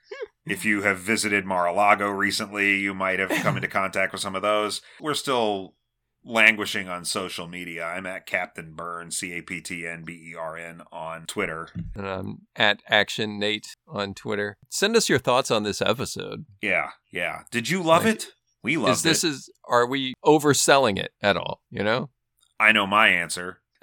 If 0.46 0.64
you 0.64 0.82
have 0.82 0.98
visited 0.98 1.46
Mar-a-Lago 1.46 2.08
recently, 2.08 2.76
you 2.76 2.94
might 2.94 3.18
have 3.18 3.30
come 3.30 3.56
into 3.56 3.66
contact 3.66 4.12
with 4.12 4.20
some 4.20 4.36
of 4.36 4.42
those. 4.42 4.82
We're 5.00 5.14
still 5.14 5.74
languishing 6.26 6.88
on 6.88 7.04
social 7.04 7.46
media. 7.46 7.84
I'm 7.86 8.04
at 8.06 8.26
Captain 8.26 8.74
Burn, 8.74 9.10
C 9.10 9.32
A 9.34 9.42
P 9.42 9.60
T 9.60 9.86
N 9.86 10.02
B 10.04 10.12
E 10.32 10.34
R 10.38 10.56
N, 10.56 10.82
on 10.92 11.24
Twitter. 11.26 11.68
And 11.94 12.06
I'm 12.06 12.38
at 12.56 12.82
Action 12.88 13.38
Nate 13.38 13.76
on 13.88 14.12
Twitter. 14.14 14.56
Send 14.68 14.96
us 14.96 15.08
your 15.08 15.18
thoughts 15.20 15.50
on 15.50 15.62
this 15.62 15.80
episode. 15.80 16.44
Yeah, 16.60 16.90
yeah. 17.12 17.42
Did 17.50 17.70
you 17.70 17.82
love 17.82 18.04
Like, 18.04 18.16
it? 18.16 18.26
We 18.62 18.76
loved 18.76 18.94
Is 18.98 19.02
this 19.02 19.24
it. 19.24 19.28
is 19.28 19.50
are 19.68 19.86
we 19.86 20.12
overselling 20.24 20.98
it 20.98 21.12
at 21.22 21.36
all? 21.36 21.60
You 21.70 21.84
know? 21.84 22.10
I 22.58 22.72
know 22.72 22.86
my 22.86 23.08
answer. 23.08 23.60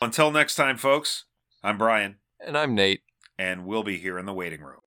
Until 0.00 0.30
next 0.30 0.54
time, 0.54 0.76
folks, 0.76 1.24
I'm 1.62 1.78
Brian, 1.78 2.16
and 2.38 2.56
I'm 2.56 2.74
Nate. 2.74 3.00
and 3.38 3.64
we'll 3.66 3.82
be 3.82 3.96
here 3.98 4.18
in 4.18 4.26
the 4.26 4.34
waiting 4.34 4.60
room. 4.60 4.80